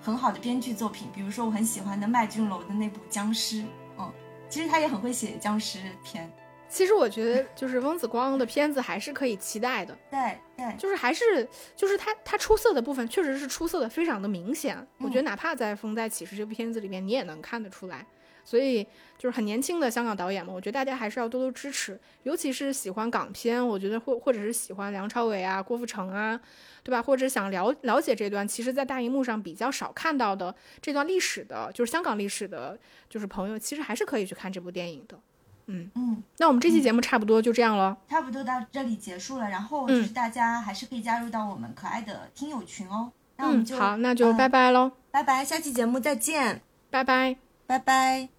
[0.00, 3.56] 很好的编剧作品，比如说我很喜欢的麦浚龙的那部《僵尸》，
[3.98, 4.12] 嗯，
[4.48, 6.30] 其实他也很会写僵尸片。
[6.70, 9.96] 其实我觉得，就是翁子光的片子还是可以期待的。
[10.10, 14.76] 对对，就是还是就是他他出色的部分确实是出色的非常的明显。
[14.98, 18.06] 我觉得哪怕在《风再起时》这部片子里面，你也能看得出来。
[18.48, 18.82] 所以
[19.18, 26.40] 就是很年轻的香港导演嘛，我觉得大家还是要多多支持，尤其是喜欢港片，我觉得或或者是喜欢梁朝伟啊、郭富城啊，
[26.82, 27.02] 对吧？
[27.02, 32.78] 或者想了了解这段其实，在大荧幕上比较少看到的这段历史的，就是香港历史的，
[33.10, 35.18] 就是朋友，其实还是可以去看这部电影的。
[35.66, 39.50] 嗯嗯，那我们这期节目差不多就这样了，差不多到这里结束了。
[39.50, 43.12] 然后就是大家还是可以加入到我们可爱的听友群哦。
[43.36, 48.37] 那我们就好，那就拜拜喽，拜拜，下期节目再见，拜拜，拜拜。